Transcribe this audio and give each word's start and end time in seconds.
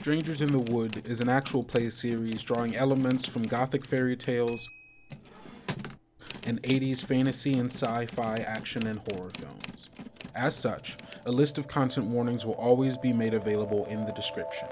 Strangers 0.00 0.40
in 0.40 0.48
the 0.50 0.72
Wood 0.72 1.06
is 1.06 1.20
an 1.20 1.28
actual 1.28 1.62
play 1.62 1.90
series 1.90 2.42
drawing 2.42 2.74
elements 2.74 3.26
from 3.26 3.42
gothic 3.42 3.84
fairy 3.84 4.16
tales 4.16 4.66
and 6.46 6.62
80s 6.62 7.04
fantasy 7.04 7.52
and 7.52 7.66
sci 7.66 8.06
fi 8.06 8.36
action 8.36 8.86
and 8.86 8.98
horror 8.98 9.28
films. 9.36 9.90
As 10.34 10.56
such, 10.56 10.96
a 11.26 11.30
list 11.30 11.58
of 11.58 11.68
content 11.68 12.06
warnings 12.06 12.46
will 12.46 12.54
always 12.54 12.96
be 12.96 13.12
made 13.12 13.34
available 13.34 13.84
in 13.90 14.06
the 14.06 14.12
description. 14.12 14.68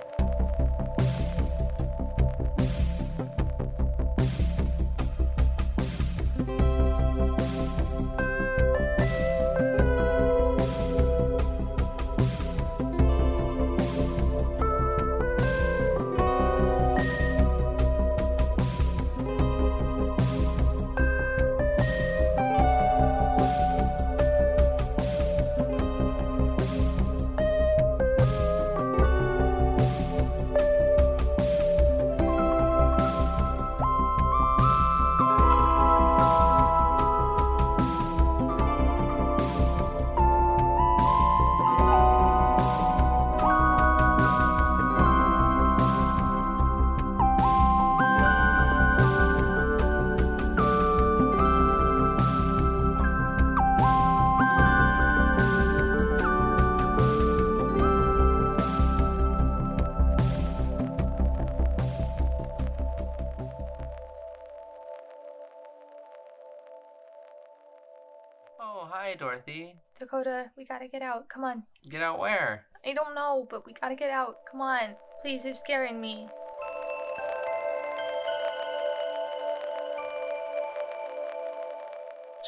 But 73.49 73.67
we 73.67 73.73
gotta 73.73 73.95
get 73.95 74.11
out. 74.11 74.39
Come 74.51 74.61
on. 74.61 74.97
Please, 75.23 75.45
you're 75.45 75.55
scaring 75.55 76.01
me. 76.01 76.29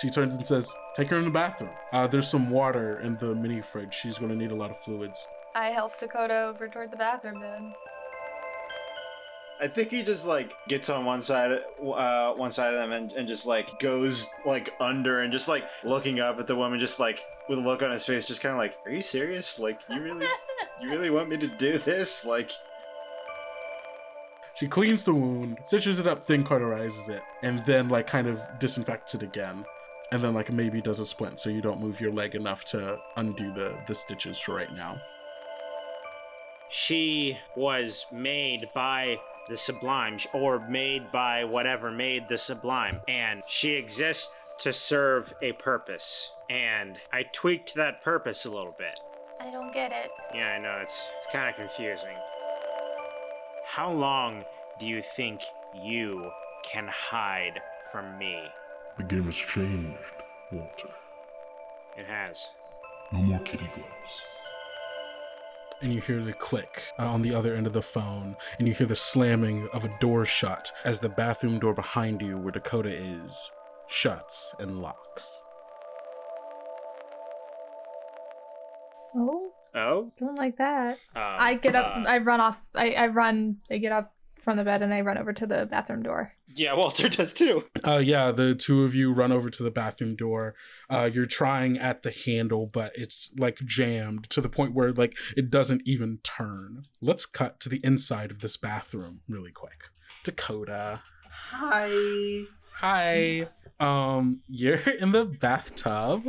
She 0.00 0.08
turns 0.08 0.34
and 0.36 0.46
says, 0.46 0.74
Take 0.94 1.08
her 1.10 1.18
in 1.18 1.24
the 1.24 1.30
bathroom. 1.30 1.70
Uh, 1.92 2.06
there's 2.06 2.28
some 2.28 2.48
water 2.48 3.00
in 3.00 3.18
the 3.18 3.34
mini 3.34 3.60
fridge. 3.60 3.92
She's 3.92 4.18
going 4.18 4.30
to 4.30 4.36
need 4.36 4.50
a 4.50 4.54
lot 4.54 4.70
of 4.70 4.78
fluids. 4.78 5.26
I 5.54 5.66
help 5.66 5.98
Dakota 5.98 6.44
over 6.44 6.68
toward 6.68 6.90
the 6.90 6.96
bathroom 6.96 7.40
then. 7.40 7.74
I 9.60 9.68
think 9.68 9.90
he 9.90 10.02
just 10.02 10.24
like 10.24 10.52
gets 10.68 10.88
on 10.88 11.04
one 11.04 11.20
side, 11.20 11.50
uh, 11.52 12.32
one 12.32 12.50
side 12.50 12.72
of 12.72 12.80
them, 12.80 12.92
and, 12.92 13.12
and 13.12 13.28
just 13.28 13.44
like 13.44 13.78
goes 13.78 14.26
like 14.46 14.70
under 14.80 15.20
and 15.20 15.30
just 15.30 15.48
like 15.48 15.64
looking 15.84 16.18
up 16.18 16.38
at 16.38 16.46
the 16.46 16.56
woman, 16.56 16.80
just 16.80 16.98
like 16.98 17.20
with 17.46 17.58
a 17.58 17.62
look 17.62 17.82
on 17.82 17.90
his 17.90 18.04
face, 18.04 18.24
just 18.24 18.40
kind 18.40 18.52
of 18.52 18.58
like, 18.58 18.74
"Are 18.86 18.92
you 18.92 19.02
serious? 19.02 19.58
Like, 19.58 19.80
you 19.90 20.00
really, 20.00 20.26
you 20.80 20.90
really 20.90 21.10
want 21.10 21.28
me 21.28 21.36
to 21.38 21.46
do 21.46 21.78
this? 21.78 22.24
Like." 22.24 22.50
She 24.54 24.66
cleans 24.66 25.04
the 25.04 25.14
wound, 25.14 25.58
stitches 25.62 25.98
it 25.98 26.06
up, 26.06 26.24
thin 26.24 26.44
cauterizes 26.44 27.08
it, 27.08 27.22
and 27.42 27.64
then 27.64 27.88
like 27.88 28.06
kind 28.06 28.26
of 28.26 28.40
disinfects 28.58 29.14
it 29.14 29.22
again. 29.22 29.64
And 30.12 30.22
then 30.22 30.34
like 30.34 30.50
maybe 30.50 30.80
does 30.82 30.98
a 30.98 31.06
splint 31.06 31.38
so 31.38 31.50
you 31.50 31.62
don't 31.62 31.80
move 31.80 32.00
your 32.00 32.12
leg 32.12 32.34
enough 32.34 32.64
to 32.66 32.98
undo 33.16 33.54
the, 33.54 33.78
the 33.86 33.94
stitches 33.94 34.38
for 34.38 34.54
right 34.56 34.72
now. 34.74 35.00
She 36.70 37.38
was 37.56 38.04
made 38.12 38.68
by 38.74 39.16
the 39.48 39.56
Sublime, 39.56 40.18
or 40.32 40.68
made 40.68 41.10
by 41.10 41.44
whatever 41.44 41.90
made 41.90 42.28
the 42.28 42.38
Sublime, 42.38 43.00
and 43.08 43.42
she 43.48 43.72
exists 43.72 44.30
to 44.60 44.72
serve 44.72 45.32
a 45.42 45.52
purpose. 45.52 46.30
And 46.48 46.98
I 47.12 47.24
tweaked 47.24 47.74
that 47.74 48.04
purpose 48.04 48.44
a 48.44 48.50
little 48.50 48.74
bit. 48.78 48.98
I 49.40 49.50
don't 49.50 49.72
get 49.72 49.90
it. 49.92 50.10
Yeah, 50.34 50.48
I 50.48 50.58
know 50.58 50.78
it's 50.82 50.98
it's 51.16 51.26
kind 51.32 51.48
of 51.48 51.56
confusing. 51.56 52.16
How 53.66 53.90
long 53.92 54.44
do 54.78 54.86
you 54.86 55.02
think 55.16 55.40
you 55.82 56.30
can 56.70 56.88
hide 56.88 57.60
from 57.90 58.18
me? 58.18 58.36
The 58.98 59.04
game 59.04 59.24
has 59.24 59.34
changed, 59.36 60.14
Walter. 60.52 60.90
It 61.96 62.06
has. 62.06 62.38
No 63.12 63.20
more 63.22 63.38
kitty 63.40 63.68
gloves. 63.74 64.22
and 65.82 65.92
you 65.94 66.00
hear 66.02 66.22
the 66.22 66.32
click 66.34 66.82
uh, 66.98 67.06
on 67.08 67.22
the 67.22 67.34
other 67.34 67.54
end 67.54 67.66
of 67.66 67.72
the 67.72 67.82
phone, 67.82 68.36
and 68.58 68.68
you 68.68 68.74
hear 68.74 68.86
the 68.86 68.94
slamming 68.96 69.66
of 69.72 69.84
a 69.84 69.98
door 70.00 70.26
shut 70.26 70.70
as 70.84 71.00
the 71.00 71.08
bathroom 71.08 71.58
door 71.58 71.72
behind 71.74 72.20
you, 72.20 72.36
where 72.36 72.52
Dakota 72.52 72.90
is, 72.90 73.50
shuts 73.86 74.54
and 74.58 74.80
locks. 74.82 75.40
Oh, 79.14 79.52
Oh. 79.74 80.12
don't 80.18 80.36
like 80.38 80.56
that. 80.58 80.98
Um, 81.14 81.22
I 81.22 81.54
get 81.54 81.76
up. 81.76 81.96
uh, 81.96 82.08
I 82.08 82.18
run 82.18 82.40
off. 82.40 82.56
I, 82.74 82.92
I 82.92 83.06
run. 83.06 83.58
I 83.70 83.78
get 83.78 83.92
up 83.92 84.12
from 84.42 84.56
the 84.56 84.64
bed 84.64 84.82
and 84.82 84.92
I 84.92 85.02
run 85.02 85.18
over 85.18 85.32
to 85.34 85.46
the 85.46 85.66
bathroom 85.66 86.02
door. 86.02 86.32
yeah, 86.56 86.72
Walter 86.74 87.08
does 87.18 87.32
too. 87.32 87.64
Uh, 87.86 87.98
yeah, 87.98 88.32
the 88.32 88.54
two 88.54 88.82
of 88.84 88.94
you 88.94 89.12
run 89.12 89.30
over 89.30 89.48
to 89.50 89.62
the 89.62 89.70
bathroom 89.70 90.16
door. 90.16 90.54
Uh, 90.88 91.08
you're 91.12 91.26
trying 91.26 91.78
at 91.78 92.02
the 92.02 92.10
handle, 92.10 92.68
but 92.72 92.90
it's 92.96 93.30
like 93.38 93.58
jammed 93.58 94.28
to 94.30 94.40
the 94.40 94.48
point 94.48 94.74
where 94.74 94.92
like 94.92 95.16
it 95.36 95.50
doesn't 95.50 95.82
even 95.84 96.18
turn. 96.24 96.82
Let's 97.00 97.26
cut 97.26 97.60
to 97.60 97.68
the 97.68 97.80
inside 97.84 98.30
of 98.30 98.40
this 98.40 98.56
bathroom 98.56 99.20
really 99.28 99.52
quick. 99.52 99.90
Dakota. 100.24 101.02
Hi. 101.50 102.44
Hi. 102.76 103.46
Um, 103.80 104.40
you're 104.48 104.76
in 105.00 105.12
the 105.12 105.24
bathtub. 105.24 106.26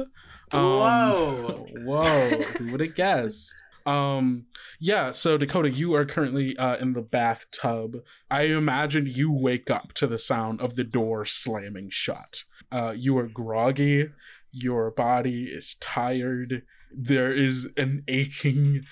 Um, 0.52 0.62
Whoa. 0.62 1.68
Whoa. 1.84 2.30
Who 2.58 2.72
would 2.72 2.82
have 2.82 2.96
guessed? 2.96 3.54
Um, 3.86 4.46
yeah, 4.80 5.12
so 5.12 5.38
Dakota, 5.38 5.70
you 5.70 5.94
are 5.96 6.06
currently 6.06 6.56
uh, 6.58 6.78
in 6.78 6.94
the 6.94 7.02
bathtub. 7.02 7.98
I 8.30 8.44
imagine 8.44 9.08
you 9.08 9.32
wake 9.32 9.70
up 9.70 9.94
to 9.94 10.08
the 10.08 10.18
sound 10.18 10.62
of 10.62 10.76
the 10.76 10.84
door 10.84 11.26
slamming 11.26 11.90
shut. 11.90 12.44
Uh, 12.72 12.94
you 12.96 13.18
are 13.18 13.28
groggy. 13.28 14.10
Your 14.52 14.92
body 14.92 15.46
is 15.46 15.76
tired. 15.80 16.64
There 16.94 17.34
is 17.34 17.70
an 17.78 18.04
aching, 18.08 18.84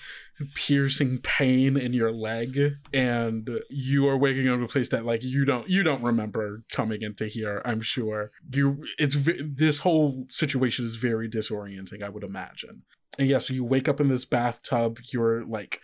piercing 0.54 1.18
pain 1.18 1.76
in 1.76 1.92
your 1.92 2.12
leg, 2.12 2.58
and 2.92 3.48
you 3.68 4.08
are 4.08 4.16
waking 4.16 4.48
up 4.48 4.58
in 4.58 4.64
a 4.64 4.68
place 4.68 4.88
that 4.90 5.04
like 5.04 5.22
you 5.22 5.44
don't 5.44 5.68
you 5.68 5.82
don't 5.82 6.02
remember 6.02 6.64
coming 6.70 7.02
into 7.02 7.26
here. 7.26 7.62
I'm 7.64 7.80
sure 7.80 8.30
you. 8.52 8.84
It's 8.98 9.16
this 9.24 9.78
whole 9.80 10.26
situation 10.28 10.84
is 10.84 10.96
very 10.96 11.28
disorienting. 11.28 12.02
I 12.02 12.08
would 12.08 12.24
imagine. 12.24 12.82
And 13.18 13.28
yeah, 13.28 13.38
so 13.38 13.54
you 13.54 13.64
wake 13.64 13.88
up 13.88 14.00
in 14.00 14.08
this 14.08 14.24
bathtub. 14.24 14.98
Your 15.12 15.44
like 15.44 15.80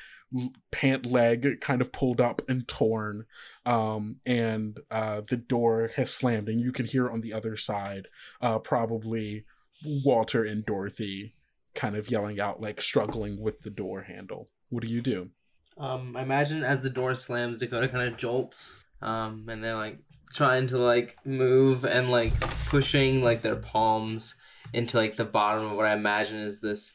pant 0.72 1.06
leg 1.06 1.60
kind 1.60 1.80
of 1.80 1.92
pulled 1.92 2.20
up 2.20 2.42
and 2.48 2.66
torn, 2.66 3.26
um, 3.64 4.16
and 4.26 4.80
uh, 4.90 5.22
the 5.26 5.36
door 5.36 5.91
has 5.97 6.12
slammed, 6.12 6.48
and 6.48 6.60
you 6.60 6.72
can 6.72 6.86
hear 6.86 7.09
on 7.09 7.20
the 7.20 7.32
other 7.32 7.56
side, 7.56 8.09
uh, 8.41 8.59
probably 8.59 9.44
Walter 9.84 10.44
and 10.44 10.64
Dorothy 10.64 11.35
kind 11.76 11.94
of 11.96 12.10
yelling 12.10 12.40
out, 12.40 12.60
like 12.60 12.80
struggling 12.80 13.40
with 13.40 13.60
the 13.62 13.70
door 13.70 14.02
handle. 14.02 14.48
What 14.70 14.82
do 14.82 14.88
you 14.88 15.00
do? 15.00 15.30
Um, 15.78 16.16
I 16.16 16.22
imagine 16.22 16.64
as 16.64 16.80
the 16.80 16.90
door 16.90 17.14
slams, 17.14 17.60
Dakota 17.60 17.88
kind 17.88 18.08
of 18.08 18.16
jolts, 18.18 18.78
um, 19.02 19.46
and 19.48 19.62
they're 19.62 19.76
like 19.76 19.98
trying 20.32 20.66
to 20.68 20.78
like 20.78 21.16
move 21.24 21.84
and 21.84 22.10
like 22.10 22.38
pushing 22.66 23.22
like 23.22 23.42
their 23.42 23.56
palms 23.56 24.34
into 24.72 24.96
like 24.96 25.16
the 25.16 25.24
bottom 25.24 25.64
of 25.66 25.76
what 25.76 25.86
I 25.86 25.92
imagine 25.94 26.38
is 26.38 26.60
this 26.60 26.94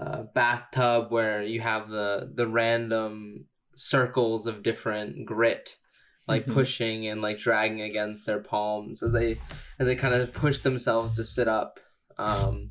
uh, 0.00 0.22
bathtub 0.34 1.10
where 1.12 1.42
you 1.42 1.60
have 1.60 1.88
the 1.88 2.30
the 2.34 2.46
random 2.48 3.46
circles 3.76 4.46
of 4.46 4.62
different 4.62 5.26
grit 5.26 5.76
like 6.26 6.46
Mhm. 6.46 6.54
pushing 6.54 7.06
and 7.08 7.20
like 7.20 7.38
dragging 7.38 7.82
against 7.82 8.24
their 8.26 8.40
palms 8.40 9.02
as 9.02 9.12
they 9.12 9.38
as 9.78 9.86
they 9.88 9.94
kind 9.96 10.14
of 10.14 10.32
push 10.32 10.60
themselves 10.60 11.12
to 11.16 11.24
sit 11.24 11.48
up 11.48 11.78
um 12.16 12.70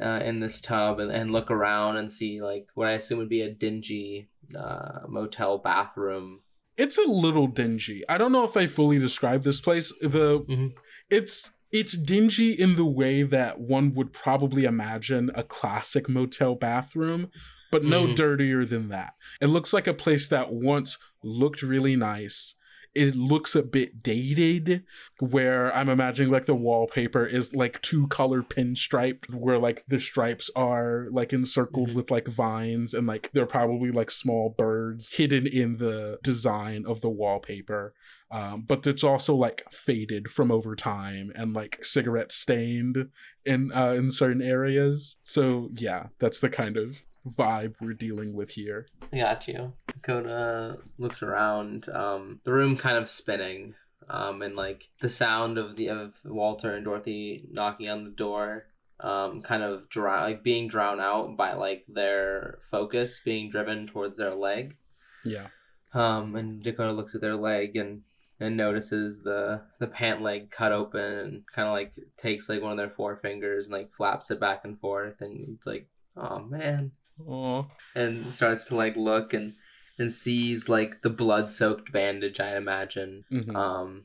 uh, 0.00 0.20
in 0.24 0.40
this 0.40 0.60
tub 0.60 0.98
and, 1.00 1.10
and 1.10 1.32
look 1.32 1.50
around 1.50 1.96
and 1.96 2.10
see 2.10 2.42
like 2.42 2.66
what 2.74 2.88
I 2.88 2.92
assume 2.92 3.18
would 3.18 3.28
be 3.28 3.42
a 3.42 3.50
dingy 3.52 4.28
uh, 4.58 5.00
motel 5.08 5.58
bathroom. 5.58 6.40
It's 6.76 6.98
a 6.98 7.08
little 7.08 7.46
dingy. 7.46 8.02
I 8.08 8.18
don't 8.18 8.32
know 8.32 8.44
if 8.44 8.56
I 8.56 8.66
fully 8.66 8.98
describe 8.98 9.42
this 9.44 9.60
place. 9.60 9.92
The 10.00 10.40
Mhm. 10.40 10.72
it's 11.10 11.50
it's 11.70 11.96
dingy 11.96 12.52
in 12.52 12.76
the 12.76 12.84
way 12.84 13.22
that 13.22 13.58
one 13.58 13.94
would 13.94 14.12
probably 14.12 14.64
imagine 14.64 15.30
a 15.34 15.42
classic 15.42 16.06
motel 16.06 16.54
bathroom, 16.54 17.30
but 17.70 17.82
no 17.82 18.06
Mhm. 18.06 18.14
dirtier 18.14 18.64
than 18.66 18.88
that. 18.88 19.14
It 19.40 19.46
looks 19.46 19.72
like 19.72 19.86
a 19.86 19.94
place 19.94 20.28
that 20.28 20.52
once 20.52 20.98
looked 21.22 21.62
really 21.62 21.96
nice. 21.96 22.54
It 22.94 23.14
looks 23.16 23.54
a 23.56 23.62
bit 23.62 24.02
dated, 24.02 24.84
where 25.18 25.74
I'm 25.74 25.88
imagining 25.88 26.30
like 26.30 26.44
the 26.46 26.54
wallpaper 26.54 27.24
is 27.24 27.54
like 27.54 27.80
two 27.80 28.06
color 28.08 28.42
pinstriped, 28.42 29.32
where 29.32 29.58
like 29.58 29.84
the 29.88 29.98
stripes 29.98 30.50
are 30.54 31.06
like 31.10 31.32
encircled 31.32 31.90
Mhm. 31.90 31.94
with 31.94 32.10
like 32.10 32.28
vines, 32.28 32.92
and 32.92 33.06
like 33.06 33.30
they're 33.32 33.46
probably 33.46 33.90
like 33.90 34.10
small 34.10 34.54
birds 34.56 35.16
hidden 35.16 35.46
in 35.46 35.78
the 35.78 36.18
design 36.22 36.84
of 36.86 37.00
the 37.00 37.10
wallpaper. 37.10 37.94
Um, 38.30 38.64
but 38.66 38.86
it's 38.86 39.04
also 39.04 39.34
like 39.34 39.62
faded 39.70 40.30
from 40.30 40.50
over 40.50 40.74
time 40.74 41.32
and 41.34 41.52
like 41.52 41.84
cigarette 41.84 42.32
stained 42.32 43.08
in 43.44 43.70
uh, 43.72 43.92
in 43.92 44.10
certain 44.10 44.40
areas. 44.42 45.16
So 45.22 45.70
yeah, 45.74 46.06
that's 46.18 46.40
the 46.40 46.48
kind 46.48 46.76
of 46.76 47.02
vibe 47.26 47.74
we're 47.80 47.94
dealing 47.94 48.34
with 48.34 48.50
here. 48.50 48.86
I 49.12 49.18
got 49.18 49.48
you. 49.48 49.72
Dakota 49.86 50.78
looks 50.98 51.22
around. 51.22 51.88
Um, 51.88 52.40
the 52.44 52.52
room 52.52 52.76
kind 52.76 52.96
of 52.96 53.08
spinning. 53.08 53.74
Um, 54.08 54.42
and 54.42 54.56
like 54.56 54.88
the 55.00 55.08
sound 55.08 55.58
of 55.58 55.76
the 55.76 55.88
of 55.88 56.14
Walter 56.24 56.74
and 56.74 56.84
Dorothy 56.84 57.46
knocking 57.50 57.88
on 57.88 58.04
the 58.04 58.10
door, 58.10 58.66
um, 59.00 59.42
kind 59.42 59.62
of 59.62 59.88
drown 59.88 60.22
like 60.22 60.42
being 60.42 60.68
drowned 60.68 61.00
out 61.00 61.36
by 61.36 61.54
like 61.54 61.84
their 61.88 62.58
focus 62.70 63.20
being 63.24 63.48
driven 63.50 63.86
towards 63.86 64.18
their 64.18 64.34
leg. 64.34 64.76
Yeah. 65.24 65.48
Um, 65.94 66.34
and 66.36 66.62
Dakota 66.62 66.92
looks 66.92 67.14
at 67.14 67.20
their 67.20 67.36
leg 67.36 67.76
and 67.76 68.02
and 68.40 68.56
notices 68.56 69.22
the 69.22 69.62
the 69.78 69.86
pant 69.86 70.20
leg 70.20 70.50
cut 70.50 70.72
open 70.72 71.00
and 71.00 71.42
kind 71.46 71.68
of 71.68 71.74
like 71.74 71.92
takes 72.16 72.48
like 72.48 72.60
one 72.60 72.72
of 72.72 72.78
their 72.78 72.88
forefingers 72.88 73.64
and 73.64 73.72
like 73.72 73.92
flaps 73.92 74.30
it 74.30 74.40
back 74.40 74.64
and 74.64 74.80
forth 74.80 75.20
and 75.20 75.54
it's 75.54 75.66
like, 75.66 75.86
oh 76.16 76.40
man, 76.40 76.90
Oh. 77.28 77.66
and 77.94 78.32
starts 78.32 78.66
to 78.66 78.76
like 78.76 78.96
look 78.96 79.32
and 79.34 79.54
and 79.98 80.12
sees 80.12 80.68
like 80.68 81.02
the 81.02 81.10
blood 81.10 81.52
soaked 81.52 81.92
bandage 81.92 82.40
I 82.40 82.56
imagine 82.56 83.24
Mhm. 83.30 83.54
um 83.56 84.04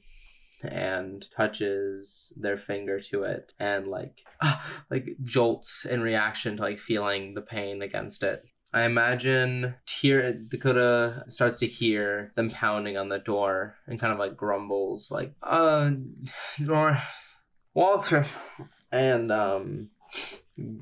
and 0.64 1.26
touches 1.36 2.34
their 2.42 2.58
finger 2.58 3.00
to 3.00 3.24
it 3.24 3.54
and 3.60 3.88
like 3.88 4.24
ah, 4.42 4.66
like 4.90 5.06
jolts 5.24 5.86
in 5.86 6.02
reaction 6.02 6.58
to 6.58 6.64
like 6.64 6.80
feeling 6.80 7.34
the 7.36 7.42
pain 7.42 7.82
against 7.82 8.24
it 8.24 8.44
I 8.74 8.84
imagine 8.84 9.76
hear 9.88 10.34
Dakota 10.52 11.24
starts 11.30 11.60
to 11.60 11.68
hear 11.68 12.32
them 12.36 12.50
pounding 12.50 12.98
on 12.98 13.08
the 13.10 13.20
door 13.20 13.76
and 13.88 14.00
kind 14.00 14.12
of 14.12 14.20
like 14.20 14.36
grumbles 14.36 15.10
like 15.12 15.34
uh 15.44 15.92
door 16.64 16.98
Walter 17.74 18.26
and 18.92 19.32
um 19.32 19.90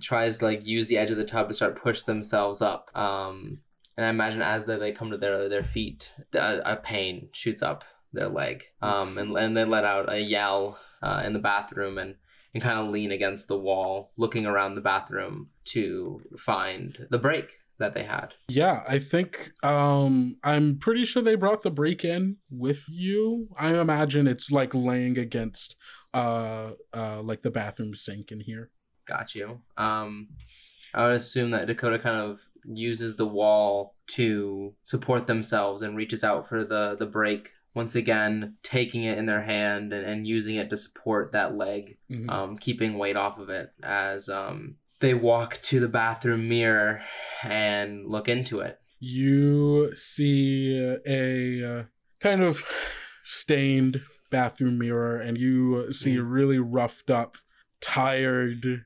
tries 0.02 0.38
to 0.38 0.46
like 0.46 0.66
use 0.66 0.88
the 0.88 0.98
edge 0.98 1.12
of 1.12 1.18
the 1.18 1.26
tub 1.26 1.48
to 1.48 1.54
start 1.54 1.82
push 1.82 2.02
themselves 2.04 2.62
up 2.62 2.90
um 2.96 3.60
and 3.98 4.06
I 4.06 4.10
imagine 4.10 4.42
as 4.42 4.66
they, 4.66 4.78
they 4.78 4.92
come 4.92 5.12
to 5.12 5.18
their 5.18 5.50
their 5.50 5.64
feet 5.64 6.12
a, 6.34 6.62
a 6.66 6.76
pain 6.78 7.30
shoots 7.32 7.62
up 7.62 7.84
their 8.14 8.30
leg 8.30 8.64
um 8.82 9.18
and, 9.18 9.36
and 9.38 9.56
they 9.56 9.66
let 9.66 9.86
out 9.86 10.12
a 10.12 10.20
yell 10.20 10.80
uh, 11.02 11.22
in 11.26 11.34
the 11.34 11.40
bathroom 11.40 11.98
and 11.98 12.16
and 12.54 12.64
kind 12.64 12.80
of 12.80 12.88
lean 12.90 13.12
against 13.12 13.48
the 13.50 13.60
wall 13.60 14.12
looking 14.18 14.46
around 14.46 14.76
the 14.76 14.82
bathroom 14.82 15.50
to 15.66 16.22
find 16.38 17.06
the 17.10 17.18
break 17.18 17.58
that 17.78 17.94
they 17.94 18.04
had 18.04 18.34
Yeah, 18.48 18.84
I 18.88 19.00
think 19.00 19.52
um 19.64 20.38
I'm 20.44 20.78
pretty 20.78 21.06
sure 21.06 21.22
they 21.22 21.36
brought 21.36 21.64
the 21.64 21.72
break 21.72 22.06
in 22.06 22.38
with 22.50 22.86
you. 22.90 23.50
I 23.58 23.78
imagine 23.78 24.28
it's 24.28 24.50
like 24.50 24.74
laying 24.74 25.18
against 25.18 25.76
uh 26.14 26.72
uh 26.94 27.22
like 27.22 27.42
the 27.42 27.52
bathroom 27.52 27.94
sink 27.94 28.32
in 28.32 28.40
here. 28.40 28.72
Got 29.06 29.36
you. 29.36 29.62
Um, 29.78 30.30
I 30.94 31.08
would 31.08 31.16
assume 31.18 31.52
that 31.52 31.68
Dakota 31.68 32.00
kind 32.00 32.18
of 32.20 32.40
uses 32.64 33.16
the 33.16 33.28
wall 33.28 33.96
to 34.08 34.74
support 34.84 35.28
themselves 35.28 35.82
and 35.84 35.96
reaches 35.96 36.24
out 36.24 36.48
for 36.50 36.64
the 36.64 36.96
the 36.98 37.06
break 37.06 37.52
once 37.76 37.96
again, 37.96 38.56
taking 38.64 39.04
it 39.04 39.18
in 39.18 39.26
their 39.26 39.42
hand 39.44 39.92
and, 39.92 40.06
and 40.06 40.26
using 40.26 40.56
it 40.56 40.70
to 40.70 40.78
support 40.78 41.34
that 41.34 41.56
leg, 41.58 41.98
Mhm. 42.10 42.30
um, 42.32 42.58
keeping 42.58 42.98
weight 42.98 43.18
off 43.18 43.38
of 43.38 43.50
it 43.50 43.72
as 43.84 44.30
um, 44.30 44.78
they 45.02 45.14
walk 45.14 45.56
to 45.64 45.82
the 45.82 45.90
bathroom 45.90 46.48
mirror 46.48 47.02
and 47.44 48.08
look 48.08 48.30
into 48.30 48.62
it. 48.62 48.80
you 49.00 49.94
see 49.96 50.98
a 51.06 51.80
uh, 51.80 51.84
kind 52.22 52.42
of 52.42 52.64
stained 53.24 54.02
bathroom 54.32 54.78
mirror 54.80 55.18
and 55.18 55.38
you 55.38 55.92
see 55.92 56.16
a 56.16 56.24
really 56.24 56.58
roughed 56.58 57.10
up 57.12 57.38
tired 57.82 58.86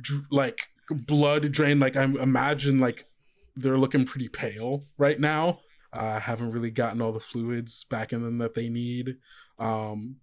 dr- 0.00 0.26
like 0.30 0.68
blood 0.90 1.52
drained 1.52 1.80
like 1.80 1.96
i 1.96 2.02
imagine 2.02 2.78
like 2.78 3.06
they're 3.56 3.78
looking 3.78 4.04
pretty 4.04 4.28
pale 4.28 4.84
right 4.96 5.20
now. 5.20 5.60
Uh 5.92 6.20
haven't 6.20 6.52
really 6.52 6.70
gotten 6.70 7.02
all 7.02 7.12
the 7.12 7.20
fluids 7.20 7.84
back 7.84 8.12
in 8.12 8.22
them 8.22 8.38
that 8.38 8.54
they 8.54 8.68
need. 8.68 9.16
Um 9.58 10.16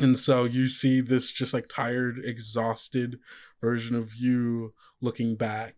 and 0.00 0.16
so 0.16 0.44
you 0.44 0.68
see 0.68 1.00
this 1.00 1.32
just 1.32 1.52
like 1.52 1.68
tired 1.68 2.18
exhausted 2.22 3.18
version 3.60 3.96
of 3.96 4.14
you 4.14 4.74
looking 5.00 5.34
back 5.34 5.74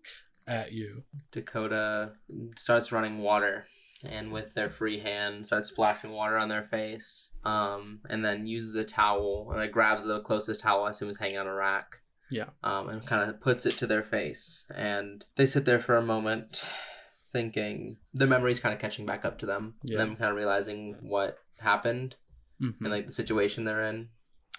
at 0.47 0.73
you. 0.73 1.05
Dakota 1.33 2.12
starts 2.56 2.93
running 2.93 3.21
water 3.21 3.67
and 4.05 4.31
with 4.31 4.53
their 4.55 4.67
free 4.67 4.99
hand 4.99 5.47
starts 5.47 5.69
splashing 5.69 6.12
water 6.12 6.37
on 6.37 6.49
their 6.49 6.65
face 6.65 7.33
um, 7.44 8.00
and 8.09 8.25
then 8.25 8.47
uses 8.47 8.75
a 8.75 8.85
towel 8.85 9.47
and 9.50 9.61
like 9.61 9.73
grabs 9.73 10.05
the 10.05 10.21
closest 10.21 10.61
towel 10.61 10.85
I 10.85 10.91
assume 10.91 11.11
is 11.11 11.19
hanging 11.19 11.38
on 11.38 11.47
a 11.47 11.55
rack 11.55 12.00
Yeah. 12.31 12.50
um, 12.62 12.88
and 12.88 13.05
kind 13.06 13.29
of 13.29 13.41
puts 13.41 13.67
it 13.67 13.73
to 13.79 13.87
their 13.87 14.03
face 14.03 14.65
and 14.75 15.25
they 15.37 15.47
sit 15.47 15.65
there 15.65 15.81
for 15.81 15.97
a 15.97 16.03
moment 16.03 16.65
thinking 17.32 17.97
the 18.15 18.27
memories 18.27 18.61
kind 18.61 18.75
of 18.75 18.81
catching 18.81 19.06
back 19.06 19.25
up 19.25 19.38
to 19.41 19.47
them 19.47 19.75
Yeah. 19.82 20.00
and 20.00 20.11
them 20.12 20.17
kind 20.17 20.31
of 20.31 20.37
realizing 20.37 20.97
what 21.00 21.38
happened 21.61 22.17
Mhm. 22.61 22.75
and 22.81 22.91
like 22.91 23.06
the 23.06 23.12
situation 23.12 23.65
they're 23.65 23.85
in 23.85 24.09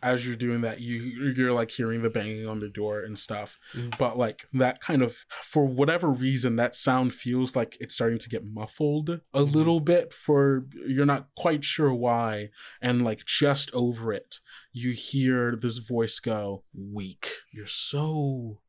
as 0.03 0.25
you're 0.25 0.35
doing 0.35 0.61
that 0.61 0.79
you 0.81 1.33
you're 1.35 1.51
like 1.53 1.71
hearing 1.71 2.01
the 2.01 2.09
banging 2.09 2.47
on 2.47 2.59
the 2.59 2.69
door 2.69 3.01
and 3.01 3.17
stuff. 3.19 3.59
Mhm. 3.73 3.97
but 3.97 4.17
like 4.17 4.45
that 4.53 4.79
kind 4.81 5.01
of 5.01 5.17
for 5.43 5.65
whatever 5.65 6.09
reason 6.09 6.55
that 6.55 6.75
sound 6.75 7.13
feels 7.13 7.55
like 7.55 7.77
it's 7.79 7.93
starting 7.93 8.19
to 8.19 8.29
get 8.29 8.45
muffled 8.45 9.21
a 9.33 9.41
little 9.41 9.79
bit 9.79 10.13
for 10.13 10.65
you're 10.87 11.05
not 11.05 11.27
quite 11.35 11.63
sure 11.63 11.93
why 11.93 12.49
and 12.81 13.03
like 13.03 13.25
just 13.25 13.69
over 13.73 14.11
it 14.13 14.39
you 14.73 14.91
hear 14.91 15.55
this 15.55 15.77
voice 15.79 16.19
go 16.19 16.63
weak. 16.73 17.27
You're 17.53 17.65
so 17.67 18.59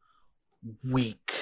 weak. 0.84 1.32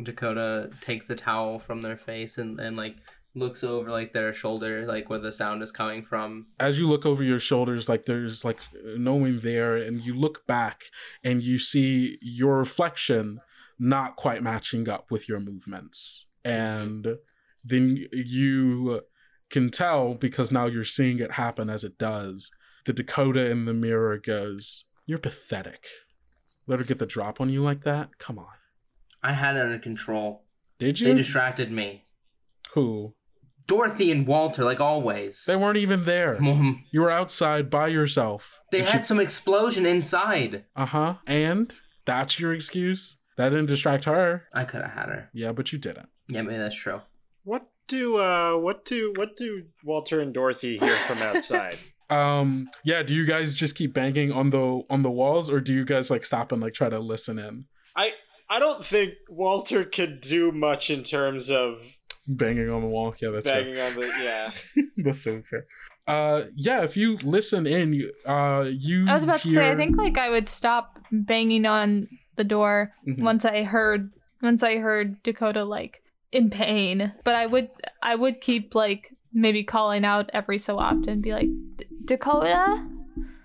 Dakota 0.00 0.70
takes 0.80 1.06
the 1.06 1.16
towel 1.16 1.58
from 1.58 1.82
their 1.82 1.96
face 1.96 2.38
and, 2.38 2.60
and 2.60 2.76
like 2.76 2.96
looks 3.34 3.62
over 3.62 3.90
like 3.90 4.12
their 4.12 4.32
shoulder, 4.32 4.84
like 4.86 5.08
where 5.08 5.18
the 5.18 5.32
sound 5.32 5.62
is 5.62 5.72
coming 5.72 6.04
from. 6.04 6.46
as 6.58 6.78
you 6.78 6.88
look 6.88 7.06
over 7.06 7.22
your 7.22 7.40
shoulders 7.40 7.88
like 7.88 8.06
there's 8.06 8.44
like 8.44 8.58
no 8.96 9.14
one 9.14 9.40
there 9.40 9.76
and 9.76 10.04
you 10.04 10.14
look 10.14 10.46
back 10.46 10.84
and 11.22 11.42
you 11.42 11.58
see 11.58 12.18
your 12.20 12.58
reflection 12.58 13.40
not 13.78 14.16
quite 14.16 14.42
matching 14.42 14.88
up 14.88 15.10
with 15.10 15.28
your 15.28 15.40
movements 15.40 16.26
mm-hmm. 16.44 16.56
and 16.56 17.18
then 17.64 18.04
you 18.12 19.02
can 19.48 19.70
tell 19.70 20.14
because 20.14 20.50
now 20.50 20.66
you're 20.66 20.84
seeing 20.84 21.18
it 21.18 21.32
happen 21.32 21.70
as 21.70 21.84
it 21.84 21.98
does 21.98 22.50
the 22.86 22.92
dakota 22.92 23.48
in 23.48 23.64
the 23.64 23.74
mirror 23.74 24.18
goes 24.18 24.84
you're 25.06 25.18
pathetic 25.18 25.86
let 26.66 26.78
her 26.78 26.84
get 26.84 26.98
the 26.98 27.06
drop 27.06 27.40
on 27.40 27.50
you 27.50 27.62
like 27.62 27.84
that 27.84 28.18
come 28.18 28.38
on 28.38 28.46
I 29.22 29.32
had 29.32 29.56
it 29.56 29.62
under 29.62 29.78
control. 29.78 30.44
did 30.78 31.00
you? 31.00 31.08
They 31.08 31.14
distracted 31.14 31.70
me. 31.70 32.06
who 32.74 33.14
Dorothy 33.70 34.10
and 34.10 34.26
Walter, 34.26 34.64
like 34.64 34.80
always. 34.80 35.44
they 35.46 35.56
weren't 35.56 35.76
even 35.86 36.04
there 36.04 36.38
Mom, 36.40 36.84
you 36.92 37.00
were 37.02 37.10
outside 37.20 37.70
by 37.70 37.86
yourself 37.88 38.60
they 38.72 38.80
had 38.82 39.00
she- 39.00 39.04
some 39.10 39.20
explosion 39.20 39.84
inside. 39.86 40.64
Uh 40.76 40.86
huh. 40.86 41.14
And 41.26 41.74
that's 42.04 42.38
your 42.40 42.52
excuse? 42.52 43.16
That 43.36 43.50
didn't 43.50 43.66
distract 43.66 44.04
her. 44.04 44.44
I 44.52 44.64
could 44.64 44.82
have 44.82 44.90
had 44.92 45.08
her. 45.14 45.30
Yeah, 45.32 45.52
but 45.52 45.72
you 45.72 45.78
didn't. 45.78 46.08
Yeah, 46.28 46.42
maybe 46.42 46.58
that's 46.58 46.74
true. 46.74 47.00
What 47.44 47.62
do 47.88 48.18
uh 48.18 48.56
what 48.58 48.84
do 48.84 49.12
what 49.16 49.30
do 49.36 49.64
Walter 49.84 50.20
and 50.20 50.32
Dorothy 50.34 50.78
hear 50.78 50.96
from 51.08 51.18
outside? 51.28 51.78
Um. 52.10 52.68
Yeah. 52.84 53.02
Do 53.02 53.14
you 53.14 53.24
guys 53.26 53.54
just 53.54 53.74
keep 53.76 53.94
banging 53.94 54.32
on 54.32 54.50
the 54.50 54.82
on 54.90 55.02
the 55.02 55.10
walls, 55.10 55.48
or 55.48 55.60
do 55.60 55.72
you 55.72 55.84
guys 55.84 56.10
like 56.10 56.24
stop 56.24 56.52
and 56.52 56.60
like 56.60 56.74
try 56.74 56.88
to 56.88 56.98
listen 56.98 57.38
in? 57.38 57.64
I 57.96 58.12
I 58.48 58.58
don't 58.58 58.84
think 58.84 59.10
Walter 59.28 59.84
could 59.84 60.20
do 60.20 60.50
much 60.52 60.90
in 60.90 61.02
terms 61.04 61.50
of 61.50 61.78
Banging 62.36 62.70
on 62.70 62.80
the 62.82 62.88
wall. 62.88 63.14
Yeah, 63.20 63.30
that's 63.30 63.46
fair. 63.46 63.60
on 63.86 63.94
the 63.98 64.06
yeah. 64.22 64.50
that's 64.98 65.22
so 65.24 65.42
fair. 65.50 65.66
Uh. 66.06 66.44
Yeah. 66.54 66.82
If 66.84 66.96
you 66.96 67.16
listen 67.24 67.66
in, 67.66 67.92
you 67.92 68.12
uh 68.24 68.66
you. 68.70 69.06
I 69.08 69.14
was 69.14 69.24
about 69.24 69.40
to 69.40 69.48
say, 69.48 69.70
I 69.70 69.76
think 69.76 69.96
like 69.96 70.16
I 70.18 70.30
would 70.30 70.46
stop 70.48 70.98
banging 71.10 71.66
on 71.66 72.06
the 72.36 72.44
door 72.44 72.92
Mhm. 73.06 73.22
once 73.22 73.44
I 73.44 73.64
heard 73.64 74.10
once 74.42 74.62
I 74.62 74.76
heard 74.76 75.22
Dakota 75.22 75.64
like 75.64 76.02
in 76.32 76.50
pain. 76.50 77.12
But 77.24 77.34
I 77.34 77.46
would 77.46 77.68
I 78.02 78.14
would 78.14 78.40
keep 78.40 78.74
like 78.74 79.08
maybe 79.32 79.64
calling 79.64 80.04
out 80.04 80.30
every 80.32 80.58
so 80.58 80.78
often, 80.78 81.20
be 81.20 81.32
like, 81.32 81.48
Dakota, 82.04 82.84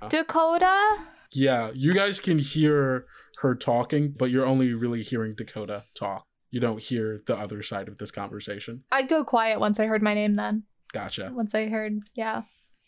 Dakota. 0.10 0.98
Yeah, 1.32 1.72
you 1.74 1.94
guys 1.94 2.20
can 2.20 2.40
hear 2.40 3.06
her 3.42 3.56
talking, 3.56 4.14
but 4.18 4.30
you're 4.32 4.46
only 4.46 4.74
really 4.74 5.02
hearing 5.02 5.36
Dakota 5.36 5.84
talk. 5.96 6.25
You 6.56 6.62
don't 6.62 6.80
hear 6.80 7.22
the 7.26 7.38
other 7.38 7.62
side 7.64 7.90
of 7.90 7.98
this 7.98 8.12
conversation. 8.12 8.86
I'd 8.90 9.10
go 9.10 9.26
quiet 9.26 9.60
once 9.60 9.78
I 9.78 9.88
heard 9.88 10.02
my 10.02 10.14
name 10.14 10.38
then. 10.38 10.64
Gotcha. 10.94 11.30
Once 11.36 11.54
I 11.54 11.68
heard, 11.68 12.00
yeah. 12.14 12.44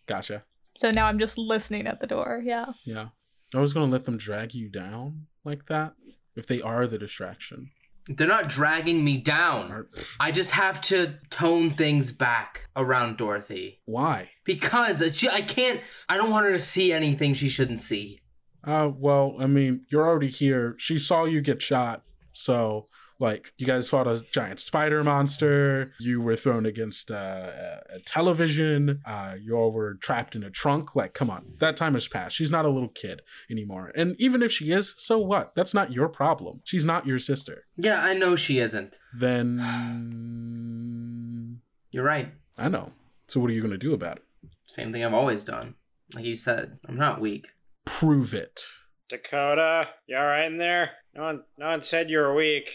Gotcha. 0.06 0.46
So 0.80 0.90
now 0.90 1.08
I'm 1.08 1.20
just 1.20 1.38
listening 1.38 1.86
at 1.86 2.00
the 2.00 2.08
door. 2.08 2.42
Yeah. 2.46 2.68
Yeah. 2.86 3.10
I 3.54 3.60
was 3.60 3.74
gonna 3.74 3.92
let 3.92 4.06
them 4.06 4.18
drag 4.18 4.54
you 4.54 4.70
down 4.70 5.28
like 5.44 5.66
that 5.66 5.96
if 6.34 6.48
they 6.48 6.62
are 6.62 6.88
the 6.88 6.98
distraction. 6.98 7.72
They're 8.08 8.26
not 8.26 8.48
dragging 8.48 9.04
me 9.04 9.18
down. 9.18 9.88
I 10.18 10.32
just 10.32 10.52
have 10.52 10.80
to 10.84 11.16
tone 11.30 11.72
things 11.72 12.14
back 12.14 12.70
around 12.78 13.18
Dorothy. 13.18 13.82
Why? 13.84 14.30
Because 14.46 15.04
she, 15.14 15.28
I 15.28 15.42
can't, 15.42 15.82
I 16.08 16.16
don't 16.16 16.32
want 16.32 16.46
her 16.46 16.54
to 16.54 16.60
see 16.60 16.94
anything 16.94 17.34
she 17.34 17.50
shouldn't 17.50 17.82
see. 17.82 18.22
Uh, 18.64 18.92
well, 18.96 19.36
I 19.38 19.46
mean, 19.48 19.86
you're 19.90 20.08
already 20.08 20.30
here. 20.30 20.76
She 20.78 20.98
saw 20.98 21.26
you 21.26 21.42
get 21.42 21.62
shot, 21.62 22.04
so 22.32 22.86
like, 23.20 23.54
you 23.58 23.66
guys 23.66 23.90
fought 23.90 24.08
a 24.08 24.24
giant 24.32 24.60
spider 24.60 25.04
monster. 25.04 25.94
You 26.00 26.22
were 26.22 26.36
thrown 26.36 26.66
against 26.66 27.12
uh, 27.12 27.16
a 27.16 27.78
a 27.98 28.00
television. 28.00 29.02
Uh, 29.06 29.36
you 29.42 29.56
all 29.56 29.72
were 29.72 29.96
trapped 29.96 30.36
in 30.36 30.44
a 30.44 30.50
trunk. 30.50 30.96
Like, 30.96 31.14
come 31.14 31.30
on, 31.30 31.54
that 31.60 31.76
time 31.76 31.94
has 31.94 32.08
passed. 32.08 32.36
She's 32.36 32.52
not 32.52 32.66
a 32.66 32.70
little 32.70 32.90
kid 32.90 33.22
anymore. 33.50 33.92
And 33.96 34.16
even 34.20 34.44
if 34.44 34.52
she 34.52 34.72
is, 34.72 34.94
so 34.98 35.18
what? 35.18 35.56
That's 35.56 35.74
not 35.74 35.92
your 35.92 36.10
problem. 36.10 36.62
She's 36.64 36.86
not 36.86 37.08
your 37.08 37.20
sister. 37.20 37.66
Yeah, 37.76 38.02
I 38.02 38.14
know 38.14 38.36
she 38.36 38.60
isn't. 38.60 38.98
Then 39.14 39.58
You're 41.92 42.04
right. 42.04 42.34
I 42.58 42.70
know. 42.70 42.92
So 43.28 43.40
what 43.40 43.50
are 43.50 43.54
you 43.54 43.62
gonna 43.62 43.78
do 43.78 43.94
about 43.94 44.18
it? 44.18 44.24
Same 44.68 44.92
thing 44.92 45.04
I've 45.04 45.14
always 45.14 45.44
done. 45.44 45.76
Like 46.14 46.26
you 46.26 46.36
said, 46.36 46.78
I'm 46.88 46.98
not 46.98 47.22
weak. 47.22 47.48
Prove 47.86 48.34
it. 48.34 48.62
Dakota, 49.10 49.90
you 50.08 50.18
alright 50.18 50.52
in 50.52 50.58
there? 50.58 50.92
No 51.16 51.24
one, 51.24 51.44
no 51.58 51.68
one 51.68 51.84
said 51.84 52.10
you 52.10 52.18
were 52.20 52.36
weak. 52.36 52.70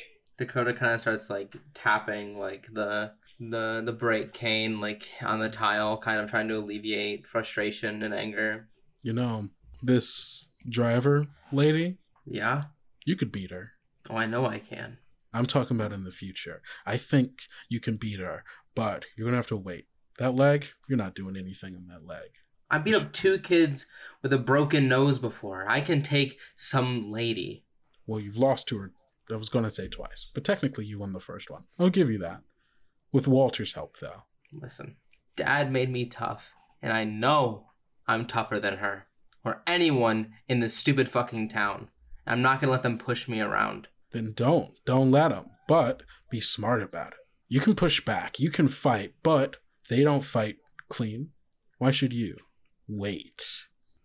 Dakota 0.47 0.75
kind 0.75 0.93
of 0.93 1.01
starts 1.01 1.31
like 1.31 1.55
tapping 1.75 2.39
like 2.39 2.67
the 2.73 3.13
the 3.39 3.83
the 3.85 3.93
brake 3.93 4.33
cane 4.33 4.81
like 4.81 5.09
on 5.23 5.39
the 5.39 5.49
tile, 5.49 5.97
kind 5.99 6.21
of 6.21 6.29
trying 6.31 6.49
to 6.49 6.57
alleviate 6.57 7.27
frustration 7.27 8.03
and 8.03 8.13
anger. 8.13 8.69
You 9.03 9.13
know, 9.13 9.49
this 9.83 10.47
driver 10.69 11.27
lady, 11.53 11.99
Yeah. 12.27 12.65
you 13.05 13.17
could 13.17 13.31
beat 13.33 13.51
her. 13.51 13.73
Oh, 14.11 14.17
I 14.17 14.27
know 14.27 14.47
I 14.47 14.59
can. 14.59 14.99
I'm 15.33 15.47
talking 15.47 15.77
about 15.77 15.93
in 15.93 16.05
the 16.05 16.11
future. 16.11 16.61
I 16.85 16.97
think 16.97 17.43
you 17.69 17.81
can 17.81 17.97
beat 17.97 18.21
her, 18.21 18.45
but 18.75 19.07
you're 19.17 19.27
gonna 19.27 19.37
have 19.37 19.47
to 19.49 19.57
wait. 19.57 19.87
That 20.19 20.35
leg, 20.35 20.67
you're 20.89 20.99
not 20.99 21.15
doing 21.15 21.37
anything 21.37 21.75
on 21.75 21.87
that 21.89 22.05
leg. 22.07 22.31
I 22.71 22.79
beat 22.79 22.95
up 22.95 23.13
two 23.13 23.39
kids 23.39 23.87
with 24.23 24.33
a 24.33 24.39
broken 24.39 24.89
nose 24.89 25.19
before. 25.19 25.69
I 25.69 25.81
can 25.81 26.03
take 26.03 26.39
some 26.57 27.11
lady. 27.11 27.65
Well, 28.07 28.21
you've 28.21 28.37
lost 28.37 28.67
to 28.69 28.79
her. 28.79 28.93
I 29.33 29.37
was 29.37 29.49
gonna 29.49 29.71
say 29.71 29.89
twice, 29.89 30.31
but 30.33 30.45
technically 30.45 30.85
you 30.85 30.99
won 30.99 31.13
the 31.13 31.21
first 31.21 31.51
one. 31.51 31.65
I'll 31.79 31.91
give 31.91 32.11
you 32.11 32.19
that. 32.19 32.43
With 33.13 33.29
Walter's 33.29 33.75
help, 33.75 33.99
though. 33.99 34.25
Listen, 34.53 34.97
Dad 35.37 35.73
made 35.73 35.91
me 35.91 36.07
tough, 36.07 36.53
and 36.81 36.93
I 36.93 37.05
know 37.05 37.67
I'm 38.07 38.27
tougher 38.27 38.59
than 38.59 38.79
her 38.79 39.07
or 39.45 39.63
anyone 39.67 40.33
in 40.49 40.61
this 40.61 40.77
stupid 40.77 41.09
fucking 41.09 41.49
town. 41.49 41.89
I'm 42.27 42.43
not 42.43 42.61
gonna 42.61 42.73
let 42.73 42.83
them 42.83 42.99
push 42.99 43.29
me 43.29 43.41
around. 43.41 43.89
Then 44.13 44.33
don't. 44.35 44.73
Don't 44.85 45.11
let 45.11 45.29
them. 45.29 45.47
But 45.67 46.03
be 46.31 46.41
smart 46.41 46.83
about 46.83 47.13
it. 47.13 47.19
You 47.49 47.61
can 47.61 47.75
push 47.75 48.05
back. 48.05 48.39
You 48.39 48.51
can 48.51 48.69
fight, 48.69 49.15
but 49.23 49.57
they 49.89 50.03
don't 50.05 50.25
fight 50.25 50.57
clean. 50.89 51.31
Why 51.79 51.91
should 51.91 52.13
you? 52.13 52.37
Wait. 52.89 53.43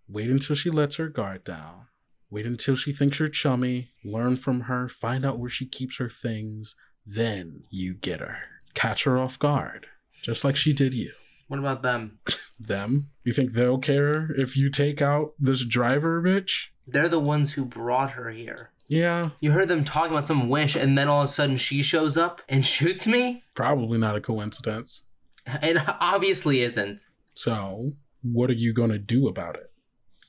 Wait 0.07 0.29
until 0.29 0.55
she 0.55 0.69
lets 0.69 0.96
her 0.96 1.10
guard 1.10 1.43
down. 1.43 1.88
Wait 2.29 2.46
until 2.46 2.75
she 2.75 2.91
thinks 2.91 3.19
you're 3.19 3.29
chummy. 3.29 3.91
Learn 4.03 4.36
from 4.36 4.62
her. 4.62 4.89
Find 4.89 5.25
out 5.25 5.39
where 5.39 5.50
she 5.50 5.65
keeps 5.65 5.98
her 5.98 6.10
things. 6.10 6.75
Then 7.05 7.63
you 7.69 7.93
get 7.93 8.19
her. 8.19 8.39
Catch 8.74 9.05
her 9.05 9.17
off 9.17 9.39
guard. 9.39 9.88
Just 10.22 10.43
like 10.43 10.55
she 10.55 10.74
did 10.74 10.93
you. 10.93 11.12
What 11.48 11.60
about 11.60 11.81
them? 11.84 12.19
Them? 12.60 13.12
You 13.24 13.34
think 13.34 13.51
they'll 13.53 13.77
care 13.77 14.31
if 14.31 14.57
you 14.57 14.69
take 14.72 15.00
out 15.01 15.34
this 15.39 15.63
driver 15.63 16.22
bitch? 16.24 16.69
They're 16.88 17.07
the 17.07 17.19
ones 17.19 17.53
who 17.53 17.63
brought 17.65 18.12
her 18.12 18.31
here. 18.31 18.72
Yeah, 18.89 19.31
You 19.41 19.51
heard 19.51 19.67
them 19.67 19.84
talking 19.84 20.13
about 20.13 20.25
some 20.25 20.48
wish, 20.50 20.75
and 20.75 20.98
then 20.98 21.07
all 21.10 21.22
of 21.22 21.25
a 21.25 21.27
sudden 21.27 21.57
she 21.57 21.84
shows 21.84 22.17
up 22.17 22.41
and 22.50 22.65
shoots 22.65 23.05
me? 23.05 23.43
probably 23.53 23.98
not 24.00 24.15
a 24.15 24.22
coincidence. 24.22 25.03
It 25.46 25.77
obviously 26.01 26.62
isn't. 26.62 27.01
So, 27.36 27.91
what 28.24 28.50
are 28.50 28.53
you 28.53 28.74
gonna 28.74 28.98
do 28.98 29.27
about 29.27 29.55
it? 29.55 29.72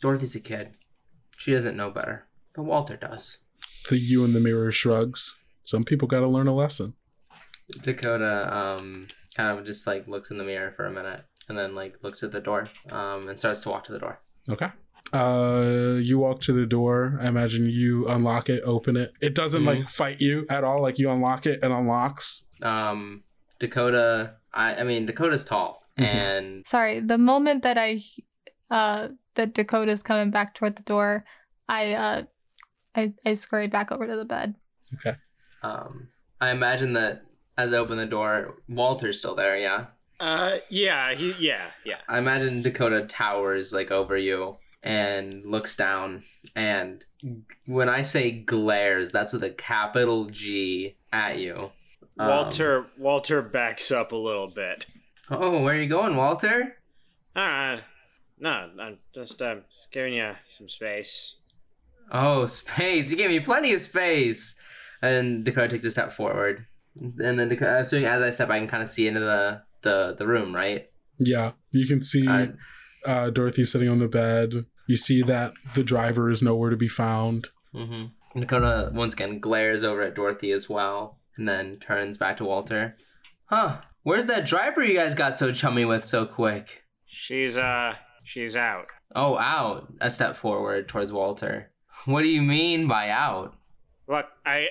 Dorothy's 0.03 0.35
a 0.35 0.41
kid. 0.41 0.75
She 1.39 1.53
doesn't 1.53 1.77
know 1.77 1.91
better. 1.91 2.27
But 2.55 2.65
Walter 2.65 2.97
does. 2.97 3.39
The 3.89 3.97
you 3.97 4.25
in 4.25 4.33
the 4.35 4.41
mirror 4.41 4.71
shrugs. 4.73 5.39
Some 5.63 5.85
people 5.85 6.09
gotta 6.09 6.27
learn 6.27 6.49
a 6.49 6.55
lesson. 6.55 6.95
Dakota 7.83 8.49
um 8.77 9.07
kind 9.37 9.59
of 9.59 9.65
just 9.65 9.87
like 9.87 10.09
looks 10.09 10.31
in 10.31 10.39
the 10.39 10.45
mirror 10.45 10.73
for 10.77 10.87
a 10.87 10.91
minute 10.93 11.21
and 11.49 11.57
then 11.57 11.75
like 11.75 11.99
looks 12.03 12.23
at 12.23 12.33
the 12.33 12.41
door 12.41 12.69
um 12.91 13.29
and 13.29 13.39
starts 13.39 13.61
to 13.63 13.69
walk 13.69 13.85
to 13.85 13.93
the 13.93 13.99
door. 13.99 14.21
Okay. 14.51 14.69
Uh, 15.11 15.97
you 16.03 16.19
walk 16.19 16.41
to 16.43 16.53
the 16.53 16.67
door. 16.67 17.19
I 17.23 17.29
imagine 17.29 17.71
you 17.71 18.07
unlock 18.09 18.51
it, 18.51 18.63
open 18.65 18.95
it. 18.97 19.13
It 19.23 19.35
doesn't 19.35 19.65
like 19.65 19.89
fight 19.89 20.21
you 20.21 20.45
at 20.51 20.65
all. 20.65 20.83
Like 20.83 20.99
you 20.99 21.11
unlock 21.11 21.47
it 21.47 21.61
and 21.63 21.73
unlocks. 21.73 22.47
Um 22.63 23.23
Dakota 23.61 24.35
I 24.53 24.75
I 24.77 24.83
mean 24.85 25.07
Dakota's 25.07 25.45
tall 25.45 25.83
Mhm. 25.99 26.05
and 26.05 26.67
Sorry, 26.67 27.01
the 27.01 27.19
moment 27.19 27.63
that 27.63 27.79
I 27.79 28.03
uh 28.71 29.09
that 29.39 29.55
Dakota's 29.55 30.03
coming 30.03 30.31
back 30.31 30.55
toward 30.55 30.77
the 30.77 30.83
door, 30.83 31.25
I 31.69 31.95
uh 31.95 32.23
I 32.95 33.15
I 33.25 33.33
scurry 33.33 33.69
back 33.69 33.91
over 33.91 34.07
to 34.07 34.17
the 34.17 34.25
bed. 34.25 34.55
Okay. 34.95 35.17
Um 35.63 36.09
I 36.41 36.51
imagine 36.51 36.93
that 36.93 37.23
as 37.57 37.73
I 37.73 37.79
open 37.79 37.97
the 37.97 38.07
door, 38.07 38.57
Walter's 38.69 39.19
still 39.19 39.35
there, 39.35 39.59
yeah. 39.59 39.87
Uh, 40.21 40.59
yeah, 40.69 41.15
he, 41.15 41.35
yeah, 41.39 41.71
yeah. 41.85 41.99
I 42.09 42.19
imagine 42.19 42.63
Dakota 42.63 43.07
towers 43.07 43.73
like 43.73 43.91
over 43.91 44.17
you 44.17 44.59
and 44.83 45.45
looks 45.45 45.75
down 45.77 46.23
and 46.55 47.05
when 47.67 47.89
I 47.89 48.03
say 48.03 48.31
glares, 48.31 49.11
that's 49.11 49.33
with 49.33 49.43
a 49.43 49.51
capital 49.51 50.27
G 50.27 50.97
at 51.13 51.41
you. 51.41 51.71
Um, 52.19 52.29
Walter, 52.29 52.87
Walter 52.97 53.43
backs 53.43 53.91
up 53.91 54.13
a 54.13 54.17
little 54.17 54.49
bit. 54.49 54.85
oh, 55.31 55.63
where 55.63 55.75
are 55.75 55.81
you 55.81 55.89
going, 55.89 56.17
Walter? 56.17 56.77
Uh, 57.35 57.79
no, 58.41 58.71
I'm 58.81 58.99
just 59.15 59.41
um 59.43 59.63
giving 59.93 60.15
you 60.15 60.33
some 60.57 60.69
space. 60.69 61.35
Oh, 62.11 62.47
space. 62.47 63.11
You 63.11 63.17
gave 63.17 63.31
me 63.31 63.41
plenty 63.41 63.73
of 63.75 63.81
space. 63.81 64.55
And 65.03 65.45
Dakota 65.45 65.69
takes 65.69 65.85
a 65.85 65.91
step 65.91 66.13
forward. 66.13 66.67
And 67.01 67.39
then 67.39 67.49
Dakota, 67.49 67.85
so 67.85 67.99
as 67.99 68.23
I 68.23 68.31
step, 68.31 68.51
I 68.51 68.59
can 68.59 68.67
kind 68.67 68.83
of 68.83 68.89
see 68.89 69.07
into 69.07 69.21
the, 69.21 69.63
the, 69.83 70.17
the 70.19 70.27
room, 70.27 70.55
right? 70.55 70.87
Yeah, 71.19 71.53
you 71.71 71.87
can 71.87 72.01
see 72.03 72.27
Uh, 72.27 72.47
uh, 73.07 73.31
Dorothy 73.31 73.65
sitting 73.65 73.89
on 73.89 73.99
the 74.01 74.09
bed. 74.09 74.65
You 74.89 74.97
see 74.97 75.23
that 75.23 75.53
the 75.75 75.85
driver 75.85 76.31
is 76.31 76.43
nowhere 76.43 76.71
to 76.71 76.77
be 76.77 76.89
found. 76.89 77.49
mm-hmm. 77.75 78.41
Dakota 78.41 78.91
once 78.93 79.13
again 79.13 79.39
glares 79.39 79.85
over 79.85 80.03
at 80.03 80.15
Dorothy 80.15 80.51
as 80.53 80.69
well. 80.69 81.19
And 81.37 81.47
then 81.47 81.77
turns 81.79 82.19
back 82.19 82.37
to 82.39 82.45
Walter. 82.45 82.97
Huh. 83.47 83.83
Where's 84.03 84.27
that 84.27 84.47
driver 84.47 84.83
you 84.83 84.95
guys 84.97 85.15
got 85.15 85.37
so 85.37 85.53
chummy 85.53 85.85
with 85.85 86.05
so 86.05 86.25
quick? 86.27 86.85
She's 87.07 87.57
uh, 87.57 87.93
she's 88.33 88.57
out. 88.57 88.87
Oh, 89.15 89.39
out. 89.39 89.93
A 90.01 90.11
step 90.11 90.37
forward 90.37 90.89
towards 90.89 91.13
Walter. 91.13 91.71
What 92.05 92.23
do 92.23 92.29
you 92.29 92.43
mean 92.43 92.87
by 92.87 93.11
out? 93.11 93.55
Look, 94.07 94.27
I, 94.47 94.67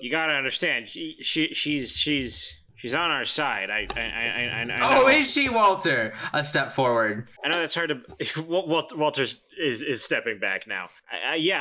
you 0.00 0.10
gotta 0.10 0.32
understand. 0.32 0.88
She, 0.88 1.16
she, 1.22 1.54
she's, 1.54 1.92
she's, 1.92 2.52
she's 2.76 2.92
on 2.94 3.10
our 3.10 3.24
side. 3.24 3.70
I, 3.70 3.86
I, 3.94 4.00
I, 4.00 4.02
I, 4.02 4.60
I 4.60 4.64
know. 4.64 4.76
Oh, 4.80 5.08
is 5.08 5.30
she 5.32 5.48
Walter? 5.48 6.12
A 6.32 6.42
step 6.42 6.72
forward. 6.72 7.28
I 7.44 7.48
know 7.48 7.60
that's 7.60 7.74
hard 7.74 7.90
to. 7.90 8.42
Wal- 8.42 8.68
Wal- 8.68 9.12
is 9.20 9.38
is 9.82 10.02
stepping 10.02 10.38
back 10.40 10.66
now. 10.66 10.88
I, 11.30 11.36
yeah, 11.36 11.58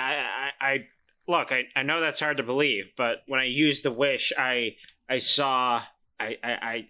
I, 0.59 0.65
I, 0.65 0.71
I 0.71 0.77
look. 1.27 1.51
I, 1.51 1.63
I 1.75 1.83
know 1.83 2.01
that's 2.01 2.19
hard 2.19 2.37
to 2.37 2.43
believe, 2.43 2.91
but 2.97 3.17
when 3.27 3.39
I 3.39 3.45
used 3.45 3.83
the 3.83 3.91
wish, 3.91 4.33
I 4.37 4.75
I 5.09 5.19
saw. 5.19 5.81
I, 6.19 6.35
I, 6.43 6.51
I, 6.51 6.87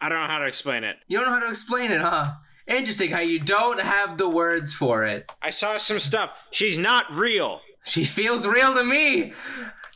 I 0.00 0.08
don't 0.08 0.20
know 0.20 0.26
how 0.26 0.38
to 0.38 0.46
explain 0.46 0.82
it. 0.82 0.96
You 1.06 1.18
don't 1.18 1.26
know 1.26 1.34
how 1.34 1.44
to 1.44 1.48
explain 1.48 1.92
it, 1.92 2.00
huh? 2.00 2.32
Interesting 2.66 3.10
how 3.10 3.20
you 3.20 3.38
don't 3.38 3.80
have 3.80 4.18
the 4.18 4.28
words 4.28 4.72
for 4.72 5.04
it. 5.04 5.30
I 5.42 5.50
saw 5.50 5.74
some 5.74 5.98
stuff. 5.98 6.30
She's 6.50 6.78
not 6.78 7.12
real. 7.12 7.60
She 7.84 8.04
feels 8.04 8.46
real 8.46 8.74
to 8.74 8.84
me. 8.84 9.32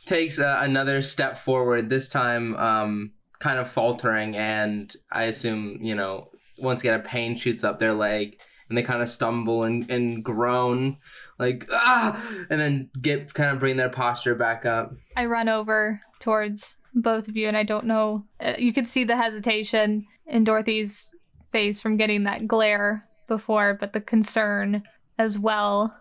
Takes 0.05 0.39
uh, 0.39 0.59
another 0.61 1.01
step 1.01 1.37
forward, 1.39 1.89
this 1.89 2.09
time 2.09 2.55
um, 2.55 3.11
kind 3.39 3.59
of 3.59 3.69
faltering, 3.69 4.35
and 4.35 4.93
I 5.11 5.23
assume, 5.23 5.79
you 5.81 5.95
know, 5.95 6.29
once 6.57 6.81
again, 6.81 6.99
a 6.99 7.03
pain 7.03 7.35
shoots 7.35 7.63
up 7.63 7.79
their 7.79 7.93
leg, 7.93 8.39
and 8.69 8.77
they 8.77 8.83
kind 8.83 9.01
of 9.01 9.09
stumble 9.09 9.63
and, 9.63 9.89
and 9.89 10.23
groan, 10.23 10.97
like, 11.39 11.67
ah, 11.71 12.21
and 12.49 12.59
then 12.59 12.89
get 13.01 13.33
kind 13.33 13.51
of 13.51 13.59
bring 13.59 13.77
their 13.77 13.89
posture 13.89 14.35
back 14.35 14.65
up. 14.65 14.93
I 15.15 15.25
run 15.25 15.49
over 15.49 15.99
towards 16.19 16.77
both 16.93 17.27
of 17.27 17.37
you, 17.37 17.47
and 17.47 17.57
I 17.57 17.63
don't 17.63 17.85
know. 17.85 18.25
Uh, 18.39 18.53
you 18.57 18.73
could 18.73 18.87
see 18.87 19.03
the 19.03 19.17
hesitation 19.17 20.07
in 20.25 20.43
Dorothy's 20.43 21.11
face 21.51 21.79
from 21.79 21.97
getting 21.97 22.23
that 22.23 22.47
glare 22.47 23.07
before, 23.27 23.73
but 23.79 23.93
the 23.93 24.01
concern 24.01 24.83
as 25.17 25.37
well, 25.37 25.95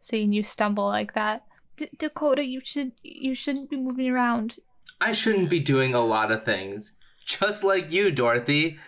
seeing 0.00 0.32
you 0.32 0.42
stumble 0.42 0.86
like 0.86 1.14
that. 1.14 1.44
D- 1.76 1.88
Dakota, 1.98 2.44
you 2.44 2.60
should 2.64 2.92
you 3.02 3.34
shouldn't 3.34 3.70
be 3.70 3.76
moving 3.76 4.08
around. 4.10 4.56
I 5.00 5.12
shouldn't 5.12 5.50
be 5.50 5.60
doing 5.60 5.94
a 5.94 6.04
lot 6.04 6.30
of 6.30 6.44
things. 6.44 6.92
Just 7.24 7.64
like 7.64 7.90
you, 7.90 8.10
Dorothy. 8.10 8.78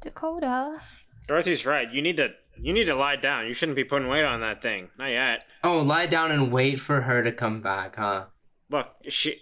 Dakota. 0.00 0.80
Dorothy's 1.28 1.66
right. 1.66 1.88
You 1.92 2.02
need 2.02 2.16
to 2.16 2.28
you 2.58 2.72
need 2.72 2.84
to 2.84 2.94
lie 2.94 3.16
down. 3.16 3.46
You 3.46 3.54
shouldn't 3.54 3.76
be 3.76 3.84
putting 3.84 4.08
weight 4.08 4.24
on 4.24 4.40
that 4.40 4.62
thing. 4.62 4.88
Not 4.98 5.08
yet. 5.08 5.44
Oh, 5.62 5.80
lie 5.80 6.06
down 6.06 6.30
and 6.30 6.52
wait 6.52 6.80
for 6.80 7.02
her 7.02 7.22
to 7.22 7.32
come 7.32 7.60
back, 7.60 7.96
huh? 7.96 8.26
Look, 8.70 8.86
she 9.08 9.40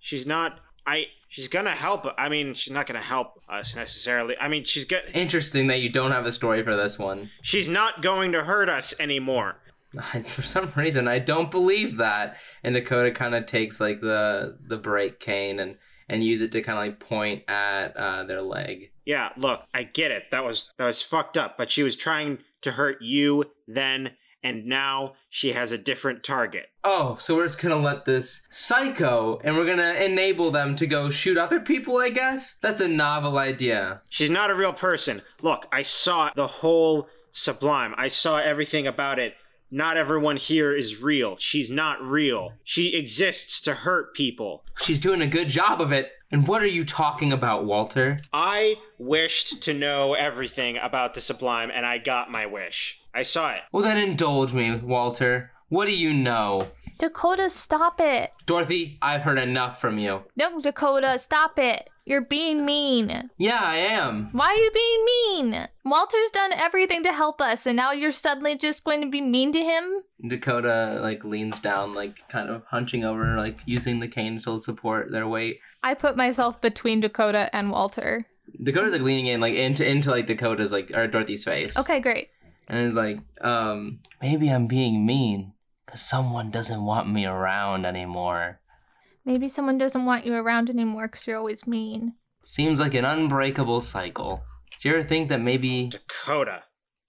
she's 0.00 0.26
not 0.26 0.60
I 0.86 1.04
she's 1.34 1.48
gonna 1.48 1.74
help 1.74 2.06
I 2.16 2.28
mean 2.28 2.54
she's 2.54 2.72
not 2.72 2.86
gonna 2.86 3.02
help 3.02 3.40
us 3.48 3.74
necessarily. 3.74 4.34
I 4.40 4.48
mean 4.48 4.64
she's 4.64 4.84
get 4.84 5.04
Interesting 5.14 5.66
that 5.68 5.80
you 5.80 5.90
don't 5.90 6.12
have 6.12 6.26
a 6.26 6.32
story 6.32 6.62
for 6.62 6.76
this 6.76 6.98
one. 6.98 7.30
she's 7.42 7.68
not 7.68 8.02
going 8.02 8.32
to 8.32 8.44
hurt 8.44 8.68
us 8.68 8.94
anymore. 8.98 9.56
For 10.24 10.42
some 10.42 10.72
reason, 10.74 11.06
I 11.06 11.20
don't 11.20 11.52
believe 11.52 11.98
that. 11.98 12.38
And 12.64 12.74
Dakota 12.74 13.12
kind 13.12 13.34
of 13.34 13.46
takes 13.46 13.80
like 13.80 14.00
the 14.00 14.58
the 14.66 14.76
brake 14.76 15.20
cane 15.20 15.60
and 15.60 15.76
and 16.08 16.24
use 16.24 16.40
it 16.40 16.50
to 16.52 16.62
kind 16.62 16.78
of 16.78 16.84
like 16.84 17.00
point 17.00 17.48
at 17.48 17.96
uh, 17.96 18.24
their 18.24 18.42
leg. 18.42 18.90
Yeah, 19.06 19.28
look, 19.36 19.60
I 19.72 19.84
get 19.84 20.10
it. 20.10 20.24
That 20.32 20.44
was 20.44 20.70
that 20.78 20.86
was 20.86 21.00
fucked 21.00 21.36
up, 21.36 21.56
but 21.56 21.70
she 21.70 21.82
was 21.82 21.94
trying 21.96 22.38
to 22.62 22.72
hurt 22.72 23.02
you 23.02 23.44
then 23.68 24.10
and 24.44 24.66
now 24.66 25.14
she 25.30 25.54
has 25.54 25.72
a 25.72 25.78
different 25.78 26.22
target. 26.22 26.66
Oh, 26.84 27.16
so 27.18 27.34
we're 27.34 27.46
just 27.46 27.60
gonna 27.60 27.76
let 27.76 28.04
this 28.04 28.46
psycho 28.50 29.40
and 29.42 29.56
we're 29.56 29.66
gonna 29.66 29.94
enable 29.94 30.52
them 30.52 30.76
to 30.76 30.86
go 30.86 31.10
shoot 31.10 31.36
other 31.36 31.58
people, 31.58 31.96
I 31.96 32.10
guess? 32.10 32.54
That's 32.60 32.80
a 32.80 32.86
novel 32.86 33.38
idea. 33.38 34.02
She's 34.10 34.30
not 34.30 34.50
a 34.50 34.54
real 34.54 34.74
person. 34.74 35.22
Look, 35.42 35.66
I 35.72 35.82
saw 35.82 36.30
the 36.36 36.46
whole 36.46 37.08
Sublime. 37.36 37.94
I 37.98 38.06
saw 38.06 38.38
everything 38.38 38.86
about 38.86 39.18
it. 39.18 39.34
Not 39.68 39.96
everyone 39.96 40.36
here 40.36 40.76
is 40.76 41.02
real. 41.02 41.36
She's 41.36 41.68
not 41.68 42.00
real. 42.00 42.52
She 42.62 42.94
exists 42.94 43.60
to 43.62 43.74
hurt 43.74 44.14
people. 44.14 44.62
She's 44.80 45.00
doing 45.00 45.20
a 45.20 45.26
good 45.26 45.48
job 45.48 45.80
of 45.80 45.92
it. 45.92 46.12
And 46.34 46.48
what 46.48 46.62
are 46.62 46.66
you 46.66 46.84
talking 46.84 47.32
about, 47.32 47.64
Walter? 47.64 48.18
I 48.32 48.78
wished 48.98 49.62
to 49.62 49.72
know 49.72 50.14
everything 50.14 50.76
about 50.76 51.14
the 51.14 51.20
Sublime, 51.20 51.70
and 51.72 51.86
I 51.86 51.98
got 51.98 52.28
my 52.28 52.44
wish. 52.44 52.98
I 53.14 53.22
saw 53.22 53.52
it. 53.52 53.60
Well, 53.70 53.84
then 53.84 53.96
indulge 53.96 54.52
me, 54.52 54.74
Walter. 54.74 55.52
What 55.68 55.86
do 55.86 55.96
you 55.96 56.12
know? 56.12 56.72
Dakota, 56.98 57.48
stop 57.50 58.00
it. 58.00 58.32
Dorothy, 58.46 58.98
I've 59.00 59.22
heard 59.22 59.38
enough 59.38 59.80
from 59.80 59.96
you. 59.96 60.24
No, 60.36 60.60
Dakota, 60.60 61.20
stop 61.20 61.56
it. 61.56 61.88
You're 62.04 62.20
being 62.20 62.66
mean. 62.66 63.30
Yeah, 63.38 63.60
I 63.62 63.76
am. 63.76 64.28
Why 64.32 64.48
are 64.48 64.56
you 64.56 64.70
being 64.72 65.52
mean? 65.52 65.68
Walter's 65.86 66.30
done 66.32 66.52
everything 66.52 67.02
to 67.04 67.12
help 67.12 67.40
us, 67.40 67.64
and 67.64 67.76
now 67.76 67.92
you're 67.92 68.12
suddenly 68.12 68.58
just 68.58 68.84
going 68.84 69.00
to 69.00 69.08
be 69.08 69.22
mean 69.22 69.52
to 69.52 69.62
him? 69.62 70.02
Dakota 70.28 70.98
like 71.00 71.24
leans 71.24 71.60
down, 71.60 71.94
like 71.94 72.28
kind 72.28 72.50
of 72.50 72.64
hunching 72.66 73.04
over, 73.04 73.36
like 73.36 73.58
using 73.64 74.00
the 74.00 74.08
cane 74.08 74.38
to 74.40 74.58
support 74.58 75.10
their 75.10 75.26
weight. 75.26 75.60
I 75.84 75.92
put 75.92 76.16
myself 76.16 76.62
between 76.62 77.00
Dakota 77.00 77.54
and 77.54 77.70
Walter. 77.70 78.26
Dakota's 78.62 78.94
like 78.94 79.02
leaning 79.02 79.26
in, 79.26 79.42
like 79.42 79.54
into 79.54 79.86
into 79.86 80.10
like 80.10 80.26
Dakota's 80.26 80.72
like 80.72 80.90
or 80.96 81.06
Dorothy's 81.06 81.44
face. 81.44 81.78
Okay, 81.78 82.00
great. 82.00 82.30
And 82.68 82.78
is 82.78 82.94
like, 82.94 83.18
um, 83.42 84.00
maybe 84.22 84.48
I'm 84.48 84.66
being 84.66 85.04
mean 85.04 85.52
because 85.84 86.00
someone 86.00 86.50
doesn't 86.50 86.82
want 86.82 87.10
me 87.10 87.26
around 87.26 87.84
anymore. 87.84 88.60
Maybe 89.26 89.46
someone 89.46 89.76
doesn't 89.76 90.06
want 90.06 90.24
you 90.24 90.32
around 90.34 90.70
anymore 90.70 91.06
because 91.06 91.26
you're 91.26 91.36
always 91.36 91.66
mean. 91.66 92.14
Seems 92.42 92.80
like 92.80 92.94
an 92.94 93.04
unbreakable 93.04 93.82
cycle. 93.82 94.42
Do 94.80 94.88
you 94.88 94.94
ever 94.96 95.06
think 95.06 95.28
that 95.28 95.40
maybe 95.40 95.88
Dakota, 95.88 96.62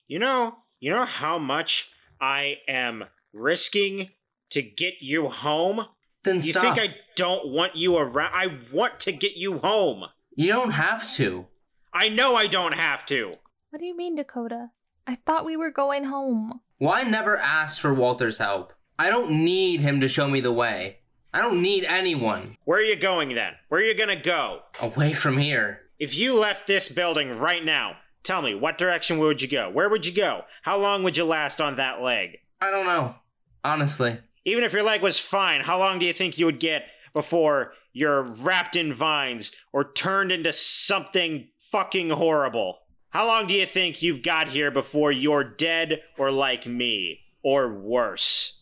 you 0.08 0.20
know, 0.20 0.56
you 0.82 0.92
know 0.92 1.06
how 1.06 1.40
much 1.40 1.90
I 2.20 2.56
am 2.68 3.06
risking 3.32 4.10
to 4.52 4.62
get 4.62 4.96
you 5.00 5.30
home? 5.30 5.86
Then 6.26 6.36
You 6.36 6.42
stop? 6.42 6.76
think 6.76 6.80
I 6.92 6.96
don't 7.16 7.48
want 7.48 7.76
you 7.78 7.96
around? 7.98 8.34
I 8.34 8.48
want 8.74 9.00
to 9.02 9.12
get 9.14 9.38
you 9.38 9.60
home. 9.60 10.04
You 10.36 10.50
don't 10.52 10.72
have 10.72 11.10
to. 11.14 11.46
I 11.94 12.10
know 12.10 12.36
I 12.36 12.48
don't 12.48 12.74
have 12.74 13.06
to. 13.06 13.32
What 13.70 13.80
do 13.80 13.86
you 13.86 13.96
mean, 13.96 14.16
Dakota? 14.18 14.72
I 15.08 15.16
thought 15.16 15.46
we 15.46 15.56
were 15.56 15.72
going 15.72 16.04
home. 16.06 16.60
Well, 16.80 16.92
I 16.94 17.04
never 17.04 17.38
asked 17.38 17.80
for 17.80 17.94
Walter's 17.94 18.38
help. 18.40 18.74
I 19.00 19.10
don't 19.10 19.32
need 19.46 19.80
him 19.80 20.02
to 20.02 20.08
show 20.10 20.28
me 20.28 20.42
the 20.42 20.52
way. 20.52 20.98
I 21.34 21.42
don't 21.42 21.62
need 21.62 21.84
anyone. 21.86 22.58
Where 22.66 22.80
are 22.80 22.84
you 22.84 22.96
going 22.96 23.36
then? 23.36 23.54
Where 23.70 23.80
are 23.82 23.84
you 23.84 23.94
gonna 23.98 24.22
go? 24.22 24.62
Away 24.82 25.14
from 25.14 25.38
here. 25.38 25.82
If 26.00 26.16
you 26.16 26.34
left 26.38 26.66
this 26.68 26.90
building 26.90 27.38
right 27.38 27.64
now, 27.64 27.98
tell 28.24 28.42
me, 28.42 28.56
what 28.56 28.78
direction 28.78 29.18
would 29.20 29.42
you 29.42 29.48
go? 29.50 29.70
Where 29.70 29.90
would 29.90 30.06
you 30.06 30.14
go? 30.14 30.42
How 30.64 30.78
long 30.78 31.04
would 31.04 31.16
you 31.18 31.26
last 31.26 31.62
on 31.62 31.76
that 31.78 32.02
leg? 32.02 32.38
I 32.62 32.72
don't 32.72 32.86
know. 32.86 33.16
Honestly. 33.64 34.18
Even 34.46 34.64
if 34.64 34.74
your 34.74 34.84
leg 34.84 35.02
was 35.02 35.20
fine, 35.20 35.62
how 35.62 35.80
long 35.80 35.98
do 35.98 36.06
you 36.06 36.14
think 36.14 36.38
you 36.38 36.46
would 36.46 36.60
get 36.60 36.84
before 37.14 37.74
you're 37.94 38.22
wrapped 38.22 38.76
in 38.76 38.94
vines 38.94 39.52
or 39.74 39.92
turned 39.92 40.32
into 40.32 40.54
something 40.54 41.48
fucking 41.72 42.12
horrible? 42.12 42.78
How 43.10 43.26
long 43.26 43.48
do 43.48 43.54
you 43.54 43.66
think 43.66 44.02
you've 44.02 44.22
got 44.22 44.50
here 44.50 44.70
before 44.70 45.12
you're 45.12 45.44
dead 45.44 46.02
or 46.18 46.32
like 46.32 46.68
me? 46.68 47.22
Or 47.44 47.74
worse? 47.74 48.62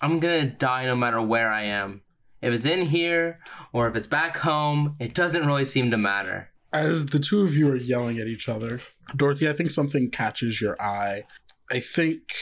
I'm 0.00 0.20
gonna 0.20 0.46
die 0.46 0.84
no 0.84 0.94
matter 0.94 1.20
where 1.20 1.50
I 1.50 1.64
am. 1.64 2.02
If 2.42 2.52
it's 2.52 2.66
in 2.66 2.86
here 2.86 3.40
or 3.72 3.88
if 3.88 3.96
it's 3.96 4.06
back 4.06 4.36
home, 4.36 4.94
it 5.00 5.14
doesn't 5.14 5.46
really 5.46 5.64
seem 5.64 5.90
to 5.90 5.96
matter. 5.96 6.50
As 6.72 7.06
the 7.06 7.18
two 7.18 7.40
of 7.40 7.54
you 7.54 7.68
are 7.70 7.76
yelling 7.76 8.18
at 8.18 8.26
each 8.26 8.48
other, 8.48 8.78
Dorothy, 9.16 9.48
I 9.48 9.54
think 9.54 9.70
something 9.70 10.10
catches 10.10 10.60
your 10.60 10.80
eye. 10.80 11.24
I 11.70 11.80
think 11.80 12.32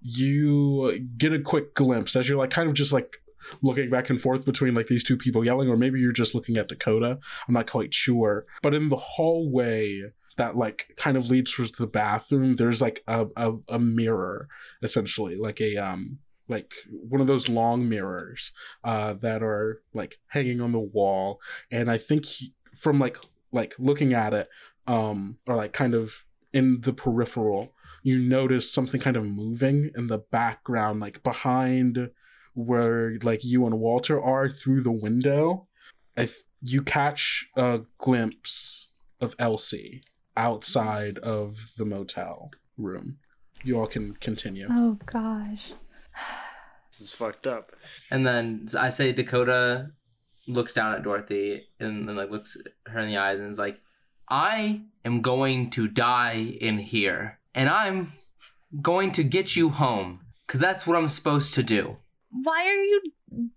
you 0.00 1.08
get 1.16 1.32
a 1.32 1.40
quick 1.40 1.74
glimpse 1.74 2.16
as 2.16 2.28
you're 2.28 2.38
like 2.38 2.50
kind 2.50 2.68
of 2.68 2.74
just 2.74 2.92
like 2.92 3.18
looking 3.62 3.90
back 3.90 4.10
and 4.10 4.20
forth 4.20 4.44
between 4.44 4.74
like 4.74 4.86
these 4.86 5.04
two 5.04 5.16
people 5.16 5.44
yelling, 5.44 5.68
or 5.68 5.76
maybe 5.76 6.00
you're 6.00 6.12
just 6.12 6.34
looking 6.34 6.56
at 6.56 6.68
Dakota. 6.68 7.18
I'm 7.46 7.54
not 7.54 7.70
quite 7.70 7.94
sure. 7.94 8.46
But 8.62 8.74
in 8.74 8.88
the 8.88 8.96
hallway 8.96 10.12
that 10.36 10.56
like 10.56 10.94
kind 10.96 11.16
of 11.16 11.28
leads 11.28 11.54
towards 11.54 11.72
the 11.72 11.86
bathroom, 11.86 12.54
there's 12.54 12.80
like 12.80 13.02
a, 13.06 13.26
a, 13.36 13.52
a 13.68 13.78
mirror, 13.78 14.48
essentially, 14.82 15.36
like 15.36 15.60
a 15.60 15.76
um 15.76 16.18
like 16.48 16.74
one 16.88 17.20
of 17.20 17.28
those 17.28 17.48
long 17.48 17.88
mirrors 17.88 18.52
uh 18.82 19.12
that 19.14 19.42
are 19.42 19.82
like 19.94 20.18
hanging 20.28 20.60
on 20.60 20.72
the 20.72 20.80
wall. 20.80 21.40
And 21.70 21.90
I 21.90 21.98
think 21.98 22.26
he, 22.26 22.54
from 22.74 22.98
like 22.98 23.18
like 23.52 23.74
looking 23.78 24.14
at 24.14 24.32
it, 24.32 24.48
um, 24.86 25.38
or 25.46 25.56
like 25.56 25.72
kind 25.72 25.94
of 25.94 26.24
in 26.52 26.80
the 26.80 26.92
peripheral, 26.92 27.74
you 28.02 28.18
notice 28.18 28.70
something 28.70 29.00
kind 29.00 29.16
of 29.16 29.24
moving 29.24 29.90
in 29.96 30.06
the 30.06 30.18
background, 30.18 31.00
like 31.00 31.22
behind 31.22 32.10
where 32.54 33.18
like 33.22 33.44
you 33.44 33.66
and 33.66 33.78
Walter 33.78 34.20
are 34.20 34.48
through 34.48 34.82
the 34.82 34.92
window. 34.92 35.66
If 36.16 36.42
you 36.60 36.82
catch 36.82 37.48
a 37.56 37.80
glimpse 37.98 38.88
of 39.20 39.34
Elsie 39.38 40.02
outside 40.36 41.18
of 41.18 41.72
the 41.76 41.84
motel 41.84 42.50
room, 42.76 43.18
you 43.62 43.78
all 43.78 43.86
can 43.86 44.14
continue. 44.14 44.66
Oh 44.70 44.98
gosh. 45.06 45.72
This 46.90 47.08
is 47.08 47.10
fucked 47.12 47.46
up. 47.46 47.72
And 48.10 48.26
then 48.26 48.66
I 48.76 48.90
say 48.90 49.12
Dakota 49.12 49.90
looks 50.46 50.72
down 50.72 50.94
at 50.94 51.02
Dorothy 51.02 51.68
and 51.78 52.08
then 52.08 52.16
like 52.16 52.30
looks 52.30 52.56
her 52.86 53.00
in 53.00 53.08
the 53.08 53.18
eyes 53.18 53.38
and 53.38 53.48
is 53.48 53.58
like, 53.58 53.80
I 54.28 54.82
am 55.04 55.22
going 55.22 55.70
to 55.70 55.88
die 55.88 56.56
in 56.60 56.78
here. 56.78 57.39
And 57.54 57.68
I'm 57.68 58.12
going 58.80 59.12
to 59.12 59.24
get 59.24 59.56
you 59.56 59.70
home. 59.70 60.20
Cause 60.46 60.60
that's 60.60 60.84
what 60.86 60.96
I'm 60.96 61.08
supposed 61.08 61.54
to 61.54 61.62
do. 61.62 61.96
Why 62.30 62.66
are 62.66 62.82
you 62.82 63.02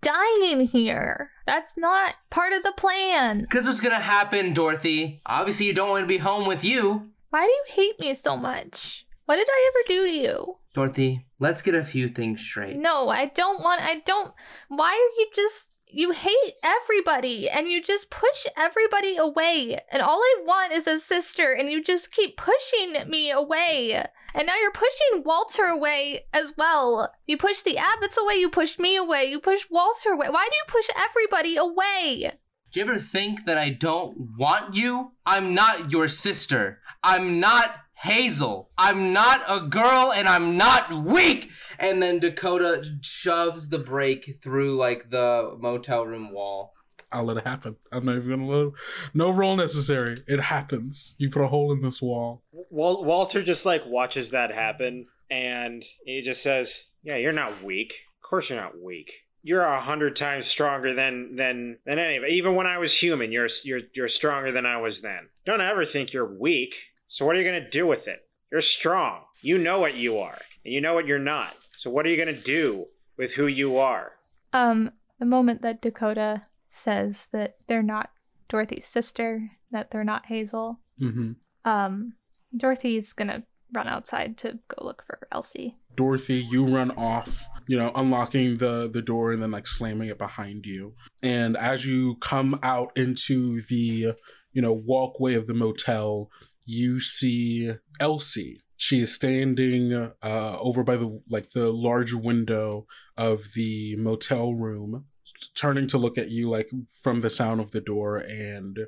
dying 0.00 0.68
here? 0.68 1.30
That's 1.44 1.76
not 1.76 2.14
part 2.30 2.52
of 2.52 2.62
the 2.62 2.72
plan. 2.76 3.46
Cause 3.50 3.66
what's 3.66 3.80
gonna 3.80 3.98
happen, 3.98 4.52
Dorothy? 4.52 5.20
Obviously 5.26 5.66
you 5.66 5.74
don't 5.74 5.90
want 5.90 6.04
to 6.04 6.08
be 6.08 6.18
home 6.18 6.46
with 6.46 6.64
you. 6.64 7.10
Why 7.30 7.42
do 7.42 7.48
you 7.48 7.64
hate 7.66 7.98
me 7.98 8.14
so 8.14 8.36
much? 8.36 9.06
What 9.26 9.36
did 9.36 9.48
I 9.48 9.70
ever 9.70 9.88
do 9.88 10.06
to 10.06 10.12
you? 10.12 10.56
Dorothy, 10.74 11.26
let's 11.38 11.62
get 11.62 11.74
a 11.74 11.84
few 11.84 12.08
things 12.08 12.40
straight. 12.40 12.76
No, 12.76 13.08
I 13.08 13.26
don't 13.26 13.62
want. 13.62 13.80
I 13.80 14.00
don't. 14.00 14.32
Why 14.68 14.90
are 14.90 15.20
you 15.20 15.28
just. 15.34 15.78
You 15.96 16.10
hate 16.10 16.54
everybody 16.64 17.48
and 17.48 17.68
you 17.68 17.80
just 17.80 18.10
push 18.10 18.46
everybody 18.56 19.16
away. 19.16 19.78
And 19.92 20.02
all 20.02 20.20
I 20.20 20.42
want 20.44 20.72
is 20.72 20.88
a 20.88 20.98
sister, 20.98 21.52
and 21.52 21.70
you 21.70 21.84
just 21.84 22.10
keep 22.10 22.36
pushing 22.36 23.08
me 23.08 23.30
away. 23.30 24.04
And 24.34 24.46
now 24.46 24.56
you're 24.60 24.72
pushing 24.72 25.22
Walter 25.24 25.66
away 25.66 26.26
as 26.32 26.52
well. 26.58 27.12
You 27.26 27.38
push 27.38 27.62
the 27.62 27.76
Abbotts 27.76 28.20
away, 28.20 28.34
you 28.34 28.50
push 28.50 28.76
me 28.76 28.96
away, 28.96 29.26
you 29.26 29.38
push 29.38 29.66
Walter 29.70 30.10
away. 30.10 30.30
Why 30.30 30.48
do 30.50 30.56
you 30.56 30.64
push 30.66 30.88
everybody 30.96 31.56
away? 31.56 32.32
Do 32.72 32.80
you 32.80 32.86
ever 32.86 32.98
think 32.98 33.44
that 33.44 33.56
I 33.56 33.70
don't 33.70 34.16
want 34.36 34.74
you? 34.74 35.12
I'm 35.24 35.54
not 35.54 35.92
your 35.92 36.08
sister. 36.08 36.80
I'm 37.04 37.38
not 37.38 37.76
Hazel. 37.96 38.70
I'm 38.76 39.12
not 39.12 39.42
a 39.48 39.60
girl 39.66 40.12
and 40.14 40.28
I'm 40.28 40.56
not 40.56 40.92
weak. 40.92 41.50
And 41.78 42.02
then 42.02 42.18
Dakota 42.18 42.84
shoves 43.02 43.68
the 43.68 43.78
brake 43.78 44.38
through 44.42 44.76
like 44.76 45.10
the 45.10 45.56
motel 45.58 46.04
room 46.06 46.32
wall. 46.32 46.72
I'll 47.12 47.24
let 47.24 47.36
it 47.36 47.46
happen. 47.46 47.76
I'm 47.92 48.04
not 48.04 48.16
even 48.16 48.30
gonna 48.30 48.46
let 48.46 48.72
no 49.14 49.30
roll 49.30 49.56
necessary. 49.56 50.22
It 50.26 50.40
happens. 50.40 51.14
You 51.18 51.30
put 51.30 51.42
a 51.44 51.48
hole 51.48 51.72
in 51.72 51.80
this 51.82 52.02
wall. 52.02 52.42
Wal- 52.52 53.04
Walter 53.04 53.42
just 53.42 53.64
like 53.64 53.82
watches 53.86 54.30
that 54.30 54.50
happen 54.50 55.06
and 55.30 55.84
he 56.04 56.22
just 56.22 56.42
says, 56.42 56.74
Yeah, 57.02 57.16
you're 57.16 57.32
not 57.32 57.62
weak. 57.62 57.94
Of 58.22 58.28
course 58.28 58.50
you're 58.50 58.60
not 58.60 58.80
weak. 58.82 59.12
you're 59.42 59.62
a 59.62 59.80
hundred 59.80 60.16
times 60.16 60.46
stronger 60.46 60.94
than 60.94 61.36
than 61.36 61.78
than 61.86 61.98
any 61.98 62.16
of 62.16 62.24
it. 62.24 62.30
Even 62.32 62.54
when 62.56 62.66
I 62.66 62.78
was 62.78 62.96
human, 63.02 63.30
you're 63.30 63.48
you're 63.62 63.82
you're 63.94 64.08
stronger 64.08 64.50
than 64.50 64.66
I 64.66 64.78
was 64.78 65.00
then. 65.02 65.28
Don't 65.46 65.60
ever 65.60 65.86
think 65.86 66.12
you're 66.12 66.38
weak. 66.38 66.74
So 67.14 67.24
what 67.24 67.36
are 67.36 67.40
you 67.40 67.44
gonna 67.44 67.70
do 67.70 67.86
with 67.86 68.08
it? 68.08 68.26
You're 68.50 68.60
strong. 68.60 69.20
You 69.40 69.56
know 69.56 69.78
what 69.78 69.94
you 69.94 70.18
are, 70.18 70.40
and 70.64 70.74
you 70.74 70.80
know 70.80 70.94
what 70.94 71.06
you're 71.06 71.20
not. 71.20 71.54
So 71.78 71.88
what 71.88 72.04
are 72.04 72.08
you 72.08 72.16
gonna 72.16 72.32
do 72.32 72.86
with 73.16 73.34
who 73.34 73.46
you 73.46 73.78
are? 73.78 74.14
Um, 74.52 74.90
the 75.20 75.24
moment 75.24 75.62
that 75.62 75.80
Dakota 75.80 76.42
says 76.68 77.28
that 77.30 77.54
they're 77.68 77.84
not 77.84 78.10
Dorothy's 78.48 78.86
sister, 78.86 79.52
that 79.70 79.92
they're 79.92 80.02
not 80.02 80.26
Hazel, 80.26 80.80
hmm 80.98 81.34
um, 81.64 82.14
Dorothy's 82.56 83.12
gonna 83.12 83.44
run 83.72 83.86
outside 83.86 84.36
to 84.38 84.58
go 84.66 84.84
look 84.84 85.04
for 85.06 85.28
Elsie. 85.30 85.76
Dorothy, 85.94 86.44
you 86.50 86.66
run 86.66 86.90
off, 86.96 87.46
you 87.68 87.78
know, 87.78 87.92
unlocking 87.94 88.56
the 88.56 88.90
the 88.92 89.02
door 89.02 89.30
and 89.30 89.40
then 89.40 89.52
like 89.52 89.68
slamming 89.68 90.08
it 90.08 90.18
behind 90.18 90.66
you. 90.66 90.96
And 91.22 91.56
as 91.56 91.86
you 91.86 92.16
come 92.16 92.58
out 92.64 92.90
into 92.96 93.62
the, 93.62 94.14
you 94.52 94.62
know, 94.62 94.72
walkway 94.72 95.34
of 95.34 95.46
the 95.46 95.54
motel, 95.54 96.28
you 96.64 97.00
see 97.00 97.74
Elsie. 98.00 98.62
She 98.76 99.00
is 99.00 99.14
standing 99.14 99.92
uh, 99.92 100.10
over 100.22 100.82
by 100.82 100.96
the 100.96 101.20
like 101.28 101.50
the 101.50 101.72
large 101.72 102.12
window 102.12 102.86
of 103.16 103.54
the 103.54 103.96
motel 103.96 104.54
room, 104.54 105.06
turning 105.54 105.86
to 105.88 105.98
look 105.98 106.18
at 106.18 106.30
you 106.30 106.50
like 106.50 106.70
from 107.00 107.20
the 107.20 107.30
sound 107.30 107.60
of 107.60 107.70
the 107.70 107.80
door, 107.80 108.18
and 108.18 108.80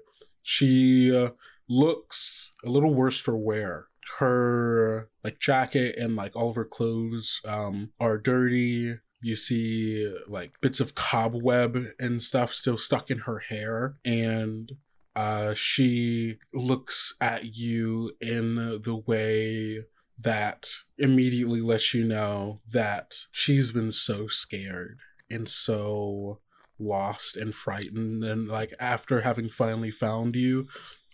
she 0.43 1.17
uh, 1.17 1.31
looks 1.69 2.53
a 2.65 2.69
little 2.69 2.95
worse 2.95 3.19
for 3.19 3.37
wear 3.37 3.87
her 4.19 5.09
like 5.25 5.39
jacket 5.39 5.97
and 5.99 6.17
like 6.17 6.37
all 6.37 6.51
of 6.51 6.57
her 6.57 6.65
clothes 6.65 7.41
um 7.47 7.91
are 7.99 8.19
dirty 8.19 8.97
you 9.23 9.35
see 9.35 10.17
like 10.29 10.53
bits 10.61 10.81
of 10.81 10.95
cobweb 10.95 11.87
and 11.99 12.23
stuff 12.23 12.53
still 12.53 12.77
stuck 12.77 13.11
in 13.11 13.21
her 13.21 13.41
hair 13.41 13.97
and 14.05 14.73
uh 15.17 15.55
she 15.55 16.39
looks 16.55 17.15
at 17.21 17.57
you 17.57 18.13
in 18.21 18.57
the 18.83 19.03
way 19.07 19.83
that 20.19 20.69
immediately 20.99 21.61
lets 21.61 21.93
you 21.95 22.05
know 22.05 22.61
that 22.71 23.15
she's 23.33 23.73
been 23.73 23.93
so 23.93 24.29
scared 24.29 24.99
and 25.31 25.49
so 25.49 26.41
lost 26.79 27.37
and 27.37 27.55
frightened 27.55 28.23
and 28.23 28.49
like 28.49 28.73
after 28.79 29.23
having 29.23 29.49
finally 29.49 29.91
found 29.91 30.37
you 30.37 30.67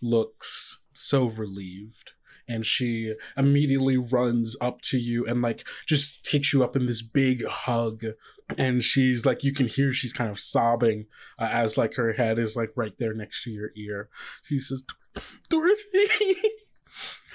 looks 0.02 0.80
so 0.92 1.26
relieved 1.26 2.12
and 2.52 2.66
she 2.66 3.14
immediately 3.36 3.96
runs 3.96 4.56
up 4.60 4.80
to 4.82 4.98
you 4.98 5.26
and 5.26 5.40
like 5.40 5.66
just 5.86 6.24
takes 6.24 6.52
you 6.52 6.62
up 6.62 6.76
in 6.76 6.86
this 6.86 7.02
big 7.02 7.44
hug. 7.46 8.04
And 8.58 8.84
she's 8.84 9.24
like 9.24 9.42
you 9.42 9.52
can 9.52 9.66
hear 9.66 9.92
she's 9.92 10.12
kind 10.12 10.30
of 10.30 10.38
sobbing 10.38 11.06
uh, 11.38 11.48
as 11.50 11.78
like 11.78 11.94
her 11.94 12.12
head 12.12 12.38
is 12.38 12.56
like 12.56 12.70
right 12.76 12.96
there 12.98 13.14
next 13.14 13.44
to 13.44 13.50
your 13.50 13.70
ear. 13.74 14.08
She 14.42 14.58
says 14.58 14.84
dorothy 15.50 15.76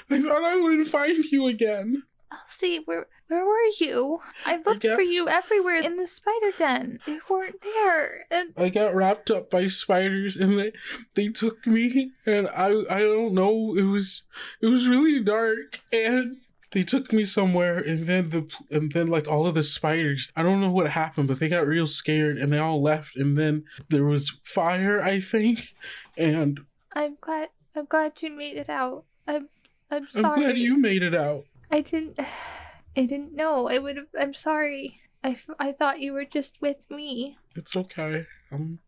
i 0.10 0.20
thought 0.20 0.44
i 0.44 0.60
wouldn't 0.60 0.88
find 0.88 1.24
you 1.26 1.48
again. 1.48 2.02
Elsie, 2.32 2.82
where 2.86 3.08
where 3.28 3.46
were 3.46 3.72
you? 3.80 4.22
I 4.46 4.58
looked 4.66 4.84
got- 4.84 4.96
for 4.96 5.02
you 5.02 5.28
everywhere 5.28 5.78
in 5.78 5.98
the 5.98 6.08
spider 6.08 6.52
den. 6.58 7.00
You 7.06 7.22
weren't 7.30 7.62
there. 7.62 8.26
And 8.32 8.54
I 8.58 8.70
got 8.70 8.96
wrapped 8.96 9.30
up 9.32 9.50
by 9.50 9.68
spiders 9.68 10.36
and 10.38 10.58
they 10.58 10.72
they 11.16 11.30
took 11.30 11.66
me 11.68 12.12
and 12.26 12.48
I 12.50 12.68
I 12.90 13.00
don't 13.02 13.34
know 13.34 13.76
it 13.78 13.84
was 13.84 14.24
it 14.62 14.68
was 14.68 14.88
really 14.88 15.22
dark 15.24 15.80
and 15.92 16.38
they 16.72 16.84
took 16.84 17.14
me 17.14 17.24
somewhere 17.26 17.78
and 17.78 18.08
then 18.08 18.30
the 18.30 18.50
and 18.72 18.92
then 18.92 19.08
like 19.08 19.28
all 19.28 19.48
of 19.48 19.56
the 19.56 19.64
spiders 19.64 20.32
I 20.36 20.44
don't 20.44 20.62
know 20.62 20.72
what 20.72 20.90
happened 20.92 21.28
but 21.28 21.40
they 21.40 21.50
got 21.50 21.66
real 21.68 21.88
scared 21.88 22.38
and 22.38 22.52
they 22.52 22.60
all 22.60 22.82
left 22.82 23.16
and 23.16 23.38
then 23.38 23.64
there 23.90 24.04
was 24.04 24.38
fire 24.44 25.02
I 25.02 25.20
think 25.22 25.76
and 26.18 26.60
I'm 26.94 27.18
glad 27.22 27.50
I'm 27.76 27.86
glad 27.86 28.22
you 28.22 28.32
made 28.32 28.58
it 28.58 28.70
out. 28.70 29.06
I'm 29.28 29.50
I'm 29.92 30.08
I'm 30.16 30.34
glad 30.34 30.58
you 30.58 30.78
made 30.78 31.04
it 31.04 31.14
out. 31.16 31.46
I 31.72 31.82
didn't 31.82 32.20
I 32.98 33.06
didn't 33.06 33.36
know. 33.36 33.70
I 33.70 33.78
would 33.78 33.96
have 33.96 34.08
I'm 34.20 34.34
sorry. 34.34 35.00
I, 35.24 35.32
f- 35.32 35.56
I 35.60 35.72
thought 35.72 36.00
you 36.00 36.14
were 36.14 36.26
just 36.26 36.62
with 36.62 36.90
me. 36.90 37.38
It's 37.56 37.76
okay. 37.76 38.26
I'm 38.52 38.80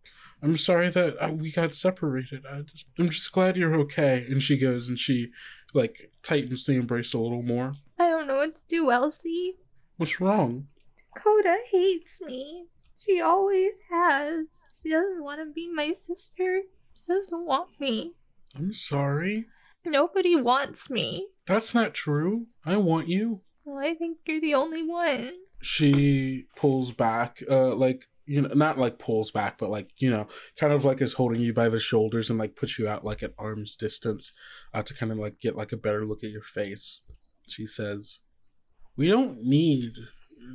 I'm 0.41 0.57
sorry 0.57 0.89
that 0.89 1.23
uh, 1.23 1.31
we 1.31 1.51
got 1.51 1.75
separated. 1.75 2.45
I 2.45 2.61
just, 2.61 2.85
I'm 2.97 3.09
just 3.09 3.31
glad 3.31 3.55
you're 3.55 3.79
okay. 3.81 4.25
And 4.29 4.41
she 4.41 4.57
goes 4.57 4.89
and 4.89 4.97
she 4.97 5.31
like 5.73 6.11
tightens 6.23 6.65
the 6.65 6.73
embrace 6.73 7.13
a 7.13 7.19
little 7.19 7.43
more. 7.43 7.73
I 7.99 8.09
don't 8.09 8.27
know 8.27 8.37
what 8.37 8.55
to 8.55 8.61
do, 8.67 8.89
Elsie. 8.89 9.57
What's 9.97 10.19
wrong? 10.19 10.67
Coda 11.15 11.57
hates 11.69 12.21
me. 12.21 12.65
She 13.05 13.21
always 13.21 13.73
has. 13.91 14.45
She 14.81 14.89
doesn't 14.89 15.23
want 15.23 15.41
to 15.41 15.53
be 15.53 15.69
my 15.71 15.93
sister. 15.93 16.61
She 16.93 17.13
doesn't 17.13 17.45
want 17.45 17.79
me. 17.79 18.13
I'm 18.55 18.73
sorry. 18.73 19.45
Nobody 19.85 20.35
wants 20.35 20.89
me. 20.89 21.27
That's 21.45 21.75
not 21.75 21.93
true. 21.93 22.47
I 22.65 22.77
want 22.77 23.07
you. 23.07 23.41
Well, 23.69 23.85
I 23.85 23.93
think 23.93 24.17
you're 24.25 24.41
the 24.41 24.55
only 24.55 24.81
one. 24.81 25.31
She 25.61 26.47
pulls 26.55 26.91
back, 26.91 27.43
uh, 27.49 27.75
like 27.75 28.05
you 28.25 28.41
know, 28.41 28.49
not 28.55 28.79
like 28.79 28.97
pulls 28.97 29.29
back, 29.29 29.59
but 29.59 29.69
like 29.69 29.91
you 29.97 30.09
know, 30.09 30.27
kind 30.57 30.73
of 30.73 30.83
like 30.83 31.01
is 31.01 31.13
holding 31.13 31.39
you 31.39 31.53
by 31.53 31.69
the 31.69 31.79
shoulders 31.79 32.31
and 32.31 32.39
like 32.39 32.55
puts 32.55 32.79
you 32.79 32.87
out 32.87 33.05
like 33.05 33.21
at 33.21 33.33
arm's 33.37 33.75
distance, 33.75 34.31
uh, 34.73 34.81
to 34.81 34.93
kind 34.95 35.11
of 35.11 35.19
like 35.19 35.39
get 35.39 35.55
like 35.55 35.71
a 35.71 35.77
better 35.77 36.03
look 36.03 36.23
at 36.23 36.31
your 36.31 36.41
face. 36.41 37.01
She 37.47 37.67
says, 37.67 38.19
"We 38.95 39.07
don't 39.07 39.43
need 39.43 39.93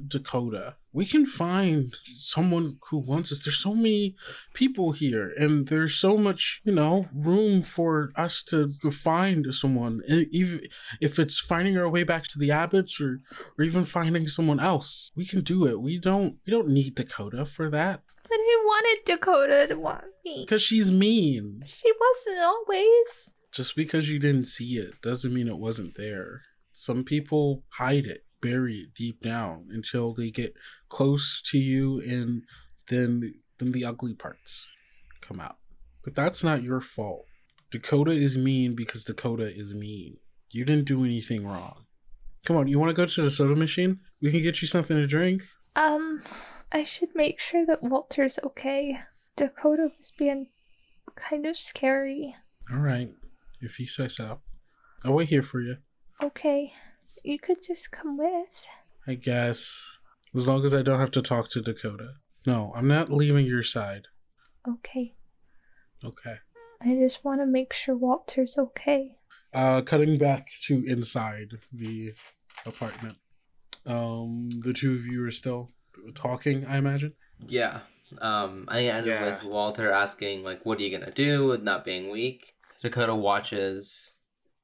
Dakota. 0.07 0.77
We 0.92 1.05
can 1.07 1.27
find 1.27 1.92
someone 2.14 2.79
who 2.90 2.99
wants 2.99 3.33
us. 3.33 3.40
There's 3.42 3.59
so 3.59 3.75
many 3.75 4.14
people 4.55 4.92
here, 4.92 5.33
and 5.37 5.66
there's 5.68 5.94
so 5.94 6.16
much, 6.16 6.61
you 6.64 6.73
know, 6.73 7.09
room 7.12 7.62
for 7.62 8.11
us 8.16 8.42
to 8.44 8.73
find 8.92 9.53
someone. 9.55 10.03
And 10.09 10.27
even 10.31 10.61
if 11.01 11.18
it's 11.18 11.38
finding 11.40 11.77
our 11.77 11.88
way 11.88 12.05
back 12.05 12.25
to 12.29 12.38
the 12.38 12.51
Abbots, 12.51 13.01
or 13.01 13.20
or 13.59 13.64
even 13.64 13.85
finding 13.85 14.29
someone 14.29 14.61
else, 14.61 15.11
we 15.16 15.25
can 15.25 15.40
do 15.40 15.66
it. 15.66 15.81
We 15.81 15.99
don't 15.99 16.38
we 16.47 16.51
don't 16.53 16.68
need 16.68 16.94
Dakota 16.94 17.44
for 17.44 17.68
that 17.70 18.03
But 18.23 18.38
I 18.38 18.62
wanted 18.64 19.05
Dakota 19.05 19.66
to 19.68 19.75
want 19.77 20.05
me. 20.25 20.44
because 20.47 20.62
she's 20.62 20.90
mean. 20.90 21.62
She 21.66 21.90
wasn't 22.01 22.42
always. 22.44 23.35
Just 23.53 23.77
because 23.77 24.11
you 24.11 24.18
didn't 24.18 24.47
see 24.47 24.77
it 24.77 25.01
doesn't 25.03 25.33
mean 25.33 25.49
it 25.49 25.59
wasn't 25.59 25.97
there. 25.97 26.42
Some 26.73 27.05
people 27.05 27.62
hide 27.75 28.05
it, 28.07 28.25
bury 28.44 28.76
it 28.76 28.94
deep 28.94 29.20
down 29.20 29.66
until 29.70 30.12
they 30.12 30.30
get 30.30 30.54
close 30.88 31.40
to 31.42 31.59
you 31.59 32.00
and 32.00 32.42
then 32.88 33.35
then 33.59 33.72
the 33.72 33.85
ugly 33.85 34.14
parts 34.14 34.66
come 35.20 35.40
out. 35.40 35.57
But 36.02 36.14
that's 36.14 36.44
not 36.44 36.62
your 36.62 36.80
fault. 36.80 37.24
Dakota 37.70 38.11
is 38.11 38.37
mean 38.37 38.74
because 38.74 39.04
Dakota 39.04 39.50
is 39.52 39.72
mean. 39.72 40.18
You 40.50 40.64
didn't 40.64 40.87
do 40.87 41.04
anything 41.04 41.46
wrong. 41.46 41.87
Come 42.44 42.57
on, 42.57 42.68
you 42.68 42.78
want 42.78 42.90
to 42.90 42.94
go 42.94 43.07
to 43.07 43.22
the 43.22 43.30
soda 43.30 43.57
machine? 43.57 44.00
We 44.20 44.30
can 44.30 44.42
get 44.42 44.61
you 44.61 44.68
something 44.68 44.96
to 44.96 45.07
drink. 45.07 45.44
Um, 45.74 46.22
I 46.70 46.85
should 46.85 47.14
make 47.14 47.40
sure 47.40 47.64
that 47.64 47.83
Walter's 47.83 48.38
okay. 48.44 48.98
Dakota 49.37 49.88
was 49.96 50.12
being 50.16 50.48
kind 51.16 51.46
of 51.46 51.57
scary. 51.57 52.37
All 52.70 52.80
right, 52.80 53.09
if 53.61 53.80
you 53.80 53.87
say 53.87 54.09
so. 54.09 54.40
I'll 55.04 55.14
wait 55.14 55.30
here 55.30 55.42
for 55.42 55.61
you. 55.61 55.78
Okay, 56.22 56.72
you 57.24 57.38
could 57.38 57.64
just 57.66 57.90
come 57.90 58.16
with. 58.18 58.66
I 59.06 59.14
guess. 59.14 59.98
As 60.34 60.46
long 60.48 60.64
as 60.64 60.74
I 60.74 60.82
don't 60.82 61.00
have 61.00 61.10
to 61.12 61.22
talk 61.22 61.48
to 61.50 61.60
Dakota. 61.60 62.14
No, 62.46 62.72
I'm 62.76 62.88
not 62.88 63.10
leaving 63.10 63.46
your 63.46 63.62
side. 63.62 64.06
Okay, 64.68 65.14
Okay. 66.04 66.37
I 66.80 66.94
just 66.96 67.24
want 67.24 67.40
to 67.40 67.46
make 67.46 67.72
sure 67.72 67.96
Walter's 67.96 68.58
okay. 68.58 69.16
Uh, 69.54 69.80
cutting 69.82 70.18
back 70.18 70.48
to 70.62 70.82
inside 70.87 71.52
the 71.72 72.12
apartment. 72.66 73.16
Um, 73.87 74.48
the 74.62 74.72
two 74.74 74.94
of 74.94 75.06
you 75.06 75.24
are 75.24 75.30
still 75.30 75.70
talking, 76.14 76.66
I 76.66 76.76
imagine. 76.78 77.12
Yeah. 77.46 77.80
Um, 78.18 78.64
I 78.68 78.84
ended 78.87 79.06
Yeah. 79.12 79.34
with 79.42 79.44
Walter 79.50 79.90
asking 79.92 80.42
like, 80.44 80.64
"What 80.66 80.78
are 80.78 80.82
you 80.82 80.90
gonna 80.96 81.12
do 81.12 81.46
with 81.46 81.62
not 81.62 81.84
being 81.84 82.10
weak?" 82.10 82.54
Dakota 82.82 83.14
watches 83.14 84.12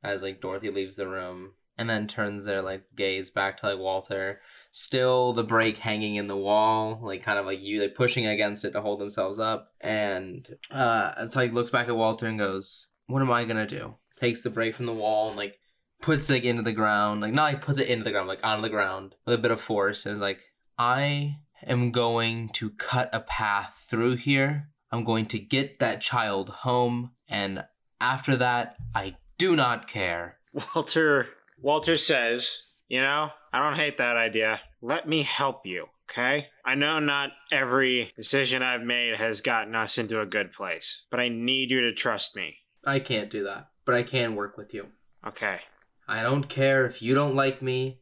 as 0.02 0.22
like 0.22 0.40
Dorothy 0.40 0.70
leaves 0.70 0.96
the 0.96 1.08
room, 1.08 1.54
and 1.80 1.88
then 1.88 2.06
turns 2.06 2.44
their 2.44 2.60
like 2.60 2.84
gaze 2.94 3.30
back 3.30 3.58
to 3.58 3.70
like 3.70 3.78
Walter. 3.78 4.42
Still, 4.70 5.32
the 5.32 5.42
brake 5.42 5.78
hanging 5.78 6.16
in 6.16 6.28
the 6.28 6.36
wall, 6.36 7.00
like 7.02 7.22
kind 7.22 7.38
of 7.38 7.46
like 7.46 7.62
you 7.62 7.80
like 7.80 7.94
pushing 7.94 8.26
against 8.26 8.66
it 8.66 8.72
to 8.72 8.82
hold 8.82 9.00
themselves 9.00 9.38
up. 9.38 9.72
And 9.80 10.46
uh, 10.70 11.26
so 11.26 11.40
he 11.40 11.48
looks 11.48 11.70
back 11.70 11.88
at 11.88 11.96
Walter 11.96 12.26
and 12.26 12.38
goes, 12.38 12.88
"What 13.06 13.22
am 13.22 13.32
I 13.32 13.46
gonna 13.46 13.66
do?" 13.66 13.94
Takes 14.14 14.42
the 14.42 14.50
brake 14.50 14.74
from 14.74 14.84
the 14.84 14.92
wall 14.92 15.28
and 15.28 15.38
like 15.38 15.58
puts 16.02 16.28
it 16.28 16.34
like, 16.34 16.44
into 16.44 16.62
the 16.62 16.74
ground, 16.74 17.22
like 17.22 17.32
not 17.32 17.44
like 17.44 17.62
puts 17.62 17.78
it 17.78 17.88
into 17.88 18.04
the 18.04 18.10
ground, 18.10 18.28
like 18.28 18.44
on 18.44 18.60
the 18.60 18.68
ground 18.68 19.16
with 19.24 19.34
a 19.34 19.42
bit 19.42 19.50
of 19.50 19.60
force. 19.60 20.04
And 20.04 20.12
is 20.12 20.20
like, 20.20 20.44
I 20.78 21.38
am 21.66 21.92
going 21.92 22.50
to 22.50 22.70
cut 22.70 23.08
a 23.14 23.20
path 23.20 23.86
through 23.88 24.16
here. 24.16 24.68
I'm 24.92 25.04
going 25.04 25.24
to 25.26 25.38
get 25.38 25.78
that 25.78 26.02
child 26.02 26.50
home, 26.50 27.12
and 27.26 27.64
after 28.02 28.36
that, 28.36 28.76
I 28.94 29.16
do 29.38 29.56
not 29.56 29.88
care. 29.88 30.36
Walter 30.74 31.28
Walter 31.60 31.96
says, 31.96 32.58
"You 32.88 33.00
know, 33.00 33.30
I 33.52 33.58
don't 33.58 33.78
hate 33.78 33.98
that 33.98 34.16
idea. 34.16 34.60
Let 34.80 35.08
me 35.08 35.22
help 35.22 35.66
you. 35.66 35.88
Okay? 36.10 36.48
I 36.64 36.74
know 36.74 36.98
not 36.98 37.30
every 37.52 38.12
decision 38.16 38.62
I've 38.62 38.82
made 38.82 39.16
has 39.16 39.40
gotten 39.40 39.76
us 39.76 39.96
into 39.96 40.20
a 40.20 40.26
good 40.26 40.52
place, 40.52 41.02
but 41.10 41.20
I 41.20 41.28
need 41.28 41.70
you 41.70 41.82
to 41.82 41.94
trust 41.94 42.34
me. 42.34 42.56
I 42.86 42.98
can't 42.98 43.30
do 43.30 43.44
that, 43.44 43.68
but 43.84 43.94
I 43.94 44.02
can 44.02 44.34
work 44.34 44.56
with 44.56 44.74
you. 44.74 44.88
Okay. 45.24 45.60
I 46.08 46.22
don't 46.22 46.48
care 46.48 46.84
if 46.84 47.00
you 47.00 47.14
don't 47.14 47.36
like 47.36 47.62
me, 47.62 48.00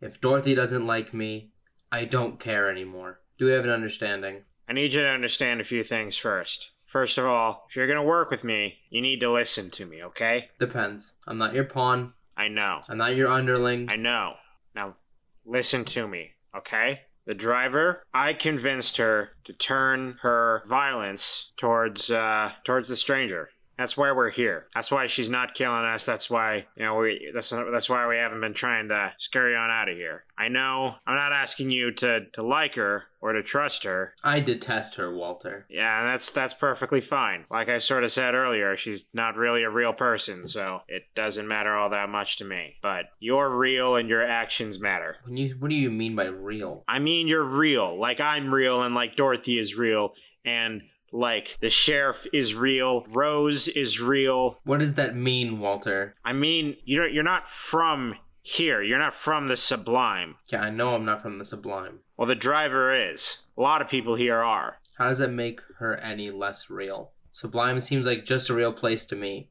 if 0.00 0.20
Dorothy 0.20 0.54
doesn't 0.54 0.86
like 0.86 1.12
me. 1.12 1.52
I 1.92 2.06
don't 2.06 2.40
care 2.40 2.70
anymore. 2.70 3.20
Do 3.38 3.46
we 3.46 3.52
have 3.52 3.64
an 3.64 3.70
understanding? 3.70 4.44
I 4.68 4.72
need 4.72 4.94
you 4.94 5.00
to 5.00 5.08
understand 5.08 5.60
a 5.60 5.64
few 5.64 5.84
things 5.84 6.16
first. 6.16 6.68
First 6.86 7.18
of 7.18 7.26
all, 7.26 7.66
if 7.68 7.76
you're 7.76 7.88
gonna 7.88 8.02
work 8.02 8.30
with 8.30 8.44
me, 8.44 8.78
you 8.88 9.02
need 9.02 9.20
to 9.20 9.32
listen 9.32 9.70
to 9.72 9.84
me, 9.84 10.02
okay? 10.02 10.48
Depends. 10.58 11.12
I'm 11.26 11.38
not 11.38 11.54
your 11.54 11.64
pawn. 11.64 12.14
I 12.40 12.48
know. 12.48 12.80
I'm 12.88 12.96
not 12.96 13.16
your 13.16 13.28
underling. 13.28 13.88
I 13.90 13.96
know. 13.96 14.36
Now, 14.74 14.96
listen 15.44 15.84
to 15.84 16.08
me, 16.08 16.30
okay? 16.56 17.00
The 17.26 17.34
driver, 17.34 18.02
I 18.14 18.32
convinced 18.32 18.96
her 18.96 19.32
to 19.44 19.52
turn 19.52 20.16
her 20.22 20.62
violence 20.66 21.52
towards 21.58 22.10
uh 22.10 22.52
towards 22.64 22.88
the 22.88 22.96
stranger. 22.96 23.50
That's 23.80 23.96
why 23.96 24.12
we're 24.12 24.28
here. 24.28 24.66
That's 24.74 24.90
why 24.90 25.06
she's 25.06 25.30
not 25.30 25.54
killing 25.54 25.86
us. 25.86 26.04
That's 26.04 26.28
why 26.28 26.66
you 26.76 26.84
know 26.84 26.96
we. 26.96 27.30
That's 27.32 27.48
that's 27.48 27.88
why 27.88 28.06
we 28.06 28.16
haven't 28.16 28.42
been 28.42 28.52
trying 28.52 28.88
to 28.88 29.12
scurry 29.16 29.56
on 29.56 29.70
out 29.70 29.88
of 29.88 29.96
here. 29.96 30.24
I 30.36 30.48
know. 30.48 30.96
I'm 31.06 31.16
not 31.16 31.32
asking 31.32 31.70
you 31.70 31.90
to 31.92 32.26
to 32.34 32.42
like 32.42 32.74
her 32.74 33.04
or 33.22 33.32
to 33.32 33.42
trust 33.42 33.84
her. 33.84 34.12
I 34.22 34.40
detest 34.40 34.96
her, 34.96 35.14
Walter. 35.14 35.64
Yeah, 35.70 36.04
that's 36.04 36.30
that's 36.30 36.52
perfectly 36.52 37.00
fine. 37.00 37.46
Like 37.50 37.70
I 37.70 37.78
sort 37.78 38.04
of 38.04 38.12
said 38.12 38.34
earlier, 38.34 38.76
she's 38.76 39.06
not 39.14 39.36
really 39.36 39.62
a 39.62 39.70
real 39.70 39.94
person, 39.94 40.46
so 40.46 40.80
it 40.86 41.04
doesn't 41.16 41.48
matter 41.48 41.74
all 41.74 41.88
that 41.88 42.10
much 42.10 42.36
to 42.36 42.44
me. 42.44 42.74
But 42.82 43.06
you're 43.18 43.48
real 43.48 43.96
and 43.96 44.10
your 44.10 44.26
actions 44.26 44.78
matter. 44.78 45.16
You, 45.26 45.54
what 45.58 45.70
do 45.70 45.76
you 45.76 45.90
mean 45.90 46.14
by 46.14 46.26
real? 46.26 46.84
I 46.86 46.98
mean, 46.98 47.28
you're 47.28 47.42
real. 47.42 47.98
Like 47.98 48.20
I'm 48.20 48.52
real 48.52 48.82
and 48.82 48.94
like 48.94 49.16
Dorothy 49.16 49.58
is 49.58 49.74
real 49.74 50.12
and 50.44 50.82
like 51.12 51.56
the 51.60 51.70
sheriff 51.70 52.26
is 52.32 52.54
real, 52.54 53.04
Rose 53.10 53.68
is 53.68 54.00
real. 54.00 54.58
What 54.64 54.80
does 54.80 54.94
that 54.94 55.16
mean, 55.16 55.58
Walter? 55.58 56.14
I 56.24 56.32
mean, 56.32 56.76
you're 56.84 57.08
you're 57.08 57.22
not 57.22 57.48
from 57.48 58.14
here. 58.42 58.82
You're 58.82 58.98
not 58.98 59.14
from 59.14 59.48
the 59.48 59.56
Sublime. 59.56 60.36
Yeah, 60.52 60.62
I 60.62 60.70
know 60.70 60.94
I'm 60.94 61.04
not 61.04 61.22
from 61.22 61.38
the 61.38 61.44
Sublime. 61.44 62.00
Well, 62.16 62.28
the 62.28 62.34
driver 62.34 62.94
is. 63.12 63.38
A 63.56 63.60
lot 63.60 63.82
of 63.82 63.88
people 63.88 64.14
here 64.14 64.38
are. 64.38 64.78
How 64.98 65.08
does 65.08 65.18
that 65.18 65.30
make 65.30 65.60
her 65.78 65.96
any 65.96 66.30
less 66.30 66.70
real? 66.70 67.12
Sublime 67.32 67.80
seems 67.80 68.06
like 68.06 68.24
just 68.24 68.50
a 68.50 68.54
real 68.54 68.72
place 68.72 69.06
to 69.06 69.16
me. 69.16 69.50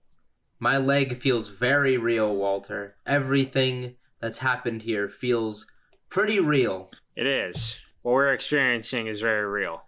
My 0.60 0.78
leg 0.78 1.18
feels 1.18 1.50
very 1.50 1.98
real, 1.98 2.36
Walter. 2.36 2.96
Everything 3.06 3.96
that's 4.20 4.40
happened 4.40 4.82
here 4.82 5.08
feels 5.08 5.66
pretty 6.10 6.40
real. 6.40 6.92
It 7.16 7.26
is. 7.26 7.78
What 8.02 8.14
we're 8.14 8.34
experiencing 8.34 9.08
is 9.08 9.22
very 9.22 9.48
real. 9.48 9.84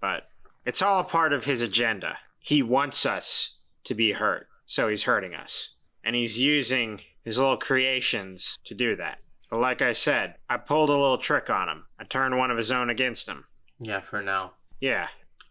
But 0.00 0.28
it's 0.66 0.82
all 0.82 1.00
a 1.00 1.04
part 1.04 1.32
of 1.32 1.44
his 1.44 1.62
agenda. 1.62 2.18
He 2.40 2.62
wants 2.62 3.06
us 3.06 3.54
to 3.84 3.94
be 3.94 4.12
hurt, 4.12 4.48
so 4.66 4.88
he's 4.88 5.04
hurting 5.04 5.34
us. 5.34 5.70
And 6.04 6.14
he's 6.14 6.38
using 6.38 7.00
his 7.24 7.38
little 7.38 7.56
creations 7.56 8.58
to 8.66 8.74
do 8.74 8.94
that. 8.96 9.18
But 9.50 9.60
like 9.60 9.80
I 9.80 9.92
said, 9.92 10.34
I 10.48 10.56
pulled 10.56 10.90
a 10.90 10.92
little 10.92 11.18
trick 11.18 11.48
on 11.48 11.68
him. 11.68 11.84
I 11.98 12.04
turned 12.04 12.36
one 12.36 12.50
of 12.50 12.58
his 12.58 12.70
own 12.70 12.90
against 12.90 13.28
him. 13.28 13.44
Yeah, 13.78 14.00
for 14.00 14.20
now. 14.22 14.52
Yeah, 14.80 15.06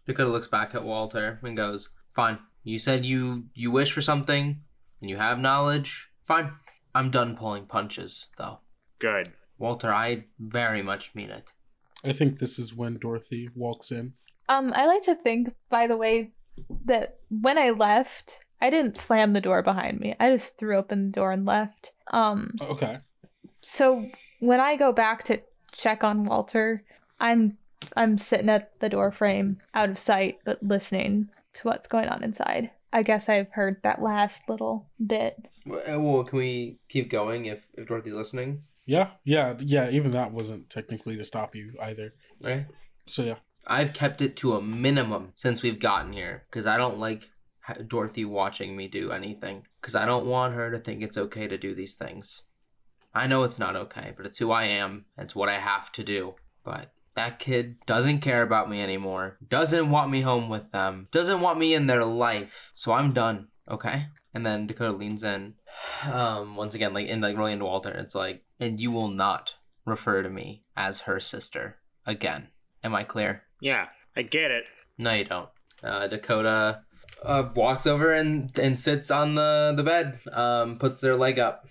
Dakota 0.06 0.30
looks 0.30 0.46
back 0.46 0.74
at 0.74 0.84
Walter 0.84 1.40
and 1.42 1.56
goes, 1.56 1.88
Fine. 2.14 2.38
You 2.62 2.78
said 2.78 3.04
you 3.04 3.44
you 3.54 3.70
wish 3.70 3.92
for 3.92 4.02
something 4.02 4.60
and 5.00 5.10
you 5.10 5.16
have 5.16 5.38
knowledge. 5.38 6.08
Fine. 6.26 6.52
I'm 6.94 7.10
done 7.10 7.36
pulling 7.36 7.66
punches, 7.66 8.28
though. 8.38 8.60
good. 8.98 9.32
Walter, 9.58 9.92
I 9.92 10.24
very 10.38 10.82
much 10.82 11.14
mean 11.14 11.30
it. 11.30 11.52
I 12.04 12.12
think 12.12 12.38
this 12.38 12.58
is 12.58 12.74
when 12.74 12.98
Dorothy 12.98 13.48
walks 13.54 13.90
in. 13.90 14.12
Um, 14.48 14.72
I 14.74 14.86
like 14.86 15.04
to 15.04 15.14
think, 15.14 15.54
by 15.68 15.86
the 15.86 15.96
way, 15.96 16.32
that 16.84 17.18
when 17.28 17.58
I 17.58 17.70
left, 17.70 18.40
I 18.60 18.70
didn't 18.70 18.96
slam 18.96 19.32
the 19.32 19.40
door 19.40 19.62
behind 19.62 20.00
me. 20.00 20.14
I 20.18 20.30
just 20.30 20.56
threw 20.58 20.76
open 20.76 21.06
the 21.06 21.12
door 21.12 21.32
and 21.32 21.44
left. 21.44 21.92
Um, 22.12 22.52
Okay. 22.60 22.98
so 23.60 24.06
when 24.40 24.60
I 24.60 24.76
go 24.76 24.92
back 24.92 25.24
to 25.24 25.40
check 25.72 26.04
on 26.04 26.24
Walter, 26.24 26.84
I'm 27.20 27.58
I'm 27.96 28.16
sitting 28.18 28.48
at 28.48 28.78
the 28.80 28.88
door 28.88 29.10
frame, 29.12 29.58
out 29.74 29.90
of 29.90 29.98
sight, 29.98 30.38
but 30.44 30.62
listening 30.62 31.28
to 31.54 31.62
what's 31.68 31.86
going 31.86 32.08
on 32.08 32.24
inside. 32.24 32.70
I 32.92 33.02
guess 33.02 33.28
I've 33.28 33.50
heard 33.50 33.82
that 33.82 34.00
last 34.02 34.48
little 34.48 34.88
bit. 35.04 35.36
Well, 35.66 36.24
can 36.24 36.38
we 36.38 36.78
keep 36.88 37.10
going 37.10 37.46
if, 37.46 37.66
if 37.74 37.86
Dorothy's 37.86 38.14
listening? 38.14 38.62
Yeah, 38.86 39.10
yeah, 39.24 39.54
yeah. 39.58 39.90
Even 39.90 40.12
that 40.12 40.32
wasn't 40.32 40.70
technically 40.70 41.16
to 41.16 41.24
stop 41.24 41.54
you 41.54 41.74
either. 41.82 42.14
Okay. 42.42 42.66
So 43.06 43.22
yeah. 43.22 43.34
I've 43.66 43.92
kept 43.92 44.22
it 44.22 44.36
to 44.36 44.54
a 44.54 44.62
minimum 44.62 45.32
since 45.36 45.62
we've 45.62 45.80
gotten 45.80 46.12
here 46.12 46.44
because 46.50 46.66
I 46.66 46.76
don't 46.76 46.98
like 46.98 47.30
Dorothy 47.86 48.24
watching 48.24 48.76
me 48.76 48.86
do 48.88 49.10
anything 49.10 49.66
because 49.80 49.94
I 49.94 50.06
don't 50.06 50.26
want 50.26 50.54
her 50.54 50.70
to 50.70 50.78
think 50.78 51.02
it's 51.02 51.18
okay 51.18 51.48
to 51.48 51.58
do 51.58 51.74
these 51.74 51.96
things. 51.96 52.44
I 53.14 53.26
know 53.26 53.42
it's 53.42 53.58
not 53.58 53.76
okay, 53.76 54.12
but 54.16 54.26
it's 54.26 54.38
who 54.38 54.50
I 54.50 54.64
am. 54.64 55.06
It's 55.16 55.34
what 55.34 55.48
I 55.48 55.58
have 55.58 55.90
to 55.92 56.04
do. 56.04 56.34
But 56.64 56.92
that 57.14 57.38
kid 57.38 57.76
doesn't 57.86 58.20
care 58.20 58.42
about 58.42 58.68
me 58.68 58.82
anymore. 58.82 59.38
Doesn't 59.48 59.90
want 59.90 60.10
me 60.10 60.20
home 60.20 60.48
with 60.48 60.70
them. 60.70 61.08
Doesn't 61.12 61.40
want 61.40 61.58
me 61.58 61.74
in 61.74 61.86
their 61.86 62.04
life. 62.04 62.72
So 62.74 62.92
I'm 62.92 63.12
done. 63.12 63.48
Okay. 63.68 64.08
And 64.34 64.44
then 64.44 64.66
Dakota 64.66 64.92
leans 64.92 65.24
in, 65.24 65.54
um, 66.12 66.56
once 66.56 66.74
again, 66.74 66.92
like 66.92 67.08
in 67.08 67.22
like 67.22 67.38
really 67.38 67.52
into 67.52 67.64
Walter. 67.64 67.90
It's 67.90 68.14
like, 68.14 68.44
and 68.60 68.78
you 68.78 68.90
will 68.90 69.08
not 69.08 69.54
refer 69.86 70.22
to 70.22 70.28
me 70.28 70.64
as 70.76 71.00
her 71.00 71.18
sister 71.18 71.78
again. 72.04 72.48
Am 72.84 72.94
I 72.94 73.02
clear? 73.02 73.45
Yeah, 73.60 73.86
I 74.16 74.22
get 74.22 74.50
it. 74.50 74.64
No, 74.98 75.12
you 75.12 75.24
don't. 75.24 75.48
Uh, 75.82 76.06
Dakota 76.06 76.82
uh, 77.22 77.48
walks 77.54 77.86
over 77.86 78.12
and 78.12 78.56
and 78.58 78.78
sits 78.78 79.10
on 79.10 79.34
the 79.34 79.74
the 79.76 79.82
bed. 79.82 80.18
Um, 80.32 80.78
puts 80.78 81.00
their 81.00 81.16
leg 81.16 81.38
up. 81.38 81.66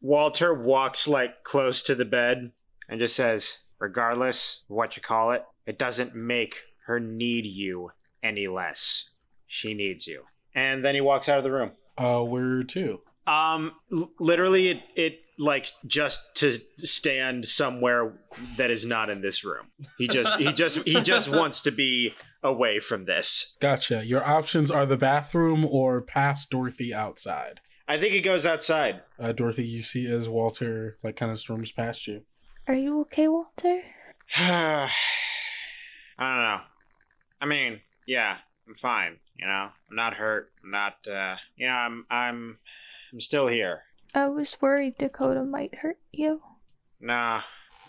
Walter 0.00 0.54
walks 0.54 1.06
like 1.06 1.44
close 1.44 1.82
to 1.82 1.94
the 1.94 2.04
bed 2.06 2.52
and 2.88 2.98
just 3.00 3.14
says, 3.14 3.58
regardless 3.78 4.60
of 4.68 4.76
what 4.76 4.96
you 4.96 5.02
call 5.02 5.32
it, 5.32 5.44
it 5.66 5.78
doesn't 5.78 6.14
make 6.14 6.56
her 6.86 6.98
need 6.98 7.44
you 7.44 7.90
any 8.22 8.46
less. 8.48 9.04
She 9.46 9.74
needs 9.74 10.06
you. 10.06 10.22
And 10.54 10.84
then 10.84 10.94
he 10.94 11.00
walks 11.00 11.28
out 11.28 11.38
of 11.38 11.44
the 11.44 11.52
room. 11.52 11.72
Uh, 11.98 12.22
where 12.22 12.62
to? 12.62 13.00
Um, 13.26 13.72
l- 13.92 14.10
literally, 14.18 14.70
it, 14.70 14.78
it 14.96 15.12
like 15.40 15.72
just 15.86 16.20
to 16.34 16.58
stand 16.78 17.48
somewhere 17.48 18.12
that 18.58 18.70
is 18.70 18.84
not 18.84 19.08
in 19.10 19.22
this 19.22 19.42
room. 19.42 19.68
He 19.98 20.06
just 20.06 20.36
he 20.36 20.52
just 20.52 20.76
he 20.80 21.00
just 21.00 21.28
wants 21.28 21.62
to 21.62 21.70
be 21.72 22.14
away 22.42 22.78
from 22.78 23.06
this. 23.06 23.56
Gotcha. 23.60 24.04
Your 24.04 24.24
options 24.24 24.70
are 24.70 24.86
the 24.86 24.96
bathroom 24.96 25.64
or 25.64 26.02
past 26.02 26.50
Dorothy 26.50 26.94
outside. 26.94 27.60
I 27.88 27.98
think 27.98 28.12
he 28.12 28.20
goes 28.20 28.46
outside. 28.46 29.02
Uh, 29.18 29.32
Dorothy, 29.32 29.64
you 29.64 29.82
see 29.82 30.06
as 30.06 30.28
Walter 30.28 30.98
like 31.02 31.16
kind 31.16 31.32
of 31.32 31.40
storms 31.40 31.72
past 31.72 32.06
you. 32.06 32.22
Are 32.68 32.74
you 32.74 33.00
okay, 33.02 33.26
Walter? 33.26 33.80
I 34.36 34.88
don't 36.18 36.42
know. 36.42 36.60
I 37.40 37.46
mean, 37.46 37.80
yeah, 38.06 38.36
I'm 38.68 38.74
fine. 38.74 39.16
You 39.38 39.46
know, 39.46 39.70
I'm 39.90 39.96
not 39.96 40.14
hurt. 40.14 40.52
I'm 40.62 40.70
not. 40.70 40.94
uh 41.10 41.36
You 41.56 41.66
know, 41.66 41.72
I'm. 41.72 42.06
I'm. 42.10 42.58
I'm 43.12 43.20
still 43.20 43.48
here. 43.48 43.82
I 44.14 44.26
was 44.28 44.56
worried 44.60 44.98
Dakota 44.98 45.44
might 45.44 45.76
hurt 45.76 45.98
you. 46.12 46.42
Nah, 47.00 47.40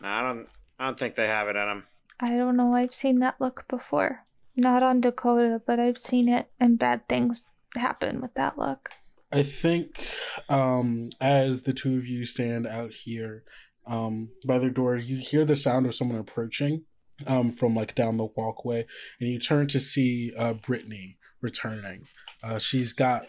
nah. 0.01 0.19
I 0.19 0.23
don't. 0.23 0.47
I 0.79 0.85
don't 0.85 0.97
think 0.97 1.15
they 1.15 1.27
have 1.27 1.47
it 1.47 1.55
in 1.55 1.67
them. 1.67 1.83
I 2.19 2.37
don't 2.37 2.55
know, 2.55 2.75
I've 2.75 2.93
seen 2.93 3.19
that 3.19 3.41
look 3.41 3.65
before. 3.67 4.23
Not 4.55 4.83
on 4.83 5.01
Dakota, 5.01 5.61
but 5.65 5.79
I've 5.79 5.97
seen 5.97 6.29
it 6.29 6.51
and 6.59 6.77
bad 6.77 7.07
things 7.07 7.45
happen 7.75 8.21
with 8.21 8.33
that 8.35 8.57
look. 8.57 8.89
I 9.31 9.43
think 9.43 10.07
um, 10.49 11.09
as 11.19 11.63
the 11.63 11.73
two 11.73 11.97
of 11.97 12.05
you 12.05 12.25
stand 12.25 12.67
out 12.67 12.91
here 12.91 13.43
um, 13.87 14.29
by 14.45 14.59
the 14.59 14.69
door, 14.69 14.97
you 14.97 15.17
hear 15.17 15.45
the 15.45 15.55
sound 15.55 15.85
of 15.85 15.95
someone 15.95 16.19
approaching 16.19 16.83
um, 17.25 17.49
from 17.49 17.75
like 17.75 17.95
down 17.95 18.17
the 18.17 18.27
walkway, 18.35 18.85
and 19.19 19.29
you 19.29 19.39
turn 19.39 19.67
to 19.67 19.79
see 19.79 20.31
uh, 20.37 20.53
Brittany 20.53 21.17
returning. 21.41 22.05
Uh, 22.43 22.59
she's 22.59 22.93
got 22.93 23.25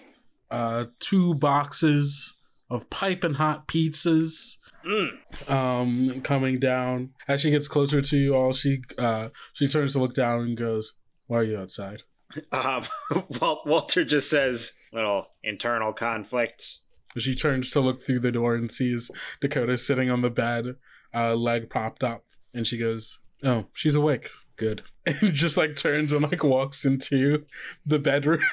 uh, 0.50 0.86
two 0.98 1.34
boxes 1.34 2.36
of 2.74 2.88
piping 2.90 3.34
hot 3.34 3.68
pizzas 3.68 4.56
Mm. 4.84 5.48
um, 5.48 6.20
coming 6.22 6.58
down. 6.58 7.10
As 7.28 7.40
she 7.40 7.52
gets 7.52 7.68
closer 7.68 8.00
to 8.00 8.16
you 8.16 8.34
all, 8.34 8.52
she 8.52 8.82
uh, 8.98 9.28
she 9.52 9.68
turns 9.68 9.92
to 9.92 10.00
look 10.00 10.12
down 10.14 10.40
and 10.40 10.56
goes, 10.56 10.94
"Why 11.28 11.38
are 11.38 11.44
you 11.44 11.56
outside?" 11.58 12.02
Um, 12.50 12.86
Wal- 13.40 13.62
Walter 13.64 14.04
just 14.04 14.28
says, 14.28 14.72
"Little 14.92 15.26
internal 15.44 15.92
conflict." 15.92 16.78
She 17.16 17.34
turns 17.36 17.70
to 17.70 17.80
look 17.80 18.02
through 18.02 18.20
the 18.20 18.32
door 18.32 18.56
and 18.56 18.72
sees 18.72 19.08
Dakota 19.40 19.76
sitting 19.76 20.10
on 20.10 20.22
the 20.22 20.30
bed, 20.30 20.74
uh, 21.14 21.34
leg 21.36 21.70
propped 21.70 22.02
up, 22.02 22.24
and 22.52 22.66
she 22.66 22.76
goes, 22.76 23.20
"Oh, 23.44 23.68
she's 23.74 23.94
awake. 23.94 24.30
Good." 24.56 24.82
And 25.06 25.32
just 25.32 25.56
like 25.56 25.76
turns 25.76 26.12
and 26.12 26.22
like 26.22 26.42
walks 26.42 26.84
into 26.84 27.44
the 27.86 27.98
bedroom, 28.00 28.42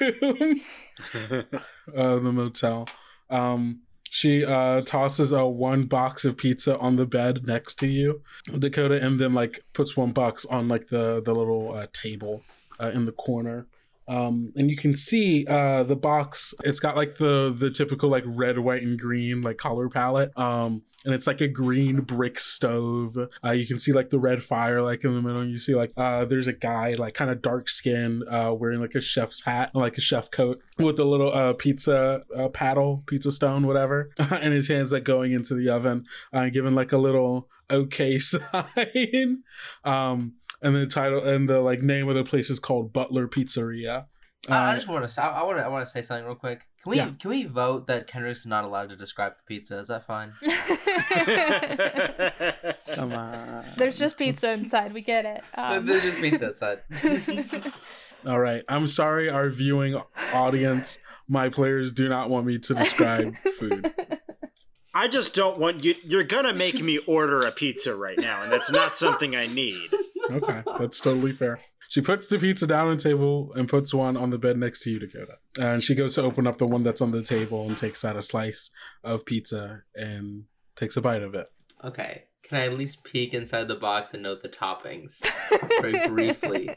uh, 1.14 2.18
the 2.18 2.32
motel. 2.32 2.88
Um, 3.28 3.82
She 4.12 4.44
uh 4.44 4.82
tosses 4.82 5.30
a 5.30 5.46
one 5.46 5.84
box 5.84 6.24
of 6.24 6.36
pizza 6.36 6.76
on 6.78 6.96
the 6.96 7.06
bed 7.06 7.46
next 7.46 7.76
to 7.76 7.86
you, 7.86 8.22
Dakota, 8.58 9.00
and 9.00 9.20
then 9.20 9.32
like 9.32 9.64
puts 9.72 9.96
one 9.96 10.10
box 10.10 10.44
on 10.44 10.66
like 10.66 10.88
the 10.88 11.22
the 11.24 11.32
little 11.32 11.72
uh, 11.72 11.86
table 11.92 12.42
uh, 12.80 12.90
in 12.92 13.06
the 13.06 13.12
corner. 13.12 13.66
Um, 14.10 14.52
and 14.56 14.68
you 14.68 14.76
can 14.76 14.96
see 14.96 15.46
uh, 15.46 15.84
the 15.84 15.94
box. 15.94 16.52
It's 16.64 16.80
got 16.80 16.96
like 16.96 17.18
the 17.18 17.54
the 17.56 17.70
typical 17.70 18.10
like 18.10 18.24
red, 18.26 18.58
white, 18.58 18.82
and 18.82 18.98
green 18.98 19.40
like 19.40 19.56
color 19.56 19.88
palette. 19.88 20.36
Um, 20.36 20.82
and 21.04 21.14
it's 21.14 21.28
like 21.28 21.40
a 21.40 21.46
green 21.46 22.00
brick 22.00 22.40
stove. 22.40 23.16
Uh, 23.44 23.52
you 23.52 23.66
can 23.66 23.78
see 23.78 23.92
like 23.92 24.10
the 24.10 24.18
red 24.18 24.42
fire 24.42 24.82
like 24.82 25.04
in 25.04 25.14
the 25.14 25.22
middle. 25.22 25.44
You 25.44 25.58
see 25.58 25.76
like 25.76 25.92
uh, 25.96 26.24
there's 26.24 26.48
a 26.48 26.52
guy 26.52 26.94
like 26.98 27.14
kind 27.14 27.30
of 27.30 27.40
dark 27.40 27.68
skinned, 27.68 28.24
uh, 28.28 28.52
wearing 28.58 28.80
like 28.80 28.96
a 28.96 29.00
chef's 29.00 29.42
hat, 29.42 29.70
and, 29.74 29.80
like 29.80 29.96
a 29.96 30.00
chef 30.00 30.28
coat 30.32 30.60
with 30.76 30.98
a 30.98 31.04
little 31.04 31.32
uh, 31.32 31.52
pizza 31.52 32.24
uh, 32.36 32.48
paddle, 32.48 33.04
pizza 33.06 33.30
stone, 33.30 33.64
whatever, 33.64 34.10
and 34.18 34.52
his 34.52 34.66
hands 34.66 34.90
like 34.90 35.04
going 35.04 35.30
into 35.30 35.54
the 35.54 35.68
oven, 35.68 36.04
uh, 36.32 36.48
giving 36.48 36.74
like 36.74 36.90
a 36.90 36.98
little 36.98 37.48
okay 37.70 38.18
sign. 38.18 39.44
um, 39.84 40.34
and 40.62 40.74
the 40.76 40.86
title 40.86 41.22
and 41.22 41.48
the 41.48 41.60
like 41.60 41.82
name 41.82 42.08
of 42.08 42.14
the 42.14 42.24
place 42.24 42.50
is 42.50 42.58
called 42.58 42.92
Butler 42.92 43.28
Pizzeria. 43.28 44.06
I- 44.48 44.56
I 44.56 44.72
Uh, 44.72 44.74
just 44.76 44.88
want 44.88 45.08
to. 45.08 45.22
I 45.22 45.42
want 45.42 45.58
to. 45.58 45.64
I 45.64 45.68
want 45.68 45.84
to 45.84 45.90
say 45.90 46.00
something 46.00 46.24
real 46.24 46.34
quick. 46.34 46.66
Can 46.82 46.90
we? 46.90 46.96
Yeah. 46.96 47.10
Can 47.20 47.28
we 47.30 47.44
vote 47.44 47.86
that 47.88 48.06
Kendrick's 48.06 48.46
not 48.46 48.64
allowed 48.64 48.88
to 48.88 48.96
describe 48.96 49.34
the 49.36 49.42
pizza? 49.46 49.78
Is 49.78 49.88
that 49.88 50.06
fine? 50.06 50.32
come 52.94 53.12
on. 53.12 53.64
There's 53.76 53.98
just 53.98 54.16
pizza 54.16 54.52
inside. 54.52 54.92
We 54.94 55.02
get 55.02 55.24
it. 55.26 55.42
Um, 55.54 55.84
There's 55.86 56.02
just 56.02 56.18
pizza 56.20 56.48
outside. 56.48 56.80
All 58.26 58.38
right. 58.40 58.62
I'm 58.68 58.86
sorry, 58.86 59.30
our 59.30 59.48
viewing 59.50 60.00
audience. 60.32 60.98
My 61.28 61.48
players 61.48 61.92
do 61.92 62.08
not 62.08 62.28
want 62.28 62.46
me 62.46 62.58
to 62.58 62.74
describe 62.74 63.36
food. 63.58 63.92
I 64.94 65.08
just 65.08 65.34
don't 65.34 65.58
want 65.58 65.84
you. 65.84 65.94
You're 66.04 66.24
gonna 66.24 66.54
make 66.54 66.82
me 66.82 66.98
order 67.06 67.40
a 67.40 67.52
pizza 67.52 67.94
right 67.94 68.18
now, 68.18 68.42
and 68.42 68.50
that's 68.50 68.70
not 68.70 68.96
something 68.96 69.36
I 69.36 69.46
need. 69.46 69.88
Okay, 70.30 70.62
that's 70.78 71.00
totally 71.00 71.32
fair. 71.32 71.58
She 71.88 72.00
puts 72.00 72.28
the 72.28 72.38
pizza 72.38 72.68
down 72.68 72.86
on 72.86 72.96
the 72.96 73.02
table 73.02 73.52
and 73.56 73.68
puts 73.68 73.92
one 73.92 74.16
on 74.16 74.30
the 74.30 74.38
bed 74.38 74.56
next 74.56 74.80
to 74.84 74.90
you, 74.90 75.00
Dakota. 75.00 75.38
And 75.58 75.82
she 75.82 75.96
goes 75.96 76.14
to 76.14 76.22
open 76.22 76.46
up 76.46 76.58
the 76.58 76.66
one 76.66 76.84
that's 76.84 77.00
on 77.00 77.10
the 77.10 77.20
table 77.20 77.66
and 77.66 77.76
takes 77.76 78.04
out 78.04 78.14
a 78.14 78.22
slice 78.22 78.70
of 79.02 79.24
pizza 79.24 79.82
and 79.96 80.44
takes 80.76 80.96
a 80.96 81.00
bite 81.00 81.22
of 81.22 81.34
it. 81.34 81.50
Okay. 81.82 82.24
Can 82.44 82.58
I 82.58 82.66
at 82.66 82.78
least 82.78 83.02
peek 83.02 83.34
inside 83.34 83.66
the 83.66 83.74
box 83.74 84.14
and 84.14 84.22
note 84.22 84.40
the 84.40 84.48
toppings 84.48 85.20
very 85.80 86.08
briefly? 86.08 86.70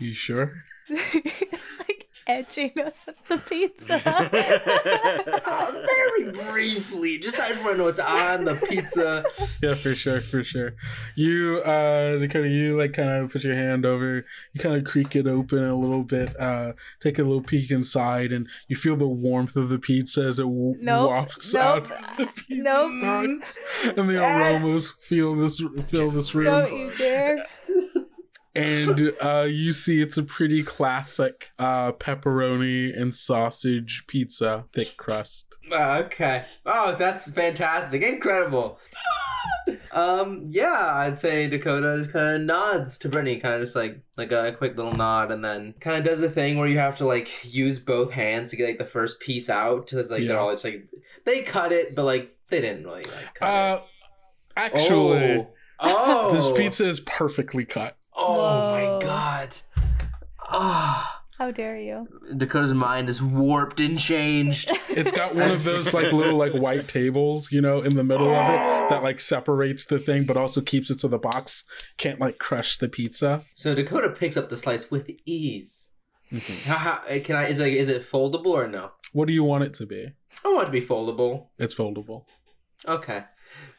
You 0.00 0.12
sure? 0.12 0.64
like 0.90 2.01
edging 2.26 2.72
us 2.84 3.06
with 3.06 3.24
the 3.28 3.38
pizza. 3.38 4.30
very 5.86 6.32
briefly, 6.32 7.18
just 7.18 7.40
I 7.40 7.48
just 7.48 7.62
want 7.62 7.74
to 7.74 7.78
know 7.78 7.84
what's 7.84 7.98
on 7.98 8.44
the 8.44 8.54
pizza. 8.68 9.24
Yeah, 9.62 9.74
for 9.74 9.94
sure, 9.94 10.20
for 10.20 10.42
sure. 10.42 10.74
You, 11.14 11.58
uh, 11.64 12.18
Dakota, 12.18 12.48
you 12.48 12.76
like 12.76 12.94
kind 12.94 13.10
of 13.10 13.30
put 13.30 13.44
your 13.44 13.54
hand 13.54 13.86
over, 13.86 14.24
you 14.52 14.60
kind 14.60 14.74
of 14.76 14.84
creak 14.84 15.14
it 15.14 15.26
open 15.26 15.62
a 15.62 15.76
little 15.76 16.02
bit, 16.02 16.38
uh, 16.40 16.72
take 17.00 17.18
a 17.18 17.22
little 17.22 17.42
peek 17.42 17.70
inside, 17.70 18.32
and 18.32 18.48
you 18.66 18.74
feel 18.76 18.96
the 18.96 19.06
warmth 19.06 19.54
of 19.54 19.68
the 19.68 19.78
pizza 19.78 20.22
as 20.22 20.38
it 20.40 20.44
w- 20.44 20.76
Nope, 20.80 21.10
wafts 21.10 21.54
nope, 21.54 21.62
out 21.62 21.78
of 21.78 22.16
the 22.16 22.26
pizza 22.26 22.62
nope. 22.62 23.02
box, 23.02 23.58
and 23.84 24.08
the 24.08 24.18
aromas 24.18 24.90
fill 25.00 25.36
this 25.36 25.62
fill 25.84 26.10
this 26.10 26.34
room. 26.34 26.46
Don't 26.46 26.76
you 26.76 26.92
dare. 26.96 27.46
And 28.54 29.12
uh, 29.22 29.46
you 29.48 29.72
see 29.72 30.00
it's 30.02 30.16
a 30.16 30.22
pretty 30.22 30.62
classic 30.62 31.50
uh, 31.58 31.92
pepperoni 31.92 32.96
and 32.98 33.14
sausage 33.14 34.04
pizza, 34.06 34.66
thick 34.72 34.96
crust. 34.96 35.56
Oh, 35.70 35.94
okay. 36.04 36.44
Oh, 36.66 36.94
that's 36.98 37.30
fantastic. 37.30 38.02
Incredible. 38.02 38.78
Um, 39.92 40.46
yeah, 40.50 40.92
I'd 40.94 41.18
say 41.18 41.48
Dakota 41.48 42.08
kind 42.12 42.36
of 42.36 42.40
nods 42.42 42.96
to 42.98 43.08
Brittany, 43.08 43.38
kind 43.38 43.54
of 43.54 43.60
just 43.60 43.76
like 43.76 44.00
like 44.16 44.32
a 44.32 44.52
quick 44.56 44.76
little 44.76 44.94
nod, 44.94 45.30
and 45.30 45.44
then 45.44 45.74
kind 45.80 45.96
of 45.98 46.04
does 46.04 46.22
a 46.22 46.30
thing 46.30 46.58
where 46.58 46.66
you 46.68 46.78
have 46.78 46.96
to 46.98 47.04
like 47.06 47.28
use 47.54 47.78
both 47.78 48.10
hands 48.10 48.50
to 48.50 48.56
get 48.56 48.66
like 48.68 48.78
the 48.78 48.84
first 48.86 49.20
piece 49.20 49.50
out. 49.50 49.86
Because 49.90 50.10
like 50.10 50.22
Yeah. 50.22 50.28
they're 50.28 50.38
all 50.40 50.50
it's 50.50 50.64
like 50.64 50.88
they 51.26 51.42
cut 51.42 51.72
it, 51.72 51.94
but 51.94 52.04
like 52.04 52.34
they 52.48 52.60
didn't 52.60 52.84
really 52.84 53.02
like 53.02 53.34
cut 53.34 53.46
Uh, 53.48 53.74
it. 53.76 53.82
actually, 54.56 55.36
oh, 55.38 55.46
oh, 55.80 56.32
this 56.32 56.56
pizza 56.58 56.86
is 56.86 57.00
perfectly 57.00 57.64
cut. 57.66 57.96
Oh 58.24 58.36
Whoa. 58.36 58.98
my 58.98 59.04
god. 59.04 59.54
Ah. 60.48 61.18
How 61.38 61.50
dare 61.50 61.76
you? 61.76 62.06
Dakota's 62.36 62.72
mind 62.72 63.08
is 63.08 63.20
warped 63.22 63.80
and 63.80 63.98
changed. 63.98 64.70
It's 64.92 65.10
got 65.10 65.34
one 65.34 65.50
of 65.50 65.64
those 65.64 65.94
like 65.94 66.12
little 66.12 66.36
like 66.36 66.52
white 66.52 66.86
tables, 66.86 67.50
you 67.50 67.62
know, 67.62 67.80
in 67.80 67.96
the 67.96 68.04
middle 68.04 68.28
of 68.28 68.46
it 68.50 68.90
that 68.90 69.02
like 69.02 69.20
separates 69.20 69.86
the 69.86 69.98
thing, 69.98 70.24
but 70.24 70.36
also 70.36 70.60
keeps 70.60 70.90
it 70.90 71.00
so 71.00 71.08
the 71.08 71.18
box 71.18 71.64
can't 71.96 72.20
like 72.20 72.38
crush 72.38 72.76
the 72.76 72.90
pizza. 72.90 73.42
So 73.54 73.74
Dakota 73.74 74.10
picks 74.10 74.36
up 74.36 74.50
the 74.50 74.56
slice 74.58 74.90
with 74.90 75.10
ease. 75.24 75.88
How, 76.64 76.76
how 76.76 77.00
can 77.24 77.36
I? 77.36 77.46
Is 77.46 77.58
it 77.58 77.72
is 77.72 77.88
it 77.88 78.02
foldable 78.02 78.48
or 78.48 78.68
no? 78.68 78.90
What 79.12 79.28
do 79.28 79.32
you 79.32 79.44
want 79.44 79.64
it 79.64 79.72
to 79.74 79.86
be? 79.86 80.12
I 80.44 80.48
want 80.48 80.64
it 80.64 80.66
to 80.66 80.72
be 80.72 80.86
foldable. 80.86 81.46
It's 81.58 81.74
foldable. 81.74 82.26
Okay. 82.86 83.24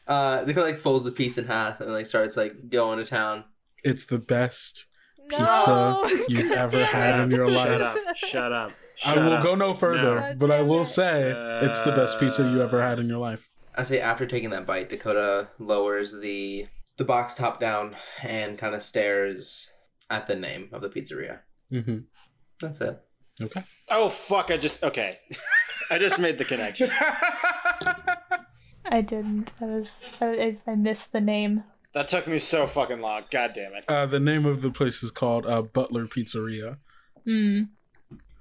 Uh, 0.08 0.42
Dakota 0.42 0.66
like 0.66 0.78
folds 0.78 1.04
the 1.04 1.12
piece 1.12 1.38
in 1.38 1.46
half 1.46 1.80
and 1.80 1.92
like 1.92 2.06
starts 2.06 2.36
like 2.36 2.68
going 2.68 2.98
to 2.98 3.04
town. 3.04 3.44
It's 3.84 4.04
the 4.06 4.18
best 4.18 4.86
No. 5.30 6.02
pizza 6.08 6.24
you've 6.28 6.52
ever 6.52 6.84
had 6.84 7.20
in 7.20 7.30
your 7.30 7.48
life. 7.48 7.68
Shut 7.70 7.82
up! 7.82 7.96
Shut 8.16 8.52
up! 8.52 8.72
I 9.04 9.16
will 9.18 9.34
up. 9.34 9.42
go 9.42 9.54
no 9.54 9.74
further, 9.74 10.14
No. 10.20 10.34
but 10.36 10.50
I 10.50 10.62
will 10.62 10.84
say 10.84 11.32
it's 11.62 11.80
the 11.82 11.92
best 11.92 12.18
pizza 12.20 12.42
you 12.42 12.62
ever 12.62 12.80
had 12.82 12.98
in 12.98 13.08
your 13.08 13.18
life. 13.18 13.50
I 13.76 13.82
say 13.82 14.00
after 14.00 14.24
taking 14.24 14.50
that 14.50 14.66
bite, 14.66 14.88
Dakota 14.88 15.48
lowers 15.58 16.12
the 16.18 16.66
the 16.96 17.04
box 17.04 17.34
top 17.34 17.58
down 17.60 17.96
and 18.22 18.56
kind 18.56 18.74
of 18.74 18.82
stares 18.82 19.68
at 20.10 20.26
the 20.28 20.36
name 20.36 20.68
of 20.72 20.80
the 20.80 20.88
pizzeria. 20.88 21.40
hmm 21.70 21.98
That's 22.60 22.80
it. 22.80 23.02
Okay. 23.42 23.64
Oh 23.90 24.08
fuck! 24.10 24.50
I 24.52 24.56
just 24.56 24.80
okay. 24.84 25.18
I 25.90 25.98
just 25.98 26.18
made 26.20 26.38
the 26.38 26.44
connection. 26.44 26.88
I 28.86 29.00
didn't. 29.00 29.52
I 29.60 29.64
was. 29.64 30.04
I, 30.20 30.58
I 30.66 30.74
missed 30.76 31.12
the 31.12 31.20
name. 31.20 31.64
That 31.94 32.08
took 32.08 32.26
me 32.26 32.40
so 32.40 32.66
fucking 32.66 33.00
long. 33.00 33.22
God 33.30 33.52
damn 33.54 33.72
it. 33.74 33.84
Uh, 33.88 34.06
the 34.06 34.20
name 34.20 34.46
of 34.46 34.62
the 34.62 34.70
place 34.70 35.02
is 35.02 35.10
called 35.12 35.46
uh, 35.46 35.62
Butler 35.62 36.06
Pizzeria. 36.06 36.78
Hmm. 37.24 37.62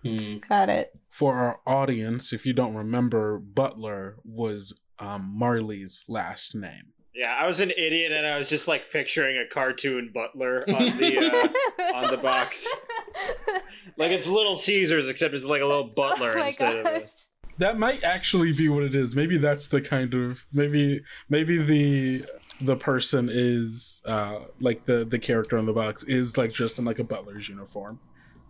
Hmm. 0.04 0.38
Got 0.50 0.70
it. 0.70 1.00
For 1.12 1.36
our 1.36 1.60
audience, 1.68 2.34
if 2.34 2.46
you 2.46 2.54
don't 2.54 2.74
remember, 2.74 3.38
Butler 3.38 4.18
was 4.26 4.78
um, 4.98 5.32
Marley's 5.38 6.04
last 6.08 6.56
name. 6.56 6.94
Yeah, 7.14 7.32
I 7.32 7.46
was 7.46 7.60
an 7.60 7.70
idiot 7.70 8.12
and 8.12 8.26
I 8.26 8.40
was 8.40 8.50
just 8.50 8.68
like 8.68 8.92
picturing 8.92 9.38
a 9.38 9.54
cartoon 9.54 10.10
butler 10.12 10.58
on 10.68 10.98
the 10.98 11.20
uh, 11.20 11.84
on 11.96 12.10
the 12.10 12.18
box. 12.18 12.68
Like 13.98 14.12
it's 14.12 14.26
Little 14.26 14.58
Caesars, 14.58 15.08
except 15.08 15.36
it's 15.36 15.46
like 15.46 15.62
a 15.62 15.66
little 15.66 15.92
butler 15.96 16.34
Oh 16.34 16.40
my 16.40 16.48
instead 16.48 16.76
of. 16.78 16.86
A... 16.88 17.04
That 17.60 17.78
might 17.78 18.04
actually 18.04 18.52
be 18.52 18.68
what 18.68 18.82
it 18.82 18.96
is. 18.96 19.16
Maybe 19.16 19.38
that's 19.38 19.68
the 19.68 19.80
kind 19.80 20.16
of 20.16 20.48
maybe 20.52 21.02
maybe 21.30 21.64
the 21.64 22.26
the 22.62 22.76
person 22.76 23.30
is 23.32 24.02
uh 24.06 24.40
like 24.60 24.86
the 24.86 25.04
the 25.06 25.20
character 25.20 25.58
on 25.58 25.66
the 25.66 25.74
box 25.74 26.04
is 26.04 26.38
like 26.38 26.52
just 26.52 26.80
in 26.80 26.86
like 26.86 27.00
a 27.00 27.04
butler's 27.04 27.50
uniform 27.50 28.00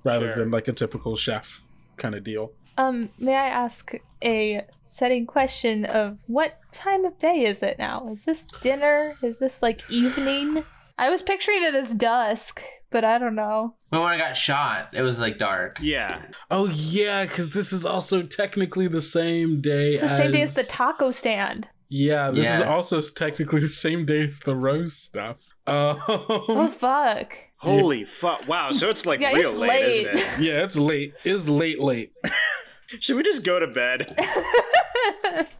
rather 0.03 0.27
Sure. 0.27 0.35
than 0.35 0.51
like 0.51 0.67
a 0.67 0.73
typical 0.73 1.15
chef 1.15 1.61
kind 1.97 2.13
of 2.15 2.23
deal. 2.23 2.51
Um, 2.77 3.09
may 3.19 3.35
I 3.35 3.47
ask 3.49 3.93
a 4.23 4.65
setting 4.81 5.25
question 5.27 5.85
of 5.85 6.19
what 6.27 6.57
time 6.71 7.05
of 7.05 7.19
day 7.19 7.45
is 7.45 7.61
it 7.61 7.77
now? 7.77 8.07
Is 8.09 8.25
this 8.25 8.45
dinner? 8.61 9.15
Is 9.21 9.37
this 9.39 9.61
like 9.61 9.81
evening? 9.89 10.63
I 10.97 11.09
was 11.09 11.21
picturing 11.21 11.63
it 11.63 11.73
as 11.75 11.93
dusk, 11.93 12.61
but 12.89 13.03
I 13.03 13.17
don't 13.19 13.35
know. 13.35 13.75
But 13.91 14.01
when 14.01 14.09
I 14.11 14.17
got 14.17 14.35
shot, 14.35 14.89
it 14.93 15.01
was 15.03 15.19
like 15.19 15.37
dark. 15.37 15.77
Yeah, 15.81 16.23
Oh 16.51 16.67
yeah, 16.67 17.25
because 17.25 17.51
this 17.51 17.71
is 17.73 17.85
also 17.85 18.23
technically 18.23 18.87
the 18.87 19.01
same 19.01 19.61
day. 19.61 19.93
It's 19.93 20.01
the 20.01 20.07
as, 20.07 20.17
same 20.17 20.31
day 20.31 20.41
as 20.41 20.55
the 20.55 20.63
taco 20.63 21.11
stand. 21.11 21.67
Yeah, 21.95 22.31
this 22.31 22.51
is 22.51 22.61
also 22.61 22.99
technically 23.01 23.59
the 23.61 23.67
same 23.67 24.03
day 24.05 24.23
as 24.23 24.39
the 24.39 24.55
rose 24.55 24.95
stuff. 24.95 25.47
Um, 25.65 26.01
Oh 26.09 26.67
fuck. 26.69 27.37
holy 27.57 28.03
fuck! 28.03 28.45
Wow, 28.49 28.73
so 28.73 28.89
it's 28.89 29.05
like 29.05 29.21
Yeah, 29.21 29.31
real 29.33 29.51
it's 29.51 29.59
late, 29.59 29.69
late. 29.69 30.07
isn't 30.07 30.17
it? 30.17 30.43
yeah, 30.43 30.63
it's 30.65 30.75
late. 30.75 31.13
It's 31.23 31.47
late, 31.47 31.79
late. 31.79 32.11
Should 32.99 33.15
we 33.15 33.23
just 33.23 33.43
go 33.45 33.59
to 33.59 33.67
bed? 33.67 34.13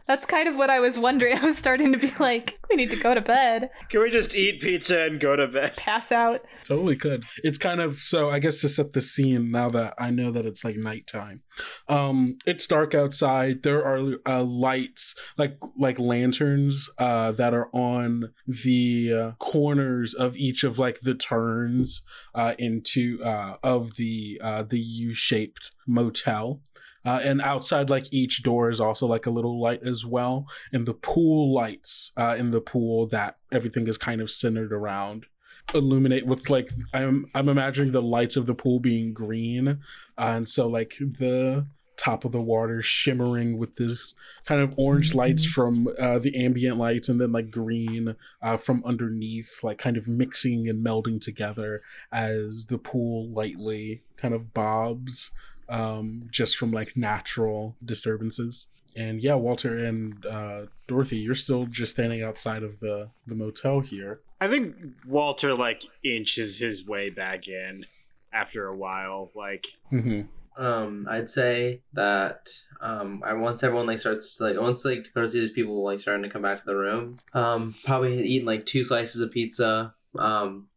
That's 0.06 0.26
kind 0.26 0.48
of 0.48 0.56
what 0.56 0.70
I 0.70 0.80
was 0.80 0.98
wondering. 0.98 1.38
I 1.42 1.44
was 1.44 1.58
starting 1.58 1.92
to 1.92 1.98
be 1.98 2.12
like, 2.20 2.58
we 2.70 2.76
need 2.76 2.90
to 2.90 2.96
go 2.96 3.14
to 3.14 3.20
bed, 3.20 3.70
Can 3.90 4.00
we 4.02 4.10
just 4.10 4.34
eat 4.34 4.60
pizza 4.60 5.00
and 5.02 5.18
go 5.20 5.34
to 5.36 5.46
bed? 5.46 5.76
pass 5.76 6.12
out. 6.12 6.42
Totally 6.64 6.96
could. 6.96 7.24
It's 7.42 7.58
kind 7.58 7.80
of 7.80 7.98
so. 7.98 8.30
I 8.30 8.38
guess 8.38 8.60
to 8.62 8.68
set 8.68 8.92
the 8.92 9.00
scene 9.00 9.50
now 9.50 9.68
that 9.70 9.94
I 9.98 10.10
know 10.10 10.30
that 10.30 10.46
it's 10.46 10.64
like 10.64 10.76
nighttime. 10.76 11.42
Um, 11.88 12.36
it's 12.46 12.66
dark 12.66 12.94
outside. 12.94 13.62
There 13.62 13.84
are 13.84 14.14
uh, 14.26 14.42
lights, 14.42 15.14
like 15.36 15.58
like 15.78 15.98
lanterns, 15.98 16.88
uh, 16.98 17.32
that 17.32 17.52
are 17.54 17.68
on 17.72 18.32
the 18.46 19.12
uh, 19.12 19.32
corners 19.38 20.14
of 20.14 20.36
each 20.36 20.64
of 20.64 20.78
like 20.78 21.00
the 21.00 21.14
turns 21.14 22.02
uh, 22.34 22.54
into 22.58 23.22
uh, 23.22 23.56
of 23.62 23.96
the 23.96 24.40
uh, 24.42 24.62
the 24.62 24.80
U 24.80 25.14
shaped 25.14 25.70
motel. 25.86 26.60
Uh, 27.04 27.20
and 27.22 27.40
outside, 27.42 27.90
like 27.90 28.06
each 28.12 28.42
door 28.42 28.70
is 28.70 28.80
also 28.80 29.06
like 29.06 29.26
a 29.26 29.30
little 29.30 29.60
light 29.60 29.82
as 29.84 30.04
well. 30.04 30.46
And 30.72 30.86
the 30.86 30.94
pool 30.94 31.52
lights 31.52 32.12
uh, 32.16 32.36
in 32.38 32.50
the 32.50 32.60
pool 32.60 33.06
that 33.08 33.38
everything 33.52 33.86
is 33.88 33.98
kind 33.98 34.20
of 34.20 34.30
centered 34.30 34.72
around 34.72 35.26
illuminate 35.72 36.26
with 36.26 36.50
like 36.50 36.70
I'm 36.92 37.26
I'm 37.34 37.48
imagining 37.48 37.92
the 37.92 38.02
lights 38.02 38.36
of 38.36 38.46
the 38.46 38.54
pool 38.54 38.80
being 38.80 39.14
green, 39.14 39.68
uh, 39.68 39.76
and 40.18 40.48
so 40.48 40.68
like 40.68 40.96
the 40.98 41.66
top 41.96 42.24
of 42.24 42.32
the 42.32 42.40
water 42.40 42.82
shimmering 42.82 43.56
with 43.56 43.76
this 43.76 44.14
kind 44.44 44.60
of 44.60 44.74
orange 44.76 45.14
lights 45.14 45.46
from 45.46 45.88
uh, 46.00 46.18
the 46.18 46.44
ambient 46.44 46.76
lights 46.76 47.08
and 47.08 47.20
then 47.20 47.30
like 47.30 47.50
green 47.50 48.16
uh, 48.42 48.56
from 48.56 48.82
underneath 48.84 49.62
like 49.62 49.78
kind 49.78 49.96
of 49.96 50.08
mixing 50.08 50.68
and 50.68 50.84
melding 50.84 51.20
together 51.20 51.80
as 52.10 52.66
the 52.66 52.78
pool 52.78 53.30
lightly 53.30 54.02
kind 54.16 54.34
of 54.34 54.52
bobs 54.52 55.30
um, 55.68 56.28
just 56.30 56.56
from 56.56 56.70
like 56.70 56.96
natural 56.96 57.76
disturbances 57.84 58.68
and 58.96 59.22
yeah 59.22 59.34
walter 59.34 59.76
and 59.84 60.24
uh, 60.26 60.62
dorothy 60.86 61.16
you're 61.16 61.34
still 61.34 61.66
just 61.66 61.92
standing 61.92 62.22
outside 62.22 62.62
of 62.62 62.78
the 62.80 63.10
the 63.26 63.34
motel 63.34 63.80
here 63.80 64.20
I 64.40 64.48
think 64.48 64.76
Walter 65.06 65.54
like 65.54 65.84
inches 66.04 66.58
his 66.58 66.86
way 66.86 67.08
back 67.08 67.48
in 67.48 67.86
after 68.30 68.66
a 68.66 68.76
while. 68.76 69.30
Like, 69.34 69.68
hmm 69.88 70.22
Um, 70.56 71.06
I'd 71.10 71.30
say 71.30 71.80
that 71.94 72.50
um, 72.80 73.22
I 73.24 73.32
once 73.32 73.62
everyone 73.62 73.86
like 73.86 73.98
starts 73.98 74.36
to, 74.36 74.44
like 74.44 74.60
once 74.60 74.84
like 74.84 75.04
Dakota 75.04 75.28
sees 75.28 75.50
people 75.50 75.82
like 75.82 75.98
starting 75.98 76.24
to 76.24 76.28
come 76.28 76.42
back 76.42 76.58
to 76.58 76.66
the 76.66 76.76
room. 76.76 77.16
Um, 77.32 77.74
probably 77.84 78.22
eating 78.22 78.46
like 78.46 78.66
two 78.66 78.84
slices 78.84 79.22
of 79.22 79.32
pizza. 79.32 79.94
Um, 80.18 80.68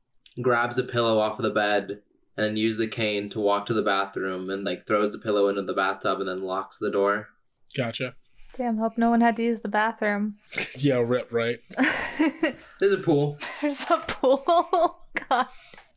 grabs 0.41 0.77
a 0.77 0.83
pillow 0.83 1.19
off 1.19 1.37
of 1.37 1.43
the 1.43 1.49
bed 1.49 2.01
and 2.37 2.57
use 2.57 2.77
the 2.77 2.87
cane 2.87 3.29
to 3.31 3.39
walk 3.39 3.65
to 3.65 3.73
the 3.73 3.81
bathroom 3.81 4.49
and 4.49 4.63
like 4.63 4.85
throws 4.85 5.11
the 5.11 5.17
pillow 5.17 5.47
into 5.49 5.63
the 5.63 5.73
bathtub 5.73 6.19
and 6.19 6.29
then 6.29 6.43
locks 6.43 6.77
the 6.77 6.91
door. 6.91 7.29
gotcha 7.75 8.15
Damn, 8.57 8.77
hope 8.77 8.97
no 8.97 9.09
one 9.11 9.21
had 9.21 9.35
to 9.35 9.43
use 9.43 9.61
the 9.61 9.67
bathroom. 9.67 10.37
yeah 10.77 10.95
rip 10.97 11.31
right 11.31 11.59
There's 12.79 12.93
a 12.93 12.97
pool. 12.97 13.37
There's 13.61 13.83
a 13.89 13.97
pool. 13.97 14.99
God. 15.29 15.47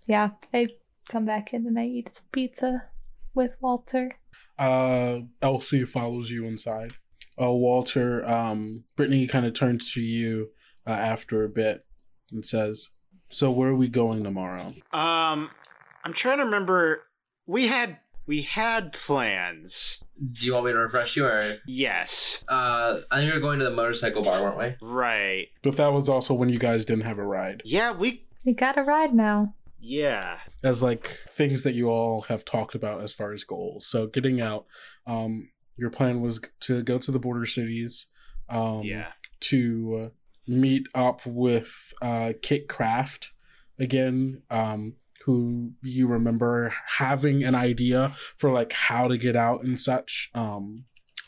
Yeah, 0.06 0.30
I 0.52 0.68
come 1.08 1.24
back 1.24 1.52
in 1.54 1.66
and 1.66 1.78
I 1.78 1.84
eat 1.86 2.12
some 2.12 2.24
pizza 2.32 2.84
with 3.34 3.52
Walter. 3.60 4.16
uh 4.58 5.20
elsie 5.40 5.84
follows 5.84 6.30
you 6.30 6.44
inside 6.46 6.92
uh 7.40 7.50
walter 7.52 8.28
um 8.28 8.84
brittany 8.96 9.26
kind 9.26 9.46
of 9.46 9.54
turns 9.54 9.92
to 9.92 10.00
you 10.02 10.50
uh, 10.86 10.90
after 10.90 11.44
a 11.44 11.48
bit 11.48 11.86
and 12.32 12.44
says 12.44 12.90
so 13.28 13.50
where 13.50 13.68
are 13.70 13.74
we 13.76 13.88
going 13.88 14.22
tomorrow 14.24 14.74
um, 14.92 15.48
I'm 16.04 16.12
trying 16.12 16.38
to 16.38 16.44
remember. 16.44 17.02
We 17.46 17.66
had 17.68 17.98
we 18.26 18.42
had 18.42 18.92
plans. 18.92 19.98
Do 20.32 20.46
you 20.46 20.52
want 20.54 20.66
me 20.66 20.72
to 20.72 20.78
refresh 20.78 21.16
you 21.16 21.24
or? 21.26 21.58
Yes, 21.66 22.44
Uh, 22.48 23.00
I 23.10 23.18
think 23.20 23.32
we 23.32 23.38
were 23.38 23.40
going 23.42 23.58
to 23.58 23.64
the 23.64 23.70
motorcycle 23.70 24.22
bar, 24.22 24.42
weren't 24.42 24.58
we? 24.58 24.86
right. 24.86 25.48
but 25.62 25.76
that 25.76 25.92
was 25.92 26.08
also 26.08 26.34
when 26.34 26.48
you 26.50 26.58
guys 26.58 26.84
didn't 26.84 27.04
have 27.04 27.18
a 27.18 27.24
ride 27.24 27.62
Yeah, 27.64 27.92
we. 27.92 28.26
We 28.44 28.52
got 28.54 28.78
a 28.78 28.82
ride 28.82 29.14
now. 29.14 29.54
Yeah. 29.80 30.38
as 30.62 30.82
like 30.82 31.06
things 31.30 31.62
that 31.62 31.74
you 31.74 31.88
all 31.88 32.22
have 32.22 32.44
talked 32.44 32.74
about 32.74 33.00
as 33.02 33.14
far 33.14 33.32
as 33.32 33.44
goals 33.44 33.86
so 33.86 34.06
getting 34.06 34.38
out 34.38 34.66
um 35.06 35.48
your 35.78 35.88
plan 35.88 36.20
was 36.20 36.38
to 36.60 36.82
go 36.82 36.98
to 36.98 37.10
the 37.10 37.18
border 37.18 37.46
cities 37.46 38.06
um 38.50 38.82
yeah. 38.82 39.12
to 39.40 40.00
uh, 40.04 40.08
meet 40.46 40.86
up 40.94 41.24
with 41.24 41.94
uh, 42.02 42.32
Kit 42.42 42.68
Craft 42.68 43.32
again, 43.78 44.42
um, 44.50 44.96
who 45.24 45.72
you 45.82 46.06
remember 46.06 46.74
having 46.98 47.44
an 47.44 47.54
idea 47.54 48.08
for 48.36 48.50
like 48.52 48.72
how 48.72 49.08
to 49.08 49.18
get 49.18 49.36
out 49.36 49.62
and 49.62 49.78
such. 49.78 50.30
Um, 50.34 50.84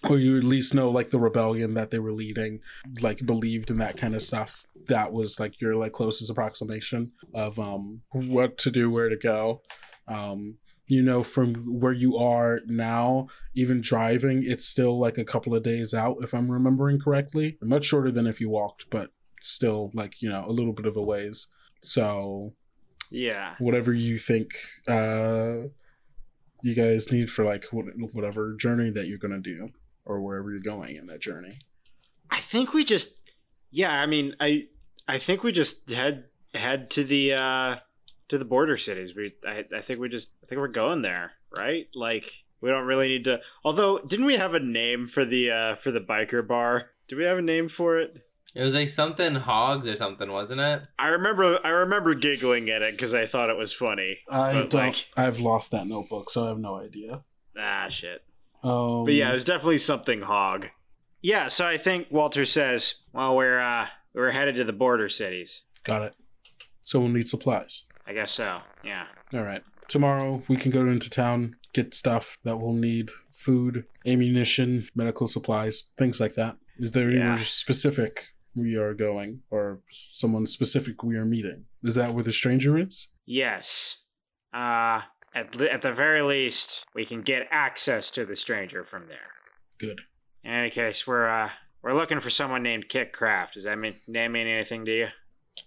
or 0.09 0.18
you 0.18 0.36
at 0.36 0.45
least 0.45 0.74
know 0.74 0.90
like 0.90 1.11
the 1.11 1.18
rebellion 1.18 1.74
that 1.74 1.90
they 1.90 1.99
were 1.99 2.12
leading, 2.12 2.61
like 3.01 3.24
believed 3.24 3.70
in 3.70 3.78
that 3.78 3.97
kind 3.97 4.14
of 4.14 4.22
stuff. 4.22 4.64
That 4.88 5.12
was 5.12 5.38
like 5.38 5.61
your 5.61 5.76
like 5.76 5.93
closest 5.93 6.30
approximation 6.30 7.12
of 7.34 7.59
um 7.59 8.03
what 8.11 8.59
to 8.59 8.70
do, 8.70 8.90
where 8.90 9.09
to 9.09 9.16
go. 9.16 9.62
Um, 10.09 10.57
you 10.88 11.03
know, 11.03 11.22
from 11.22 11.55
where 11.80 11.93
you 11.93 12.18
are 12.18 12.61
now, 12.66 13.28
even 13.55 13.80
driving, 13.80 14.43
it's 14.45 14.64
still 14.64 14.99
like 14.99 15.16
a 15.16 15.24
couple 15.24 15.55
of 15.55 15.62
days 15.62 15.95
out, 15.95 16.18
if 16.22 16.34
I'm 16.34 16.51
remembering 16.51 16.99
correctly. 16.99 17.57
Much 17.62 17.84
shorter 17.84 18.11
than 18.11 18.26
if 18.26 18.40
you 18.40 18.51
walked, 18.51 18.90
but 18.90 19.11
still 19.40 19.90
like, 19.95 20.20
you 20.20 20.28
know, 20.28 20.45
a 20.47 20.53
little 20.53 20.72
bit 20.72 20.86
of 20.86 20.97
a 20.97 21.03
ways. 21.03 21.47
So 21.80 22.55
Yeah. 23.13 23.55
whatever 23.59 23.93
you 23.93 24.19
think 24.19 24.55
uh 24.89 25.69
you 26.63 26.75
guys 26.75 27.11
need 27.11 27.31
for 27.31 27.45
like 27.45 27.67
whatever 27.73 28.55
journey 28.55 28.91
that 28.91 29.07
you're 29.07 29.19
gonna 29.19 29.41
do 29.41 29.71
or 30.05 30.21
wherever 30.21 30.51
you're 30.51 30.61
going 30.61 30.97
in 30.97 31.07
that 31.07 31.21
journey. 31.21 31.53
I 32.31 32.41
think 32.41 32.73
we 32.73 32.85
just. 32.85 33.15
Yeah. 33.71 33.91
I 33.91 34.07
mean, 34.07 34.35
I. 34.41 34.67
I 35.09 35.19
think 35.19 35.43
we 35.43 35.53
just 35.53 35.91
head 35.91 36.25
head 36.55 36.91
to 36.93 37.05
the 37.05 37.33
uh 37.35 37.77
to 38.29 38.39
the 38.39 38.45
border 38.45 38.79
cities. 38.79 39.15
We. 39.17 39.33
I. 39.47 39.65
I 39.77 39.83
think 39.83 40.01
we 40.01 40.09
just. 40.09 40.29
I 40.43 40.47
think 40.47 40.61
we're 40.61 40.69
going 40.69 41.03
there. 41.03 41.33
Right. 41.57 41.89
Like. 41.95 42.25
We 42.61 42.71
don't 42.71 42.87
really 42.87 43.09
need 43.09 43.25
to. 43.25 43.39
Although, 43.65 43.99
didn't 44.07 44.27
we 44.27 44.37
have 44.37 44.55
a 44.55 44.61
name 44.61 45.09
for 45.09 45.25
the 45.25 45.51
uh 45.51 45.75
for 45.77 45.91
the 45.91 45.99
biker 45.99 46.47
bar? 46.47 46.91
Did 47.09 47.19
we 47.19 47.25
have 47.25 47.39
a 47.39 47.43
name 47.43 47.69
for 47.69 47.99
it? 47.99 48.25
It 48.55 48.62
was 48.62 48.74
like 48.74 48.88
something 48.90 49.34
hogs 49.34 49.88
or 49.88 49.96
something, 49.96 50.30
wasn't 50.30 50.61
it? 50.61 50.86
I 50.98 51.09
remember 51.09 51.59
I 51.64 51.70
remember 51.70 52.14
giggling 52.14 52.68
at 52.68 52.82
it 52.82 52.92
because 52.92 53.14
I 53.14 53.26
thought 53.26 53.48
it 53.50 53.57
was 53.57 53.72
funny. 53.72 54.18
I 54.30 54.53
don't. 54.53 54.74
Like... 54.74 55.07
I've 55.16 55.40
lost 55.40 55.70
that 55.70 55.86
notebook, 55.86 56.30
so 56.30 56.44
I 56.44 56.48
have 56.48 56.59
no 56.59 56.76
idea. 56.76 57.22
Ah, 57.59 57.88
shit. 57.88 58.22
Um 58.62 59.05
But 59.05 59.14
yeah, 59.14 59.30
it 59.30 59.34
was 59.34 59.44
definitely 59.44 59.78
something 59.78 60.22
hog. 60.22 60.66
Yeah, 61.22 61.48
so 61.48 61.66
I 61.66 61.78
think 61.78 62.09
Walter 62.11 62.44
says, 62.44 62.96
"Well, 63.12 63.36
we're 63.36 63.61
uh 63.61 63.86
we're 64.12 64.32
headed 64.32 64.57
to 64.57 64.64
the 64.64 64.72
border 64.72 65.09
cities." 65.09 65.62
got 65.84 66.03
it. 66.03 66.14
So 66.80 67.00
we'll 67.00 67.09
need 67.09 67.26
supplies. 67.28 67.86
I 68.07 68.12
guess 68.12 68.32
so. 68.32 68.61
Yeah. 68.84 69.07
All 69.34 69.42
right. 69.42 69.62
Tomorrow 69.88 70.42
we 70.48 70.57
can 70.57 70.70
go 70.70 70.80
into 70.86 71.09
town, 71.11 71.57
get 71.72 71.94
stuff 71.94 72.38
that 72.44 72.59
we'll 72.59 72.72
need 72.74 73.11
food, 73.32 73.84
ammunition, 74.07 74.86
medical 74.94 75.26
supplies, 75.26 75.84
things 75.96 76.20
like 76.20 76.34
that. 76.34 76.57
Is 76.78 76.92
there 76.92 77.11
Yeah. 77.11 77.20
anywhere 77.20 77.44
specific 77.44 78.32
we 78.55 78.76
are 78.76 78.94
going 78.94 79.40
or 79.50 79.80
someone 79.90 80.46
specific 80.46 81.03
we 81.03 81.16
are 81.16 81.24
meeting? 81.24 81.64
Is 81.82 81.94
that 81.94 82.12
where 82.12 82.24
the 82.24 82.32
stranger 82.32 82.78
is? 82.78 83.09
Yes. 83.26 83.96
Uh 84.53 85.00
at 85.34 85.55
li- 85.57 85.70
at 85.72 85.80
the 85.82 85.92
very 85.92 86.22
least, 86.22 86.84
we 86.94 87.07
can 87.07 87.22
get 87.22 87.42
access 87.50 88.11
to 88.11 88.26
the 88.26 88.36
stranger 88.36 88.84
from 88.84 89.07
there. 89.09 89.30
Good. 89.78 90.00
In 90.44 90.50
any 90.53 90.70
case, 90.70 91.07
we're 91.07 91.28
uh 91.28 91.48
we're 91.82 91.94
looking 91.96 92.20
for 92.20 92.30
someone 92.30 92.62
named 92.62 92.88
Kit 92.88 93.12
Craft. 93.12 93.55
Does 93.55 93.64
that 93.64 93.78
mean 93.78 93.94
name 94.07 94.32
mean 94.32 94.46
anything 94.46 94.84
to 94.84 94.92
you? 94.96 95.07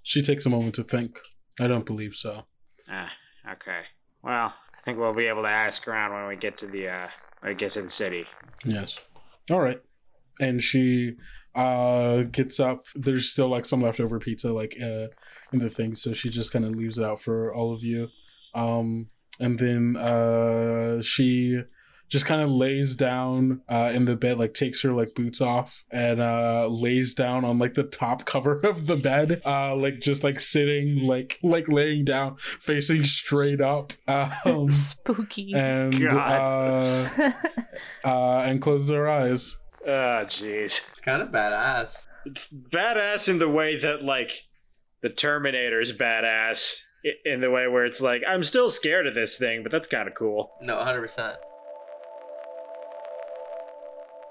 She 0.04 0.22
takes 0.22 0.46
a 0.46 0.50
moment 0.50 0.76
to 0.76 0.84
think. 0.84 1.20
I 1.60 1.68
don't 1.68 1.86
believe 1.86 2.16
so. 2.16 2.46
Ah, 2.90 3.10
okay. 3.54 3.82
Well, 4.22 4.54
I 4.78 4.82
think 4.84 4.98
we'll 5.00 5.14
be 5.14 5.28
able 5.28 5.44
to 5.44 5.50
ask 5.50 5.88
around 5.88 6.14
when 6.14 6.28
we 6.28 6.36
get 6.36 6.58
to 6.60 6.68
the 6.68 6.88
uh 6.90 7.08
when 7.40 7.54
we 7.54 7.56
get 7.58 7.74
to 7.74 7.82
the 7.82 7.90
city. 7.90 8.26
Yes. 8.64 9.04
All 9.50 9.62
right. 9.62 9.82
And 10.40 10.62
she 10.62 11.16
uh 11.56 12.24
gets 12.24 12.60
up. 12.60 12.86
There's 12.96 13.30
still 13.30 13.48
like 13.48 13.66
some 13.66 13.82
leftover 13.82 14.20
pizza 14.20 14.52
like 14.54 14.76
uh 14.82 15.08
in 15.54 15.60
the 15.60 15.70
thing, 15.70 15.94
so 15.94 16.14
she 16.14 16.30
just 16.30 16.52
kind 16.52 16.66
of 16.66 16.76
leaves 16.76 16.98
it 16.98 17.06
out 17.06 17.22
for 17.22 17.54
all 17.54 17.74
of 17.74 17.84
you. 17.84 18.10
Um 18.54 19.08
and 19.40 19.60
then 19.60 19.96
uh 19.98 21.02
she 21.02 21.62
just 22.08 22.26
kind 22.28 22.42
of 22.42 22.50
lays 22.52 22.96
down 22.96 23.62
uh 23.68 23.92
in 23.94 24.06
the 24.06 24.16
bed 24.16 24.38
like 24.38 24.54
takes 24.54 24.84
her 24.84 24.92
like 24.94 25.16
boots 25.16 25.42
off 25.42 25.84
and 25.92 26.22
uh 26.22 26.68
lays 26.70 27.16
down 27.16 27.44
on 27.44 27.58
like 27.58 27.74
the 27.74 27.84
top 27.84 28.26
cover 28.34 28.60
of 28.60 28.86
the 28.86 28.96
bed 28.96 29.42
uh 29.44 29.76
like 29.76 30.00
just 30.00 30.24
like 30.24 30.40
sitting 30.40 31.00
like 31.08 31.40
like 31.42 31.68
laying 31.68 32.06
down 32.06 32.38
facing 32.60 33.04
straight 33.04 33.60
up 33.60 33.92
um 34.08 34.70
Spooky. 34.70 35.54
and 35.56 36.08
uh 36.14 37.10
uh, 38.06 38.40
and 38.42 38.62
closes 38.62 38.92
her 38.92 39.10
eyes. 39.10 39.58
Oh, 39.88 40.26
jeez. 40.28 40.82
It's 40.92 41.02
kind 41.02 41.22
of 41.22 41.30
badass. 41.30 42.08
It's 42.26 42.48
badass 42.48 43.28
in 43.30 43.40
the 43.40 43.50
way 43.50 43.80
that 43.80 44.04
like 44.04 44.32
the 45.02 45.10
Terminator's 45.10 45.96
badass 45.96 46.76
i- 47.06 47.10
in 47.24 47.42
the 47.42 47.52
way 47.52 47.68
where 47.68 47.86
it's 47.86 48.02
like 48.02 48.24
I'm 48.28 48.44
still 48.44 48.70
scared 48.70 49.06
of 49.08 49.14
this 49.14 49.38
thing, 49.38 49.62
but 49.64 49.72
that's 49.72 49.88
kind 49.88 50.08
of 50.08 50.16
cool. 50.16 50.52
No, 50.62 50.76
100%. 50.78 51.36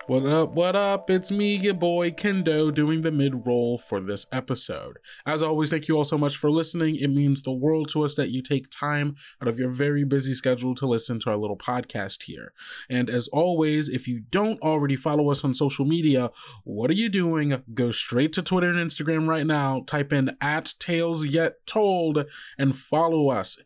What 0.07 0.27
up, 0.27 0.51
what 0.51 0.77
up? 0.77 1.09
It's 1.09 1.31
me, 1.31 1.57
your 1.57 1.73
boy 1.73 2.11
Kendo, 2.11 2.75
doing 2.75 3.01
the 3.01 3.11
mid 3.11 3.47
roll 3.47 3.79
for 3.79 4.03
this 4.03 4.27
episode. 4.31 4.99
As 5.25 5.43
always, 5.43 5.71
thank 5.71 5.89
you 5.89 5.97
all 5.97 6.05
so 6.05 6.19
much 6.19 6.37
for 6.37 6.51
listening. 6.51 6.97
It 6.97 7.09
means 7.09 7.41
the 7.41 7.55
world 7.55 7.89
to 7.93 8.05
us 8.05 8.15
that 8.17 8.29
you 8.29 8.43
take 8.43 8.69
time 8.69 9.17
out 9.41 9.49
of 9.49 9.59
your 9.59 9.71
very 9.71 10.05
busy 10.05 10.35
schedule 10.35 10.75
to 10.75 10.87
listen 10.87 11.21
to 11.21 11.31
our 11.31 11.39
little 11.39 11.57
podcast 11.57 12.25
here. 12.25 12.53
And 12.91 13.09
as 13.09 13.29
always, 13.29 13.89
if 13.89 14.07
you 14.07 14.21
don't 14.21 14.61
already 14.61 14.97
follow 14.97 15.31
us 15.31 15.43
on 15.43 15.55
social 15.55 15.87
media, 15.87 16.31
what 16.65 16.91
are 16.91 16.95
you 16.95 17.09
doing? 17.09 17.63
Go 17.73 17.91
straight 17.91 18.35
to 18.35 18.43
Twitter 18.43 18.69
and 18.69 18.79
Instagram 18.79 19.27
right 19.27 19.47
now, 19.47 19.85
type 19.87 20.13
in 20.13 20.37
at 20.39 20.75
Tales 20.79 21.25
Yet 21.25 21.67
Told, 21.67 22.27
and 22.59 22.77
follow 22.77 23.31
us. 23.31 23.57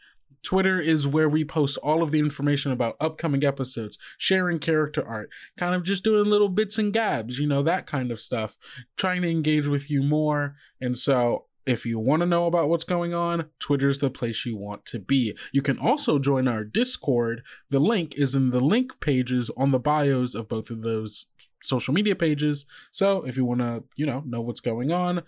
Twitter 0.43 0.81
is 0.81 1.07
where 1.07 1.29
we 1.29 1.45
post 1.45 1.79
all 1.79 2.03
of 2.03 2.11
the 2.11 2.19
information 2.19 2.73
about 2.73 2.97
upcoming 3.01 3.45
episodes, 3.45 3.99
sharing 4.19 4.59
character 4.59 5.07
art, 5.07 5.31
kind 5.57 5.75
of 5.75 5.83
just 5.83 6.05
doing 6.05 6.27
little 6.27 6.49
bits 6.49 6.79
and 6.79 6.93
gabs, 6.93 7.39
you 7.39 7.47
know, 7.47 7.63
that 7.63 7.87
kind 7.87 8.11
of 8.11 8.21
stuff, 8.21 8.57
trying 8.97 9.23
to 9.23 9.31
engage 9.31 9.67
with 9.67 9.91
you 9.91 10.03
more. 10.03 10.55
And 10.81 10.97
so 10.97 11.47
if 11.67 11.85
you 11.85 11.99
want 11.99 12.21
to 12.21 12.27
know 12.27 12.47
about 12.47 12.69
what's 12.69 12.85
going 12.85 13.15
on, 13.15 13.51
Twitter's 13.59 13.99
the 13.99 14.11
place 14.11 14.47
you 14.47 14.57
want 14.57 14.87
to 14.87 14.99
be. 14.99 15.37
You 15.53 15.61
can 15.61 15.79
also 15.79 16.19
join 16.19 16.49
our 16.49 16.65
Discord. 16.65 17.43
The 17.69 17.79
link 17.79 18.15
is 18.17 18.35
in 18.35 18.51
the 18.51 18.61
link 18.61 19.01
pages 19.01 19.51
on 19.57 19.71
the 19.71 19.79
bios 19.79 20.35
of 20.35 20.49
both 20.49 20.71
of 20.71 20.83
those 20.83 21.27
social 21.63 21.93
media 21.93 22.17
pages. 22.17 22.65
So 22.93 23.25
if 23.27 23.37
you 23.37 23.45
want 23.45 23.61
to, 23.61 23.85
you 23.97 24.07
know, 24.07 24.23
know 24.25 24.41
what's 24.41 24.61
going 24.61 24.93
on, 24.93 25.23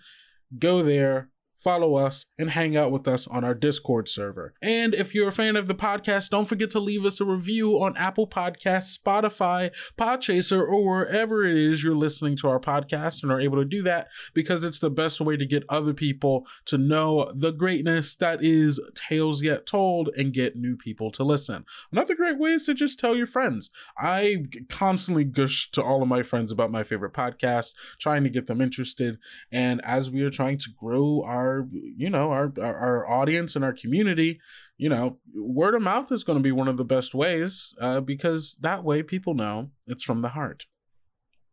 go 0.58 0.82
there, 0.82 1.29
follow 1.60 1.94
us, 1.94 2.26
and 2.38 2.50
hang 2.50 2.76
out 2.76 2.90
with 2.90 3.06
us 3.06 3.26
on 3.26 3.44
our 3.44 3.54
Discord 3.54 4.08
server. 4.08 4.54
And 4.62 4.94
if 4.94 5.14
you're 5.14 5.28
a 5.28 5.32
fan 5.32 5.56
of 5.56 5.66
the 5.66 5.74
podcast, 5.74 6.30
don't 6.30 6.46
forget 6.46 6.70
to 6.70 6.80
leave 6.80 7.04
us 7.04 7.20
a 7.20 7.24
review 7.24 7.82
on 7.82 7.96
Apple 7.96 8.26
Podcasts, 8.26 8.98
Spotify, 8.98 9.70
Podchaser, 9.98 10.60
or 10.60 10.84
wherever 10.84 11.44
it 11.44 11.56
is 11.56 11.84
you're 11.84 11.94
listening 11.94 12.36
to 12.36 12.48
our 12.48 12.58
podcast 12.58 13.22
and 13.22 13.30
are 13.30 13.40
able 13.40 13.58
to 13.58 13.64
do 13.64 13.82
that 13.82 14.08
because 14.32 14.64
it's 14.64 14.80
the 14.80 14.90
best 14.90 15.20
way 15.20 15.36
to 15.36 15.44
get 15.44 15.64
other 15.68 15.92
people 15.92 16.46
to 16.64 16.78
know 16.78 17.30
the 17.34 17.52
greatness 17.52 18.14
that 18.16 18.42
is 18.42 18.80
Tales 18.94 19.42
Yet 19.42 19.66
Told 19.66 20.08
and 20.16 20.32
get 20.32 20.56
new 20.56 20.76
people 20.76 21.10
to 21.12 21.24
listen. 21.24 21.64
Another 21.92 22.14
great 22.14 22.38
way 22.38 22.52
is 22.52 22.64
to 22.66 22.74
just 22.74 22.98
tell 22.98 23.14
your 23.14 23.26
friends. 23.26 23.70
I 23.98 24.44
constantly 24.68 25.24
gush 25.24 25.70
to 25.72 25.82
all 25.82 26.02
of 26.02 26.08
my 26.08 26.22
friends 26.22 26.50
about 26.50 26.70
my 26.70 26.82
favorite 26.82 27.12
podcast, 27.12 27.74
trying 27.98 28.24
to 28.24 28.30
get 28.30 28.46
them 28.46 28.60
interested. 28.60 29.18
And 29.52 29.80
as 29.84 30.10
we 30.10 30.22
are 30.22 30.30
trying 30.30 30.58
to 30.58 30.70
grow 30.78 31.22
our, 31.26 31.49
you 31.72 32.10
know, 32.10 32.30
our 32.30 32.52
our, 32.58 32.76
our 32.76 33.10
audience 33.10 33.56
and 33.56 33.64
our 33.64 33.72
community, 33.72 34.40
you 34.78 34.88
know, 34.88 35.18
word 35.34 35.74
of 35.74 35.82
mouth 35.82 36.10
is 36.12 36.24
going 36.24 36.38
to 36.38 36.42
be 36.42 36.52
one 36.52 36.68
of 36.68 36.76
the 36.76 36.84
best 36.84 37.14
ways 37.14 37.74
uh, 37.80 38.00
because 38.00 38.56
that 38.60 38.84
way 38.84 39.02
people 39.02 39.34
know 39.34 39.70
it's 39.86 40.04
from 40.04 40.22
the 40.22 40.30
heart. 40.30 40.66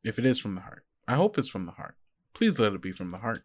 If 0.03 0.17
it 0.19 0.25
is 0.25 0.39
from 0.39 0.55
the 0.55 0.61
heart, 0.61 0.83
I 1.07 1.15
hope 1.15 1.37
it's 1.37 1.49
from 1.49 1.65
the 1.65 1.73
heart. 1.73 1.95
Please 2.33 2.59
let 2.59 2.73
it 2.73 2.81
be 2.81 2.91
from 2.91 3.11
the 3.11 3.17
heart. 3.17 3.43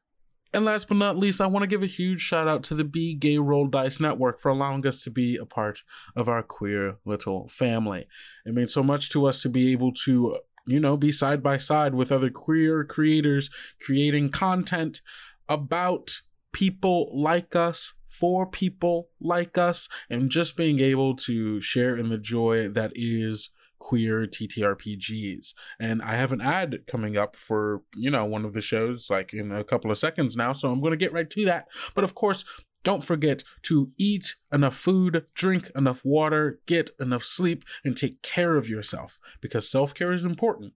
And 0.55 0.67
last 0.67 0.89
but 0.89 0.99
not 0.99 1.17
least, 1.17 1.41
I 1.41 1.47
want 1.47 1.63
to 1.63 1.67
give 1.67 1.83
a 1.83 1.87
huge 1.87 2.21
shout 2.21 2.47
out 2.47 2.63
to 2.65 2.75
the 2.75 2.85
Be 2.85 3.15
Gay 3.15 3.39
Roll 3.39 3.67
Dice 3.67 4.01
Network 4.01 4.39
for 4.39 4.51
allowing 4.51 4.87
us 4.87 5.03
to 5.05 5.11
be 5.11 5.37
a 5.37 5.47
part 5.47 5.81
of 6.15 6.29
our 6.29 6.43
queer 6.43 6.97
little 7.07 7.49
family. 7.49 8.07
It 8.45 8.53
means 8.55 8.75
so 8.75 8.83
much 8.83 9.11
to 9.11 9.25
us 9.25 9.41
to 9.43 9.49
be 9.49 9.73
able 9.73 9.93
to, 10.05 10.37
you 10.67 10.79
know, 10.79 10.99
be 10.99 11.11
side 11.11 11.43
by 11.43 11.57
side 11.57 11.95
with 11.95 12.13
other 12.13 12.29
queer 12.29 12.85
creators 12.85 13.49
creating 13.81 14.31
content 14.31 15.01
about 15.49 16.21
people 16.53 17.11
like 17.13 17.57
us 17.57 17.95
for 18.07 18.47
people 18.47 19.09
like 19.21 19.57
us 19.57 19.89
and 20.11 20.31
just 20.31 20.57
being 20.57 20.79
able 20.79 21.17
to 21.17 21.61
share 21.61 21.97
in 21.97 22.09
the 22.09 22.19
joy 22.19 22.69
that 22.69 22.93
is 22.95 23.51
queer 23.79 24.27
TTRPGs. 24.27 25.55
And 25.81 26.03
I 26.03 26.15
have 26.15 26.31
an 26.31 26.41
ad 26.41 26.87
coming 26.87 27.17
up 27.17 27.35
for, 27.35 27.83
you 27.97 28.11
know, 28.11 28.25
one 28.25 28.45
of 28.45 28.53
the 28.53 28.61
shows 28.61 29.09
like 29.11 29.35
in 29.35 29.51
a 29.51 29.65
couple 29.65 29.91
of 29.91 29.99
seconds 29.99 30.37
now, 30.37 30.53
so 30.53 30.71
I'm 30.71 30.81
going 30.81 30.93
to 30.93 30.97
get 30.97 31.13
right 31.13 31.29
to 31.29 31.45
that. 31.47 31.67
But 31.95 32.05
of 32.05 32.15
course, 32.15 32.45
don't 32.85 33.05
forget 33.05 33.43
to 33.63 33.91
eat 33.99 34.35
enough 34.53 34.77
food, 34.77 35.25
drink 35.35 35.71
enough 35.75 36.05
water, 36.05 36.61
get 36.67 36.91
enough 37.01 37.25
sleep, 37.25 37.65
and 37.85 37.97
take 37.97 38.23
care 38.23 38.57
of 38.57 38.69
yourself 38.69 39.19
because 39.41 39.69
self 39.69 39.95
care 39.95 40.13
is 40.13 40.25
important. 40.25 40.75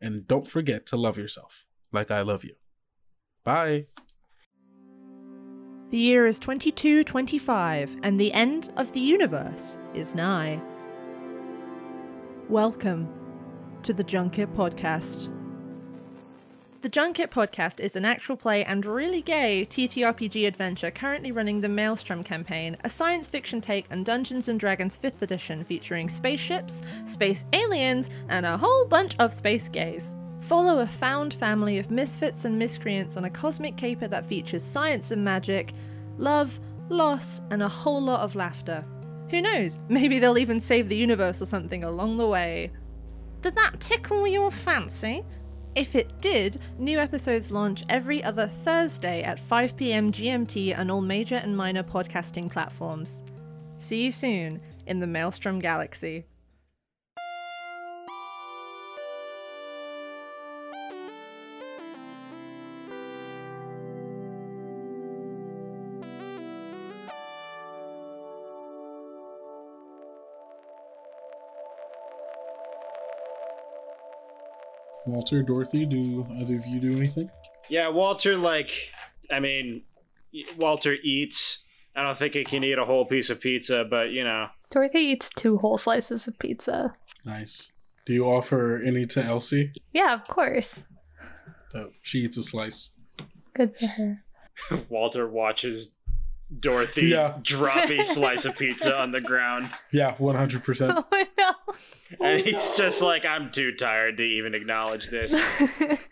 And 0.00 0.26
don't 0.26 0.48
forget 0.48 0.86
to 0.86 0.96
love 0.96 1.18
yourself 1.18 1.64
like 1.92 2.10
I 2.10 2.22
love 2.22 2.44
you. 2.44 2.54
Bye. 3.44 3.86
The 5.90 5.96
year 5.96 6.26
is 6.26 6.38
2225, 6.38 8.00
and 8.02 8.20
the 8.20 8.34
end 8.34 8.70
of 8.76 8.92
the 8.92 9.00
universe 9.00 9.78
is 9.94 10.14
nigh. 10.14 10.60
Welcome 12.46 13.08
to 13.84 13.94
the 13.94 14.04
Junket 14.04 14.54
Podcast. 14.54 15.32
The 16.82 16.90
Junket 16.90 17.30
Podcast 17.30 17.80
is 17.80 17.96
an 17.96 18.04
actual 18.04 18.36
play 18.36 18.62
and 18.66 18.84
really 18.84 19.22
gay 19.22 19.66
TTRPG 19.70 20.46
adventure 20.46 20.90
currently 20.90 21.32
running 21.32 21.62
the 21.62 21.70
Maelstrom 21.70 22.22
campaign, 22.22 22.76
a 22.84 22.90
science 22.90 23.26
fiction 23.26 23.62
take 23.62 23.90
on 23.90 24.04
Dungeons 24.04 24.50
and 24.50 24.60
Dragons 24.60 24.98
5th 25.02 25.22
edition 25.22 25.64
featuring 25.64 26.10
spaceships, 26.10 26.82
space 27.06 27.46
aliens, 27.54 28.10
and 28.28 28.44
a 28.44 28.58
whole 28.58 28.84
bunch 28.84 29.16
of 29.18 29.32
space 29.32 29.70
gays. 29.70 30.14
Follow 30.48 30.78
a 30.78 30.86
found 30.86 31.34
family 31.34 31.76
of 31.78 31.90
misfits 31.90 32.46
and 32.46 32.58
miscreants 32.58 33.18
on 33.18 33.26
a 33.26 33.30
cosmic 33.30 33.76
caper 33.76 34.08
that 34.08 34.24
features 34.24 34.64
science 34.64 35.10
and 35.10 35.22
magic, 35.22 35.74
love, 36.16 36.58
loss, 36.88 37.42
and 37.50 37.62
a 37.62 37.68
whole 37.68 38.00
lot 38.00 38.20
of 38.20 38.34
laughter. 38.34 38.82
Who 39.30 39.42
knows? 39.42 39.78
Maybe 39.90 40.18
they'll 40.18 40.38
even 40.38 40.58
save 40.58 40.88
the 40.88 40.96
universe 40.96 41.42
or 41.42 41.44
something 41.44 41.84
along 41.84 42.16
the 42.16 42.26
way. 42.26 42.72
Did 43.42 43.56
that 43.56 43.78
tickle 43.78 44.26
your 44.26 44.50
fancy? 44.50 45.22
If 45.74 45.94
it 45.94 46.18
did, 46.22 46.58
new 46.78 46.98
episodes 46.98 47.50
launch 47.50 47.84
every 47.90 48.24
other 48.24 48.50
Thursday 48.64 49.22
at 49.24 49.38
5 49.38 49.76
pm 49.76 50.10
GMT 50.10 50.78
on 50.78 50.90
all 50.90 51.02
major 51.02 51.36
and 51.36 51.54
minor 51.54 51.82
podcasting 51.82 52.50
platforms. 52.50 53.22
See 53.76 54.02
you 54.02 54.10
soon 54.10 54.62
in 54.86 54.98
the 54.98 55.06
Maelstrom 55.06 55.58
Galaxy. 55.58 56.24
Walter, 75.08 75.42
Dorothy, 75.42 75.86
do 75.86 76.26
either 76.38 76.56
of 76.56 76.66
you 76.66 76.80
do 76.80 76.96
anything? 76.96 77.30
Yeah, 77.68 77.88
Walter, 77.88 78.36
like, 78.36 78.70
I 79.30 79.40
mean, 79.40 79.82
Walter 80.56 80.94
eats. 80.94 81.64
I 81.96 82.02
don't 82.02 82.18
think 82.18 82.34
he 82.34 82.44
can 82.44 82.62
eat 82.62 82.78
a 82.78 82.84
whole 82.84 83.04
piece 83.04 83.30
of 83.30 83.40
pizza, 83.40 83.84
but 83.88 84.10
you 84.10 84.24
know. 84.24 84.48
Dorothy 84.70 85.00
eats 85.00 85.30
two 85.30 85.58
whole 85.58 85.78
slices 85.78 86.28
of 86.28 86.38
pizza. 86.38 86.94
Nice. 87.24 87.72
Do 88.06 88.12
you 88.14 88.24
offer 88.24 88.80
any 88.82 89.04
to 89.06 89.24
Elsie? 89.24 89.72
Yeah, 89.92 90.14
of 90.14 90.24
course. 90.28 90.86
Oh, 91.74 91.90
she 92.00 92.20
eats 92.20 92.36
a 92.36 92.42
slice. 92.42 92.94
Good 93.54 93.76
for 93.78 93.86
her. 93.86 94.24
Walter 94.88 95.28
watches 95.28 95.90
Dorothy 96.60 97.06
Yeah. 97.06 97.38
drop 97.42 97.90
a 97.90 98.04
slice 98.04 98.44
of 98.44 98.56
pizza 98.56 98.98
on 99.00 99.12
the 99.12 99.20
ground. 99.20 99.70
Yeah, 99.90 100.14
100%. 100.16 101.04
Oh 101.12 101.24
no. 101.38 102.26
And 102.26 102.40
he's 102.46 102.74
just 102.74 103.02
like, 103.02 103.26
I'm 103.26 103.50
too 103.52 103.72
tired 103.74 104.16
to 104.16 104.22
even 104.22 104.54
acknowledge 104.54 105.08
this. 105.10 105.34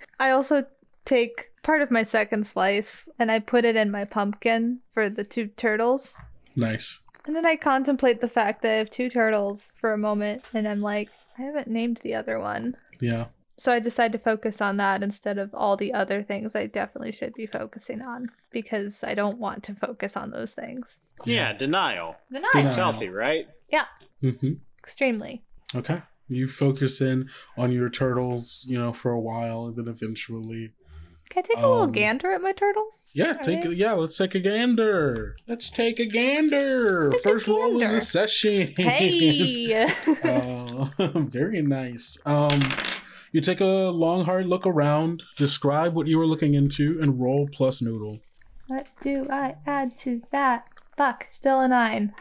I 0.21 0.31
also 0.31 0.67
take 1.07 1.53
part 1.63 1.81
of 1.81 1.91
my 1.91 2.03
second 2.03 2.47
slice 2.47 3.09
and 3.19 3.31
I 3.31 3.39
put 3.39 3.65
it 3.65 3.77
in 3.77 3.91
my 3.91 4.05
pumpkin 4.05 4.81
for 4.93 5.09
the 5.09 5.25
two 5.25 5.47
turtles. 5.49 6.19
nice. 6.55 7.01
And 7.27 7.35
then 7.35 7.47
I 7.47 7.57
contemplate 7.57 8.21
the 8.21 8.29
fact 8.29 8.63
that 8.63 8.71
I 8.73 8.77
have 8.77 8.91
two 8.91 9.09
turtles 9.11 9.77
for 9.81 9.93
a 9.93 9.99
moment 9.99 10.45
and 10.55 10.69
I'm 10.69 10.81
like, 10.83 11.09
I 11.39 11.43
haven't 11.43 11.67
named 11.67 11.97
the 12.03 12.15
other 12.15 12.39
one. 12.39 12.77
Yeah. 13.01 13.27
So 13.59 13.73
I 13.73 13.79
decide 13.79 14.13
to 14.13 14.19
focus 14.19 14.61
on 14.61 14.77
that 14.77 15.03
instead 15.03 15.39
of 15.39 15.55
all 15.55 15.77
the 15.77 15.95
other 15.95 16.23
things 16.23 16.55
I 16.55 16.67
definitely 16.67 17.13
should 17.13 17.33
be 17.35 17.47
focusing 17.47 18.03
on 18.03 18.29
because 18.51 19.03
I 19.03 19.15
don't 19.15 19.39
want 19.39 19.63
to 19.65 19.75
focus 19.75 20.17
on 20.17 20.31
those 20.31 20.53
things. 20.53 21.01
Yeah, 21.25 21.53
denial. 21.55 22.17
Denial. 22.31 22.51
Denial. 22.53 22.67
It's 22.69 22.77
healthy, 22.77 23.09
right? 23.09 23.47
Yeah, 23.71 23.87
Mm-hmm. 24.23 24.55
extremely. 24.79 25.43
Okay. 25.75 26.03
You 26.29 26.49
focus 26.49 27.01
in 27.01 27.29
on 27.57 27.73
your 27.73 27.89
turtles, 27.89 28.65
you 28.69 28.79
know, 28.79 28.93
for 28.93 29.11
a 29.13 29.21
while, 29.21 29.67
and 29.67 29.77
then 29.77 29.89
eventually. 29.89 30.73
Can 31.31 31.43
I 31.45 31.47
take 31.47 31.57
a 31.59 31.67
little 31.67 31.85
Um, 31.85 31.93
gander 31.93 32.33
at 32.33 32.41
my 32.43 32.53
turtles? 32.53 33.09
Yeah, 33.13 33.33
take 33.35 33.65
Okay. 33.65 33.75
yeah, 33.75 33.93
let's 33.93 34.17
take 34.19 34.35
a 34.35 34.41
gander. 34.41 35.37
Let's 35.49 35.71
take 35.71 35.99
a 35.99 36.07
gander. 36.07 37.11
Let's 37.11 37.23
take 37.23 37.27
a 37.27 37.35
First 37.35 37.49
roll 37.49 37.83
of 37.83 37.89
the 37.91 38.01
session. 38.01 38.69
Hey! 38.77 39.75
uh, 40.25 40.89
very 41.21 41.63
nice. 41.63 42.19
Um, 42.27 42.61
you 43.37 43.43
take 43.43 43.61
a 43.61 43.91
long, 43.91 44.25
hard 44.25 44.47
look 44.47 44.67
around, 44.67 45.23
describe 45.37 45.93
what 45.93 46.07
you 46.07 46.17
were 46.17 46.27
looking 46.27 46.55
into, 46.55 46.99
and 47.03 47.21
roll 47.21 47.47
plus 47.53 47.83
noodle. 47.83 48.19
what 48.69 48.87
do 49.03 49.27
I 49.31 49.57
add 49.67 49.95
to 49.99 50.23
that? 50.33 50.65
Fuck, 50.97 51.27
still 51.29 51.61
a 51.61 51.69
nine. 51.69 52.15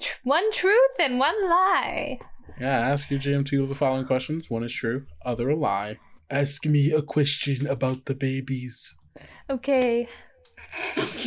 Tr- 0.00 0.18
One 0.22 0.52
truth 0.52 0.96
and 1.00 1.18
one 1.18 1.34
lie. 1.50 2.20
Yeah, 2.60 2.78
ask 2.78 3.10
your 3.10 3.18
GM 3.18 3.44
two 3.44 3.64
of 3.64 3.68
the 3.68 3.74
following 3.74 4.06
questions. 4.06 4.48
One 4.48 4.62
is 4.62 4.72
true, 4.72 5.06
other 5.24 5.50
a 5.50 5.56
lie. 5.56 5.98
Ask 6.30 6.66
me 6.66 6.92
a 6.92 7.02
question 7.02 7.66
about 7.66 8.04
the 8.04 8.14
babies. 8.14 8.94
Okay. 9.50 10.06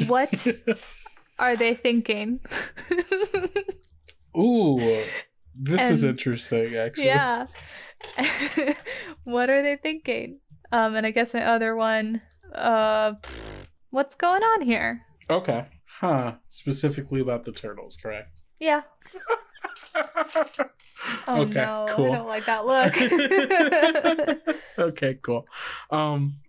What 0.07 0.47
are 1.39 1.57
they 1.57 1.73
thinking? 1.73 2.39
Ooh, 4.37 5.03
this 5.53 5.91
is 5.91 6.03
interesting, 6.05 6.77
actually. 6.77 7.07
yeah. 7.07 7.45
what 9.23 9.49
are 9.49 9.61
they 9.61 9.77
thinking? 9.77 10.39
Um, 10.71 10.95
and 10.95 11.05
I 11.05 11.11
guess 11.11 11.33
my 11.33 11.43
other 11.43 11.75
one, 11.75 12.21
uh, 12.53 13.13
pfft, 13.13 13.69
what's 13.89 14.15
going 14.15 14.43
on 14.43 14.61
here? 14.61 15.01
Okay. 15.29 15.65
Huh. 15.99 16.35
Specifically 16.47 17.21
about 17.21 17.45
the 17.45 17.51
turtles, 17.51 17.97
correct? 18.01 18.41
Yeah. 18.59 18.81
Oh 21.27 21.41
Okay, 21.41 21.53
no, 21.53 21.85
cool. 21.89 22.11
I 22.11 22.15
don't 22.17 22.27
like 22.27 22.45
that 22.45 22.65
look. 22.65 22.93
okay, 24.79 25.13
cool. 25.21 25.47
Um, 25.91 26.39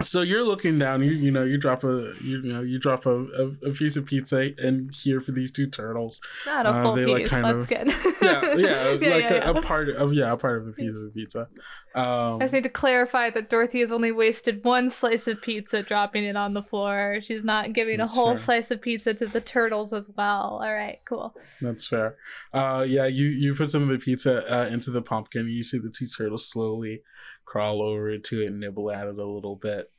so 0.00 0.22
you're 0.22 0.42
looking 0.44 0.78
down. 0.78 1.02
You 1.02 1.12
you 1.12 1.30
know 1.30 1.44
you 1.44 1.56
drop 1.56 1.84
a 1.84 2.12
you, 2.22 2.42
know 2.42 2.62
you 2.62 2.78
drop 2.78 3.06
a, 3.06 3.10
a, 3.24 3.68
a 3.68 3.72
piece 3.72 3.96
of 3.96 4.06
pizza 4.06 4.50
and 4.58 4.92
here 4.94 5.20
for 5.20 5.30
these 5.32 5.52
two 5.52 5.68
turtles. 5.68 6.20
Not 6.46 6.66
a 6.66 6.70
Uh, 6.70 6.82
full 6.82 6.94
piece. 6.96 7.06
like, 7.08 7.26
kind 7.26 7.44
That's 7.44 7.62
of- 7.62 7.68
good. 7.68 8.14
Yeah, 8.22 8.54
yeah, 8.56 8.88
like 8.90 9.00
yeah, 9.02 9.16
a, 9.16 9.20
yeah. 9.20 9.50
a 9.50 9.62
part 9.62 9.88
of 9.90 10.12
yeah 10.12 10.32
a 10.32 10.36
part 10.36 10.62
of 10.62 10.68
a 10.68 10.72
piece 10.72 10.94
of 10.96 11.14
pizza. 11.14 11.48
Um, 11.94 12.36
I 12.36 12.38
just 12.40 12.52
need 12.54 12.64
to 12.64 12.68
clarify 12.70 13.30
that 13.30 13.50
Dorothy 13.50 13.80
has 13.80 13.92
only 13.92 14.10
wasted 14.10 14.64
one 14.64 14.90
slice 14.90 15.28
of 15.28 15.40
pizza 15.40 15.82
dropping 15.82 16.24
it 16.24 16.36
on 16.36 16.54
the 16.54 16.62
floor. 16.62 17.18
She's 17.22 17.44
not 17.44 17.72
giving 17.72 18.00
a 18.00 18.06
whole 18.06 18.30
fair. 18.30 18.38
slice 18.38 18.70
of 18.72 18.80
pizza 18.82 19.14
to 19.14 19.26
the 19.26 19.40
turtles 19.40 19.92
as 19.92 20.10
well. 20.16 20.60
All 20.62 20.72
right, 20.74 20.98
cool. 21.04 21.36
That's 21.60 21.86
fair. 21.86 22.16
Uh, 22.52 22.84
yeah, 22.88 23.06
you 23.06 23.26
you 23.26 23.54
put 23.54 23.70
some 23.70 23.82
of 23.82 23.88
the 23.90 23.98
pizza 23.98 24.42
uh, 24.52 24.66
into 24.68 24.90
the 24.90 25.02
pumpkin. 25.02 25.46
You 25.48 25.62
see 25.62 25.78
the 25.78 25.90
two 25.90 26.06
turtles 26.06 26.46
slowly 26.48 27.02
crawl 27.44 27.82
over 27.82 28.16
to 28.18 28.42
it 28.42 28.46
and 28.46 28.60
nibble 28.60 28.90
at 28.90 29.06
it 29.06 29.18
a 29.18 29.24
little 29.24 29.56
bit. 29.56 29.90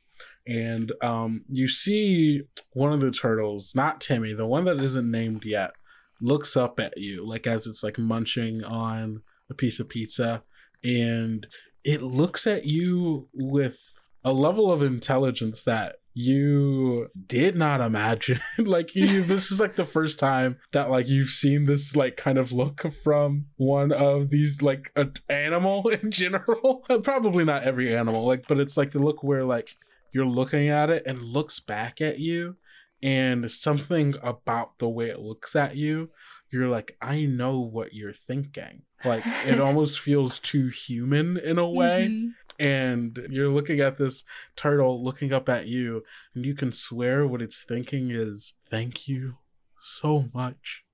And 0.46 0.92
um, 1.02 1.44
you 1.48 1.68
see 1.68 2.42
one 2.72 2.92
of 2.92 3.00
the 3.00 3.10
turtles, 3.10 3.74
not 3.74 4.00
Timmy, 4.00 4.32
the 4.32 4.46
one 4.46 4.64
that 4.64 4.80
isn't 4.80 5.10
named 5.10 5.44
yet, 5.44 5.72
looks 6.20 6.56
up 6.56 6.80
at 6.80 6.96
you, 6.96 7.26
like 7.26 7.46
as 7.46 7.66
it's 7.66 7.82
like 7.82 7.98
munching 7.98 8.64
on 8.64 9.22
a 9.50 9.54
piece 9.54 9.80
of 9.80 9.88
pizza, 9.88 10.42
and 10.82 11.46
it 11.84 12.02
looks 12.02 12.46
at 12.46 12.64
you 12.64 13.28
with 13.34 13.78
a 14.24 14.32
level 14.32 14.72
of 14.72 14.82
intelligence 14.82 15.62
that 15.64 15.96
you 16.18 17.08
did 17.26 17.54
not 17.54 17.82
imagine 17.82 18.40
like 18.58 18.94
you 18.94 19.22
this 19.24 19.52
is 19.52 19.60
like 19.60 19.76
the 19.76 19.84
first 19.84 20.18
time 20.18 20.56
that 20.72 20.90
like 20.90 21.06
you've 21.10 21.28
seen 21.28 21.66
this 21.66 21.94
like 21.94 22.16
kind 22.16 22.38
of 22.38 22.52
look 22.52 22.90
from 23.04 23.44
one 23.56 23.92
of 23.92 24.30
these 24.30 24.62
like 24.62 24.90
an 24.96 25.12
animal 25.28 25.86
in 25.90 26.10
general. 26.10 26.82
Probably 27.02 27.44
not 27.44 27.64
every 27.64 27.94
animal 27.94 28.24
like 28.24 28.48
but 28.48 28.58
it's 28.58 28.78
like 28.78 28.92
the 28.92 28.98
look 28.98 29.22
where 29.22 29.44
like 29.44 29.76
you're 30.10 30.24
looking 30.24 30.70
at 30.70 30.88
it 30.88 31.02
and 31.04 31.20
looks 31.22 31.60
back 31.60 32.00
at 32.00 32.18
you 32.18 32.56
and 33.02 33.50
something 33.50 34.14
about 34.22 34.78
the 34.78 34.88
way 34.88 35.10
it 35.10 35.20
looks 35.20 35.54
at 35.54 35.76
you 35.76 36.08
you're 36.50 36.68
like 36.68 36.96
i 37.02 37.26
know 37.26 37.60
what 37.60 37.92
you're 37.92 38.14
thinking. 38.14 38.82
Like 39.04 39.24
it 39.46 39.60
almost 39.60 40.00
feels 40.00 40.40
too 40.40 40.68
human 40.68 41.36
in 41.36 41.58
a 41.58 41.68
way. 41.68 42.08
Mhm. 42.10 42.28
And 42.58 43.18
you're 43.30 43.48
looking 43.50 43.80
at 43.80 43.98
this 43.98 44.24
turtle 44.54 45.02
looking 45.02 45.32
up 45.32 45.48
at 45.48 45.66
you 45.66 46.02
and 46.34 46.44
you 46.46 46.54
can 46.54 46.72
swear 46.72 47.26
what 47.26 47.42
it's 47.42 47.64
thinking 47.64 48.10
is 48.10 48.54
thank 48.70 49.08
you 49.08 49.36
so 49.82 50.28
much. 50.34 50.84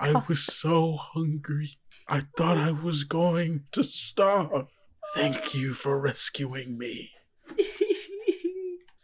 I 0.00 0.22
was 0.28 0.44
so 0.44 0.94
hungry. 0.94 1.78
I 2.08 2.22
thought 2.36 2.56
i 2.56 2.70
was 2.70 3.04
going 3.04 3.64
to 3.72 3.82
starve. 3.84 4.70
Thank 5.14 5.54
you 5.54 5.74
for 5.74 6.00
rescuing 6.00 6.78
me. 6.78 7.10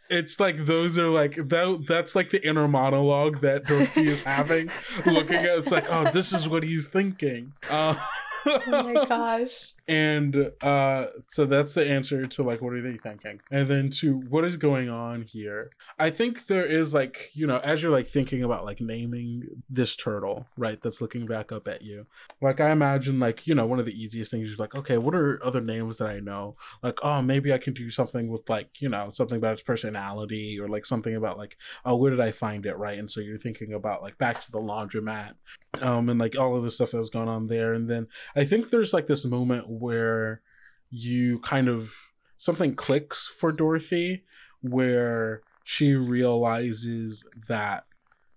It's 0.07 0.39
like 0.39 0.67
those 0.67 0.99
are 0.99 1.09
like 1.09 1.33
that 1.33 1.85
that's 1.87 2.15
like 2.15 2.29
the 2.29 2.47
inner 2.47 2.67
monologue 2.67 3.41
that 3.41 3.65
dorothy 3.65 4.07
is 4.07 4.21
having 4.21 4.69
looking 5.03 5.37
at 5.37 5.57
it's 5.57 5.71
like 5.71 5.87
oh 5.89 6.11
this 6.11 6.31
is 6.31 6.47
what 6.47 6.61
he's 6.61 6.87
thinking. 6.87 7.53
Uh, 7.67 7.95
Oh 8.47 8.83
my 8.83 9.05
gosh. 9.07 9.73
And 9.87 10.51
uh 10.61 11.05
so 11.27 11.45
that's 11.45 11.73
the 11.73 11.87
answer 11.87 12.25
to 12.25 12.43
like 12.43 12.61
what 12.61 12.73
are 12.73 12.81
they 12.81 12.97
thinking? 12.97 13.39
And 13.51 13.69
then 13.69 13.89
to 14.01 14.17
what 14.17 14.43
is 14.43 14.57
going 14.57 14.89
on 14.89 15.23
here? 15.23 15.71
I 15.99 16.09
think 16.09 16.47
there 16.47 16.65
is 16.65 16.93
like 16.93 17.29
you 17.33 17.45
know 17.45 17.59
as 17.59 17.83
you're 17.83 17.91
like 17.91 18.07
thinking 18.07 18.43
about 18.43 18.65
like 18.65 18.81
naming 18.81 19.63
this 19.69 19.95
turtle 19.95 20.47
right 20.57 20.81
that's 20.81 21.01
looking 21.01 21.25
back 21.25 21.51
up 21.51 21.67
at 21.67 21.81
you 21.81 22.05
like 22.41 22.59
i 22.59 22.71
imagine 22.71 23.19
like 23.19 23.47
you 23.47 23.55
know 23.55 23.65
one 23.65 23.79
of 23.79 23.85
the 23.85 23.99
easiest 23.99 24.31
things 24.31 24.51
is 24.51 24.59
like 24.59 24.75
okay 24.75 24.97
what 24.97 25.15
are 25.15 25.43
other 25.43 25.61
names 25.61 25.97
that 25.97 26.07
i 26.07 26.19
know? 26.19 26.55
Like 26.81 26.99
oh 27.03 27.21
maybe 27.21 27.53
i 27.53 27.57
can 27.57 27.73
do 27.73 27.89
something 27.89 28.29
with 28.29 28.49
like 28.49 28.81
you 28.81 28.89
know 28.89 29.09
something 29.09 29.37
about 29.37 29.53
its 29.53 29.61
personality 29.61 30.59
or 30.59 30.67
like 30.67 30.85
something 30.85 31.15
about 31.15 31.37
like 31.37 31.57
oh 31.83 31.95
where 31.95 32.11
did 32.11 32.21
i 32.21 32.31
find 32.31 32.65
it 32.65 32.77
right? 32.77 32.97
And 32.97 33.09
so 33.09 33.21
you're 33.21 33.37
thinking 33.37 33.73
about 33.73 34.01
like 34.01 34.17
back 34.17 34.39
to 34.41 34.51
the 34.51 34.59
laundromat 34.59 35.33
um 35.81 36.09
and 36.09 36.19
like 36.19 36.37
all 36.37 36.55
of 36.55 36.63
the 36.63 36.71
stuff 36.71 36.91
that 36.91 36.97
was 36.97 37.09
going 37.09 37.27
on 37.27 37.47
there. 37.47 37.73
And 37.73 37.89
then 37.89 38.07
I 38.35 38.45
think 38.45 38.69
there's 38.69 38.93
like 38.93 39.07
this 39.07 39.25
moment 39.25 39.69
where 39.79 40.41
you 40.89 41.39
kind 41.39 41.67
of 41.67 41.93
something 42.37 42.75
clicks 42.75 43.27
for 43.27 43.51
Dorothy 43.51 44.23
where 44.61 45.41
she 45.63 45.93
realizes 45.93 47.27
that 47.47 47.85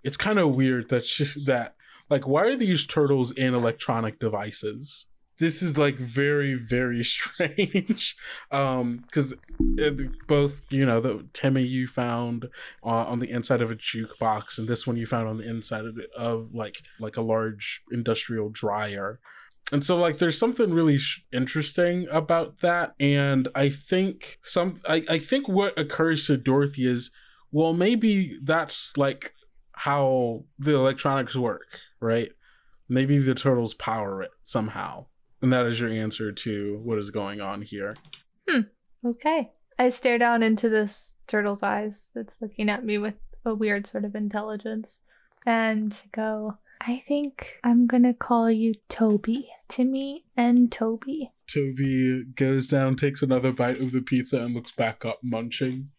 it's 0.03 0.17
kind 0.17 0.39
of 0.39 0.55
weird 0.55 0.89
that 0.89 1.05
she, 1.05 1.27
that 1.45 1.75
like 2.11 2.27
why 2.27 2.45
are 2.45 2.57
these 2.57 2.87
turtles 2.87 3.31
in 3.33 3.55
electronic 3.55 4.19
devices? 4.19 5.07
This 5.39 5.63
is 5.63 5.79
like 5.79 5.97
very 5.97 6.55
very 6.55 7.05
strange 7.15 8.17
um 8.51 9.05
cuz 9.13 9.35
both 10.27 10.63
you 10.71 10.87
know 10.87 11.01
the 11.01 11.27
Timmy 11.33 11.63
you 11.63 11.87
found 11.87 12.47
uh, 12.83 13.05
on 13.05 13.19
the 13.19 13.31
inside 13.31 13.61
of 13.61 13.71
a 13.71 13.77
jukebox 13.77 14.59
and 14.59 14.69
this 14.69 14.87
one 14.87 14.97
you 14.97 15.07
found 15.07 15.29
on 15.29 15.37
the 15.37 15.49
inside 15.49 15.85
of, 15.85 15.99
of 16.17 16.55
like 16.55 16.83
like 16.99 17.17
a 17.17 17.23
large 17.23 17.83
industrial 17.93 18.49
dryer 18.49 19.21
and 19.73 19.85
so 19.85 19.97
like 19.97 20.19
there's 20.19 20.39
something 20.39 20.73
really 20.73 20.99
sh- 20.99 21.25
interesting 21.33 22.07
about 22.11 22.61
that 22.61 22.95
and 22.99 23.49
i 23.55 23.69
think 23.69 24.39
some 24.43 24.81
I, 24.89 25.05
I 25.09 25.19
think 25.19 25.49
what 25.49 25.79
occurs 25.79 26.27
to 26.27 26.37
dorothy 26.37 26.87
is 26.87 27.11
well 27.53 27.73
maybe 27.73 28.39
that's 28.43 28.97
like 28.97 29.35
how 29.73 30.45
the 30.59 30.75
electronics 30.75 31.37
work 31.37 31.81
right 32.01 32.31
maybe 32.89 33.19
the 33.19 33.35
turtles 33.35 33.75
power 33.75 34.23
it 34.23 34.31
somehow 34.43 35.07
and 35.43 35.53
that 35.53 35.67
is 35.67 35.79
your 35.81 35.91
answer 35.91 36.33
to 36.33 36.81
what 36.83 36.99
is 36.99 37.11
going 37.11 37.41
on 37.41 37.63
here 37.63 37.97
hmm 38.49 38.63
Okay. 39.05 39.53
I 39.79 39.91
stare 39.91 40.19
down 40.19 40.43
into 40.43 40.69
this 40.69 41.15
turtle's 41.27 41.63
eyes. 41.63 42.13
It's 42.17 42.41
looking 42.41 42.69
at 42.69 42.85
me 42.85 42.99
with 42.99 43.15
a 43.45 43.55
weird 43.55 43.87
sort 43.87 44.05
of 44.05 44.15
intelligence. 44.15 45.01
And 45.47 46.01
go, 46.13 46.59
I 46.81 47.03
think 47.07 47.59
I'm 47.65 47.87
gonna 47.87 48.15
call 48.15 48.51
you 48.51 48.75
Toby. 48.89 49.49
Timmy 49.69 50.25
and 50.37 50.73
Toby. 50.73 51.31
toby 51.47 52.25
goes 52.35 52.67
down 52.67 52.97
takes 52.97 53.21
another 53.23 53.53
bite 53.53 53.79
of 53.81 53.93
the 53.93 54.01
pizza 54.01 54.41
and 54.41 54.55
looks 54.55 54.73
back 54.73 55.05
up 55.05 55.19
munching 55.23 55.91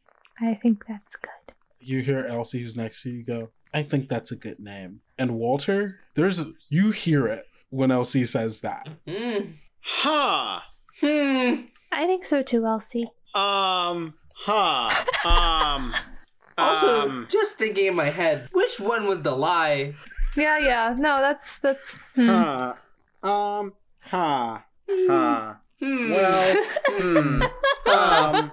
I 0.42 0.56
think 0.56 0.86
that's 0.88 1.16
good. 1.16 1.54
you 1.80 2.02
hear 2.02 2.26
elsie 2.26 2.60
who's 2.62 2.76
next 2.76 3.04
to 3.04 3.12
you 3.12 3.24
go 3.24 3.50
i 3.74 3.84
think 3.84 4.10
that's 4.10 4.32
a 4.32 4.36
good 4.36 4.60
name 4.60 5.02
and 5.20 5.36
walter 5.36 6.00
there's 6.16 6.40
a, 6.40 6.52
you 6.70 6.90
hear 6.90 7.28
it 7.28 7.46
when 7.70 7.92
elsie 7.92 8.26
says 8.26 8.62
that 8.62 8.88
Hmm. 9.08 9.52
Huh. 9.82 10.60
Hmm. 11.00 11.62
I 11.92 12.06
think 12.06 12.26
so 12.26 12.42
too, 12.44 12.66
Elsie. 12.66 13.10
Um. 13.36 14.14
Huh. 14.36 14.90
Um. 15.26 15.94
Also, 16.58 17.02
um, 17.02 17.28
just 17.30 17.58
thinking 17.58 17.86
in 17.88 17.96
my 17.96 18.06
head, 18.10 18.48
which 18.52 18.80
one 18.80 19.08
was 19.08 19.22
the 19.22 19.32
lie? 19.32 19.94
Yeah, 20.36 20.58
yeah. 20.58 20.96
No, 20.98 21.18
that's 21.18 21.60
that's 21.60 22.02
hmm. 22.16 22.28
Huh. 22.28 22.74
Um. 23.24 23.74
Huh. 24.00 24.60
Huh. 24.90 25.54
Hmm. 25.82 26.12
Well. 26.12 26.64
Hmm. 26.88 27.44
Um. 27.90 28.52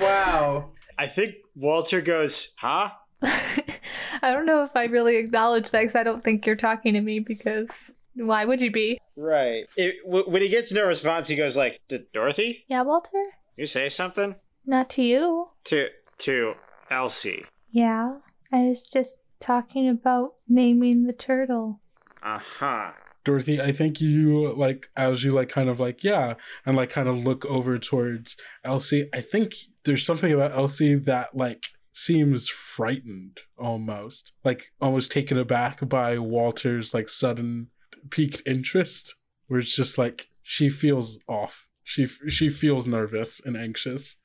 wow. 0.00 0.70
I 0.98 1.06
think 1.08 1.34
Walter 1.54 2.00
goes, 2.00 2.54
huh? 2.58 2.88
I 3.22 4.32
don't 4.32 4.46
know 4.46 4.64
if 4.64 4.70
I 4.74 4.84
really 4.86 5.16
acknowledge 5.16 5.70
that 5.72 5.80
because 5.80 5.94
I 5.94 6.04
don't 6.04 6.24
think 6.24 6.46
you're 6.46 6.56
talking 6.56 6.94
to 6.94 7.00
me 7.02 7.18
because 7.18 7.92
why 8.14 8.46
would 8.46 8.60
you 8.62 8.70
be? 8.70 8.98
Right. 9.14 9.66
It, 9.76 9.96
w- 10.06 10.24
when 10.30 10.40
he 10.40 10.48
gets 10.48 10.72
no 10.72 10.84
response, 10.86 11.28
he 11.28 11.36
goes 11.36 11.54
like, 11.56 11.80
"Did 11.88 12.10
Dorothy? 12.12 12.64
Yeah, 12.66 12.82
Walter? 12.82 13.22
You 13.56 13.66
say 13.66 13.88
something 13.90 14.36
Not 14.64 14.88
to 14.90 15.02
you. 15.02 15.48
to 15.64 15.88
to 16.18 16.54
Elsie? 16.90 17.44
Yeah. 17.70 18.18
I 18.50 18.64
was 18.68 18.84
just 18.84 19.18
talking 19.40 19.88
about 19.88 20.34
naming 20.48 21.04
the 21.04 21.12
turtle. 21.12 21.80
Huh. 22.20 22.92
Dorothy, 23.24 23.60
I 23.60 23.72
think 23.72 24.00
you 24.00 24.54
like 24.54 24.88
as 24.96 25.22
you 25.22 25.32
like 25.32 25.48
kind 25.48 25.68
of 25.68 25.78
like 25.78 26.02
yeah, 26.02 26.34
and 26.64 26.76
like 26.76 26.90
kind 26.90 27.08
of 27.08 27.24
look 27.24 27.44
over 27.46 27.78
towards 27.78 28.36
Elsie. 28.64 29.08
I 29.12 29.20
think 29.20 29.54
there's 29.84 30.06
something 30.06 30.32
about 30.32 30.52
Elsie 30.52 30.94
that 30.94 31.36
like 31.36 31.66
seems 31.92 32.48
frightened 32.48 33.40
almost, 33.58 34.32
like 34.44 34.72
almost 34.80 35.12
taken 35.12 35.36
aback 35.36 35.86
by 35.88 36.18
Walter's 36.18 36.94
like 36.94 37.08
sudden 37.08 37.68
piqued 38.10 38.40
interest, 38.46 39.14
where 39.46 39.60
it's 39.60 39.76
just 39.76 39.98
like 39.98 40.28
she 40.42 40.70
feels 40.70 41.18
off. 41.28 41.66
She 41.84 42.06
she 42.06 42.48
feels 42.48 42.86
nervous 42.86 43.40
and 43.44 43.56
anxious. 43.56 44.16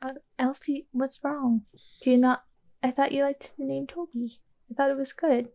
Uh, 0.00 0.12
Elsie, 0.38 0.86
what's 0.92 1.18
wrong? 1.22 1.62
Do 2.00 2.10
you 2.10 2.18
not? 2.18 2.44
I 2.82 2.90
thought 2.90 3.12
you 3.12 3.22
liked 3.22 3.54
the 3.58 3.64
name 3.64 3.86
Toby. 3.86 4.40
I 4.70 4.74
thought 4.74 4.90
it 4.90 4.96
was 4.96 5.12
good. 5.12 5.48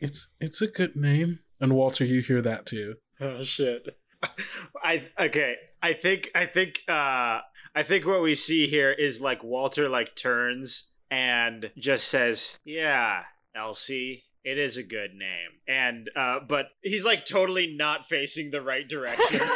It's 0.00 0.28
it's 0.40 0.62
a 0.62 0.68
good 0.68 0.94
name, 0.94 1.40
and 1.60 1.74
Walter, 1.74 2.04
you 2.04 2.20
hear 2.20 2.42
that 2.42 2.66
too. 2.66 2.96
Oh 3.20 3.44
shit. 3.44 3.98
I 4.82 5.08
okay. 5.20 5.54
I 5.82 5.92
think 5.94 6.30
I 6.34 6.46
think 6.46 6.80
uh 6.88 7.40
I 7.74 7.82
think 7.86 8.06
what 8.06 8.22
we 8.22 8.34
see 8.34 8.66
here 8.68 8.92
is 8.92 9.20
like 9.20 9.42
Walter 9.42 9.88
like 9.88 10.16
turns 10.16 10.88
and 11.10 11.70
just 11.78 12.08
says, 12.08 12.50
"Yeah, 12.64 13.22
Elsie." 13.54 14.24
It 14.48 14.58
is 14.58 14.78
a 14.78 14.82
good 14.82 15.14
name. 15.14 15.60
And 15.68 16.08
uh 16.16 16.38
but 16.48 16.68
he's 16.82 17.04
like 17.04 17.26
totally 17.26 17.74
not 17.76 18.08
facing 18.08 18.50
the 18.50 18.62
right 18.62 18.88
direction. 18.88 19.40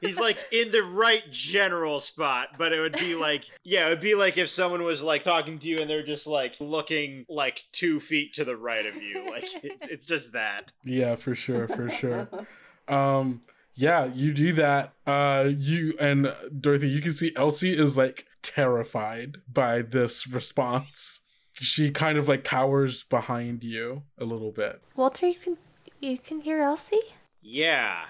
he's 0.00 0.18
like 0.18 0.38
in 0.52 0.70
the 0.70 0.84
right 0.84 1.28
general 1.32 1.98
spot, 1.98 2.50
but 2.56 2.72
it 2.72 2.78
would 2.78 2.92
be 2.92 3.16
like 3.16 3.42
yeah, 3.64 3.86
it 3.86 3.90
would 3.90 4.00
be 4.00 4.14
like 4.14 4.38
if 4.38 4.50
someone 4.50 4.84
was 4.84 5.02
like 5.02 5.24
talking 5.24 5.58
to 5.58 5.66
you 5.66 5.78
and 5.80 5.90
they're 5.90 6.06
just 6.06 6.28
like 6.28 6.54
looking 6.60 7.26
like 7.28 7.64
two 7.72 7.98
feet 7.98 8.34
to 8.34 8.44
the 8.44 8.56
right 8.56 8.86
of 8.86 9.02
you. 9.02 9.28
Like 9.28 9.46
it's 9.64 9.88
it's 9.88 10.06
just 10.06 10.32
that. 10.32 10.70
Yeah, 10.84 11.16
for 11.16 11.34
sure, 11.34 11.66
for 11.66 11.90
sure. 11.90 12.28
Um, 12.86 13.42
yeah, 13.74 14.04
you 14.04 14.32
do 14.32 14.52
that. 14.52 14.92
Uh, 15.06 15.50
you 15.58 15.94
and 15.98 16.32
Dorothy, 16.60 16.88
you 16.88 17.00
can 17.00 17.12
see 17.12 17.32
Elsie 17.34 17.76
is 17.76 17.96
like 17.96 18.26
terrified 18.42 19.38
by 19.52 19.82
this 19.82 20.28
response. 20.28 21.22
She 21.54 21.90
kind 21.90 22.18
of 22.18 22.28
like 22.28 22.44
cowers 22.44 23.04
behind 23.04 23.62
you 23.62 24.02
a 24.18 24.24
little 24.24 24.50
bit. 24.50 24.82
Walter, 24.96 25.28
you 25.28 25.36
can 25.36 25.56
you 26.00 26.18
can 26.18 26.40
hear 26.40 26.60
Elsie? 26.60 27.00
Yeah. 27.40 28.06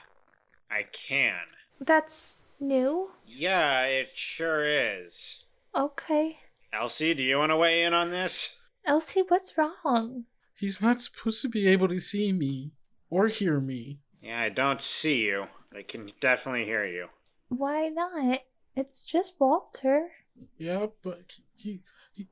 I 0.71 0.87
can. 0.93 1.43
That's 1.81 2.43
new. 2.59 3.11
Yeah, 3.27 3.83
it 3.83 4.11
sure 4.15 4.65
is. 4.67 5.45
Okay. 5.75 6.39
Elsie, 6.73 7.15
do 7.15 7.23
you 7.23 7.39
want 7.39 7.51
to 7.51 7.57
weigh 7.57 7.85
in 7.85 7.95
on 7.95 8.11
this? 8.11 8.51
Elsie, 8.85 9.23
what's 9.29 9.57
wrong? 9.57 10.25
He's 10.57 10.81
not 10.81 11.01
supposed 11.01 11.43
to 11.43 11.49
be 11.49 11.67
able 11.69 11.89
to 11.89 12.01
see 12.01 12.33
me 12.33 12.73
or 13.11 13.29
hear 13.29 13.61
me. 13.61 14.01
Yeah, 14.23 14.41
I 14.41 14.49
don't 14.49 14.81
see 14.81 15.17
you. 15.19 15.47
I 15.77 15.83
can 15.83 16.11
definitely 16.21 16.65
hear 16.65 16.87
you. 16.87 17.09
Why 17.49 17.89
not? 17.89 18.41
It's 18.77 19.05
just 19.05 19.35
Walter. 19.39 20.11
Yeah, 20.59 20.87
but 21.03 21.23
he, 21.29 21.45
he 21.57 21.81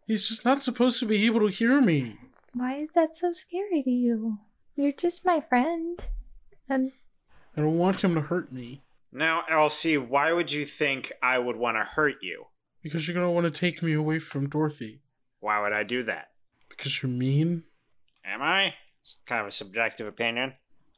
he's 0.06 0.28
just 0.28 0.44
not 0.44 0.62
supposed 0.62 0.98
to 1.00 1.06
be 1.06 1.24
able 1.26 1.40
to 1.40 1.48
hear 1.48 1.80
me. 1.80 2.16
Why 2.54 2.76
is 2.76 2.90
that 2.90 3.16
so 3.16 3.32
scary 3.32 3.82
to 3.82 3.90
you? 3.90 4.38
You're 4.76 4.92
just 4.92 5.24
my 5.24 5.40
friend. 5.40 6.04
And 6.68 6.92
I 7.56 7.60
don't 7.60 7.78
want 7.78 8.02
him 8.02 8.14
to 8.14 8.20
hurt 8.22 8.52
me 8.52 8.82
Now, 9.12 9.42
Elsie, 9.50 9.98
why 9.98 10.32
would 10.32 10.52
you 10.52 10.64
think 10.64 11.12
I 11.22 11.38
would 11.38 11.56
want 11.56 11.76
to 11.76 11.84
hurt 11.84 12.16
you? 12.22 12.46
because 12.82 13.06
you're 13.06 13.14
gonna 13.14 13.30
want 13.30 13.44
to 13.44 13.50
take 13.60 13.80
me 13.82 13.92
away 13.92 14.18
from 14.18 14.48
Dorothy 14.48 15.00
Why 15.40 15.60
would 15.60 15.72
I 15.72 15.82
do 15.84 16.02
that? 16.04 16.30
because 16.68 17.02
you're 17.02 17.10
mean. 17.12 17.64
Am 18.24 18.40
I? 18.42 18.74
It's 19.00 19.16
kind 19.26 19.40
of 19.42 19.46
a 19.48 19.52
subjective 19.52 20.06
opinion. 20.06 20.54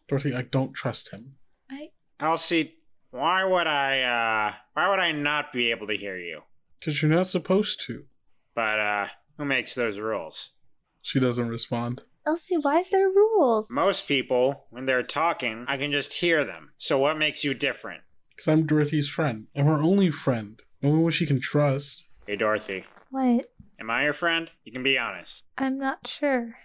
Dorothy, 0.09 0.35
I 0.35 0.43
don't 0.43 0.73
trust 0.75 1.11
him. 1.11 1.37
I 1.71 1.91
Elsie, 2.21 2.75
why 3.11 3.45
would 3.45 3.67
I, 3.67 4.01
uh, 4.03 4.55
why 4.75 4.89
would 4.91 4.99
I 5.01 5.13
not 5.13 5.53
be 5.53 5.71
able 5.73 5.87
to 5.89 5.97
hear 5.97 6.17
you? 6.17 6.43
Because 6.79 7.03
you're 7.03 7.11
not 7.11 7.27
supposed 7.27 7.81
to. 7.87 8.05
But, 8.55 8.79
uh, 8.79 9.07
who 9.37 9.45
makes 9.45 9.75
those 9.75 9.99
rules? 9.99 10.51
She 11.03 11.21
doesn't 11.21 11.49
respond. 11.49 12.03
Elsie, 12.27 12.57
why 12.57 12.79
is 12.79 12.91
there 12.91 13.09
rules? 13.09 13.71
Most 13.71 14.09
people, 14.09 14.65
when 14.71 14.87
they're 14.87 15.03
talking, 15.03 15.67
I 15.69 15.77
can 15.77 15.91
just 15.91 16.15
hear 16.15 16.45
them. 16.45 16.71
So 16.79 16.99
what 16.99 17.19
makes 17.19 17.45
you 17.45 17.53
different? 17.53 18.03
Because 18.31 18.49
I'm 18.49 18.67
Dorothy's 18.67 19.09
friend. 19.09 19.47
I'm 19.55 19.67
her 19.67 19.83
only 19.83 20.11
friend. 20.11 20.61
the 20.81 20.89
Only 20.89 21.03
one 21.03 21.13
she 21.13 21.27
can 21.27 21.41
trust. 21.41 22.07
Hey, 22.27 22.37
Dorothy, 22.37 22.85
What? 23.11 23.53
am 23.79 23.91
I 23.91 24.05
your 24.05 24.15
friend? 24.15 24.49
You 24.65 24.73
can 24.73 24.83
be 24.83 24.97
honest. 24.97 25.43
I'm 25.59 25.79
not 25.79 26.07
sure. 26.07 26.57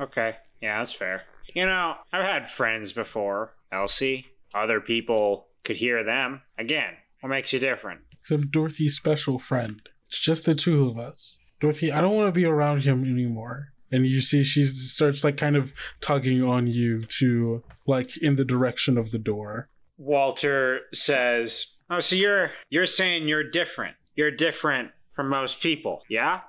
Okay, 0.00 0.36
yeah, 0.60 0.78
that's 0.78 0.94
fair. 0.94 1.22
You 1.54 1.66
know, 1.66 1.94
I've 2.12 2.22
had 2.24 2.50
friends 2.50 2.92
before, 2.92 3.54
Elsie. 3.72 4.26
Other 4.54 4.80
people 4.80 5.48
could 5.64 5.76
hear 5.76 6.04
them. 6.04 6.42
Again, 6.58 6.94
what 7.20 7.30
makes 7.30 7.52
you 7.52 7.58
different? 7.58 8.02
Because 8.10 8.30
I'm 8.30 8.48
Dorothy's 8.50 8.94
special 8.96 9.38
friend. 9.40 9.80
It's 10.12 10.20
just 10.20 10.44
the 10.44 10.54
two 10.54 10.86
of 10.86 10.98
us. 10.98 11.38
Dorothy, 11.58 11.90
I 11.90 12.02
don't 12.02 12.14
want 12.14 12.28
to 12.28 12.38
be 12.38 12.44
around 12.44 12.82
him 12.82 13.02
anymore. 13.02 13.72
And 13.90 14.06
you 14.06 14.20
see, 14.20 14.42
she 14.44 14.64
starts 14.66 15.24
like 15.24 15.38
kind 15.38 15.56
of 15.56 15.72
tugging 16.02 16.42
on 16.42 16.66
you 16.66 17.02
to 17.04 17.64
like 17.86 18.18
in 18.18 18.36
the 18.36 18.44
direction 18.44 18.98
of 18.98 19.10
the 19.10 19.18
door. 19.18 19.70
Walter 19.96 20.80
says, 20.92 21.68
"Oh, 21.88 22.00
so 22.00 22.14
you're 22.14 22.50
you're 22.68 22.84
saying 22.84 23.26
you're 23.26 23.48
different. 23.48 23.96
You're 24.14 24.30
different 24.30 24.90
from 25.14 25.30
most 25.30 25.62
people, 25.62 26.02
yeah? 26.10 26.40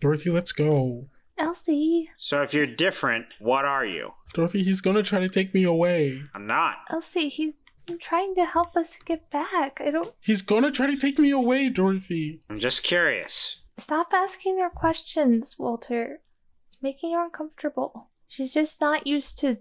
Dorothy, 0.00 0.30
let's 0.30 0.52
go. 0.52 1.08
Elsie, 1.36 2.10
So 2.16 2.42
if 2.42 2.54
you're 2.54 2.66
different, 2.66 3.26
what 3.40 3.64
are 3.64 3.84
you? 3.84 4.12
Dorothy, 4.34 4.62
he's 4.62 4.80
gonna 4.80 5.02
try 5.02 5.18
to 5.18 5.28
take 5.28 5.52
me 5.52 5.64
away. 5.64 6.22
I'm 6.32 6.46
not. 6.46 6.76
Elsie, 6.90 7.28
he's 7.28 7.64
trying 7.98 8.34
to 8.36 8.44
help 8.44 8.76
us 8.76 8.98
get 9.04 9.30
back. 9.30 9.80
I 9.84 9.90
don't. 9.90 10.12
He's 10.20 10.42
gonna 10.42 10.70
try 10.70 10.86
to 10.86 10.96
take 10.96 11.18
me 11.18 11.30
away, 11.30 11.68
Dorothy. 11.68 12.42
I'm 12.50 12.60
just 12.60 12.82
curious. 12.82 13.56
Stop 13.78 14.08
asking 14.12 14.58
her 14.58 14.70
questions, 14.70 15.56
Walter. 15.58 16.20
It's 16.68 16.76
making 16.82 17.14
her 17.14 17.24
uncomfortable. 17.24 18.10
She's 18.28 18.52
just 18.54 18.80
not 18.80 19.06
used 19.06 19.38
to 19.40 19.58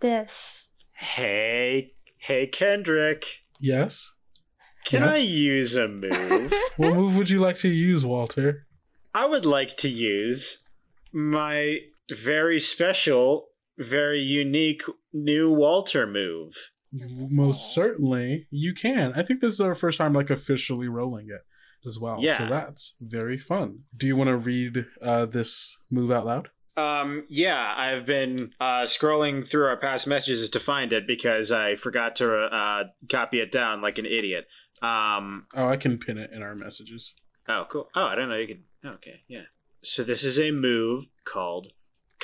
this. 0.00 0.70
Hey, 0.94 1.94
hey, 2.18 2.46
Kendrick. 2.46 3.24
Yes? 3.58 4.12
Can 4.86 5.02
Yes? 5.02 5.10
I 5.12 5.16
use 5.16 5.76
a 5.76 5.88
move? 5.88 6.52
What 6.76 6.94
move 6.94 7.16
would 7.16 7.28
you 7.28 7.40
like 7.40 7.56
to 7.58 7.68
use, 7.68 8.04
Walter? 8.04 8.66
I 9.14 9.26
would 9.26 9.44
like 9.44 9.76
to 9.78 9.88
use 9.88 10.62
my 11.12 11.78
very 12.10 12.58
special, 12.60 13.48
very 13.76 14.20
unique 14.22 14.82
new 15.12 15.50
Walter 15.50 16.06
move. 16.06 16.54
Most 16.92 17.72
certainly, 17.74 18.46
you 18.50 18.74
can. 18.74 19.12
I 19.14 19.22
think 19.22 19.40
this 19.40 19.54
is 19.54 19.60
our 19.60 19.74
first 19.74 19.98
time 19.98 20.12
like 20.12 20.30
officially 20.30 20.88
rolling 20.88 21.28
it 21.28 21.42
as 21.86 21.98
well. 21.98 22.18
Yeah. 22.20 22.36
So 22.38 22.46
that's 22.46 22.96
very 23.00 23.38
fun. 23.38 23.80
Do 23.96 24.06
you 24.06 24.16
want 24.16 24.28
to 24.28 24.36
read 24.36 24.86
uh, 25.00 25.26
this 25.26 25.78
move 25.90 26.10
out 26.10 26.26
loud? 26.26 26.48
Um, 26.76 27.24
yeah, 27.28 27.74
I've 27.76 28.06
been 28.06 28.52
uh, 28.60 28.84
scrolling 28.84 29.46
through 29.48 29.66
our 29.66 29.76
past 29.76 30.06
messages 30.06 30.48
to 30.50 30.60
find 30.60 30.92
it 30.92 31.06
because 31.06 31.52
I 31.52 31.76
forgot 31.76 32.16
to 32.16 32.32
uh, 32.34 32.84
copy 33.10 33.38
it 33.40 33.52
down 33.52 33.82
like 33.82 33.98
an 33.98 34.06
idiot. 34.06 34.46
Um, 34.82 35.46
Oh, 35.54 35.68
I 35.68 35.76
can 35.76 35.98
pin 35.98 36.16
it 36.18 36.30
in 36.32 36.42
our 36.42 36.54
messages. 36.54 37.14
oh, 37.48 37.64
cool. 37.70 37.88
Oh, 37.94 38.04
I 38.04 38.14
don't 38.14 38.28
know 38.28 38.36
you 38.36 38.46
could. 38.46 38.62
Okay, 38.84 39.20
yeah. 39.28 39.42
So 39.82 40.02
this 40.04 40.24
is 40.24 40.38
a 40.38 40.50
move 40.50 41.04
called 41.24 41.68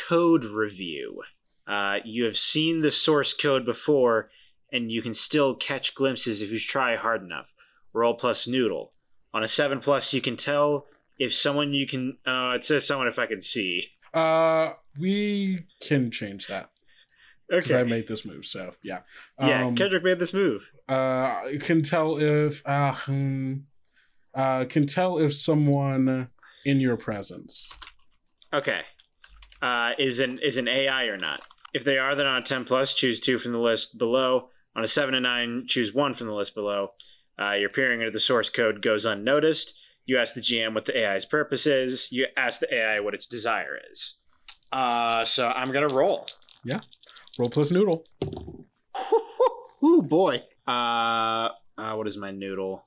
Code 0.09 0.45
Review. 0.45 1.23
Uh, 1.67 1.97
you 2.05 2.25
have 2.25 2.39
seen 2.39 2.81
the 2.81 2.91
source 2.93 3.35
code 3.35 3.67
before, 3.67 4.31
and 4.73 4.91
you 4.91 5.03
can 5.03 5.15
still 5.15 5.55
catch 5.55 5.95
glimpses 5.95 6.43
if 6.43 6.51
you 6.51 6.59
try 6.59 6.97
hard 6.97 7.23
enough. 7.23 7.53
Roll 7.93 8.15
plus 8.15 8.47
noodle. 8.47 8.93
On 9.33 9.43
a 9.45 9.49
seven 9.49 9.81
plus, 9.81 10.13
you 10.13 10.21
can 10.21 10.37
tell 10.37 10.87
if 11.19 11.35
someone 11.35 11.73
you 11.75 11.87
can. 11.87 12.19
Uh, 12.27 12.53
it 12.57 12.65
says 12.65 12.87
someone 12.87 13.07
if 13.09 13.19
I 13.19 13.27
can 13.27 13.43
see. 13.43 13.89
Uh, 14.15 14.73
we 14.99 15.67
can 15.83 16.11
change 16.11 16.47
that 16.47 16.71
because 17.49 17.71
Okay. 17.71 17.81
I 17.81 17.85
made 17.85 18.09
this 18.09 18.25
move. 18.25 18.47
So 18.47 18.75
yeah, 18.83 19.01
yeah, 19.39 19.67
Um, 19.67 19.77
Kendrick 19.77 20.03
made 20.05 20.19
this 20.19 20.33
move. 20.33 20.71
uh, 20.89 21.43
can 21.61 21.83
tell 21.83 22.17
if 22.19 22.67
uh, 22.67 22.93
hmm, 22.93 23.55
uh, 24.35 24.65
can 24.67 24.87
tell 24.87 25.19
if 25.19 25.35
someone 25.35 26.29
in 26.65 26.81
your 26.81 26.97
presence. 26.97 27.73
Okay. 28.55 28.81
Uh, 29.63 29.91
is 29.99 30.19
an 30.19 30.39
is 30.43 30.57
an 30.57 30.69
AI 30.69 31.05
or 31.05 31.17
not? 31.19 31.43
If 31.75 31.85
they 31.85 31.99
are, 31.99 32.15
then 32.15 32.27
on 32.27 32.39
a 32.39 32.43
ten 32.43 32.65
plus, 32.65 32.95
choose 32.95 33.21
two 33.21 33.39
from 33.39 33.53
the 33.53 33.59
list 33.59 33.99
below. 33.99 34.49
On 34.77 34.85
a 34.85 34.87
seven 34.87 35.15
to 35.15 35.21
nine, 35.21 35.65
choose 35.67 35.95
one 35.95 36.13
from 36.13 36.27
the 36.27 36.35
list 36.35 36.55
below. 36.55 36.91
Uh, 37.41 37.55
your 37.55 37.71
peering 37.71 38.01
into 38.01 38.11
the 38.11 38.21
source 38.21 38.51
code 38.51 38.83
goes 38.83 39.07
unnoticed. 39.07 39.73
You 40.05 40.19
ask 40.19 40.35
the 40.35 40.41
GM 40.41 40.75
what 40.75 40.85
the 40.85 40.97
AI's 40.97 41.25
purpose 41.25 41.67
is. 41.67 42.13
You 42.13 42.27
ask 42.37 42.61
the 42.61 42.73
AI 42.73 43.01
what 43.01 43.15
its 43.15 43.27
desire 43.27 43.79
is. 43.91 44.17
Uh, 44.71 45.25
so 45.25 45.49
I'm 45.49 45.73
gonna 45.73 45.89
roll. 45.89 46.27
Yeah. 46.63 46.81
Roll 47.39 47.49
plus 47.49 47.71
noodle. 47.71 48.05
Ooh 49.85 50.03
boy. 50.03 50.43
Uh, 50.69 51.49
uh, 51.79 51.95
what 51.95 52.07
is 52.07 52.17
my 52.17 52.31
noodle? 52.31 52.85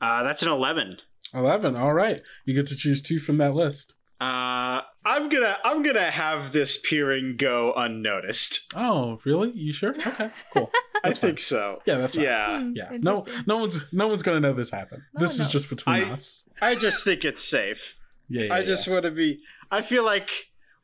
Uh, 0.00 0.24
that's 0.24 0.42
an 0.42 0.48
eleven. 0.48 0.98
Eleven. 1.32 1.76
All 1.76 1.92
right, 1.92 2.20
you 2.46 2.54
get 2.54 2.66
to 2.68 2.76
choose 2.76 3.00
two 3.00 3.18
from 3.18 3.38
that 3.38 3.54
list. 3.54 3.94
Uh, 4.20 4.80
I'm 5.04 5.28
gonna 5.28 5.58
I'm 5.64 5.82
gonna 5.82 6.10
have 6.10 6.52
this 6.52 6.76
peering 6.78 7.36
go 7.38 7.72
unnoticed. 7.76 8.66
Oh, 8.74 9.20
really? 9.24 9.52
You 9.52 9.72
sure? 9.72 9.94
Okay, 9.94 10.30
cool. 10.52 10.70
I 11.04 11.08
fine. 11.08 11.14
think 11.14 11.38
so. 11.40 11.80
Yeah, 11.86 11.98
that's 11.98 12.16
fine. 12.16 12.24
Yeah. 12.24 12.58
Hmm, 12.58 12.70
Yeah, 12.74 12.88
no, 13.00 13.24
no 13.46 13.58
one's 13.58 13.84
no 13.92 14.08
one's 14.08 14.22
gonna 14.24 14.40
know 14.40 14.52
this 14.52 14.70
happened. 14.70 15.02
No 15.14 15.20
this 15.20 15.34
is 15.34 15.40
knows. 15.40 15.48
just 15.52 15.68
between 15.70 16.04
I- 16.04 16.10
us. 16.12 16.42
I 16.60 16.74
just 16.74 17.04
think 17.04 17.24
it's 17.24 17.44
safe. 17.44 17.94
Yeah, 18.30 18.42
yeah. 18.44 18.54
I 18.56 18.62
just 18.62 18.86
want 18.86 19.04
to 19.04 19.10
be. 19.10 19.40
I 19.70 19.80
feel 19.80 20.04
like 20.04 20.28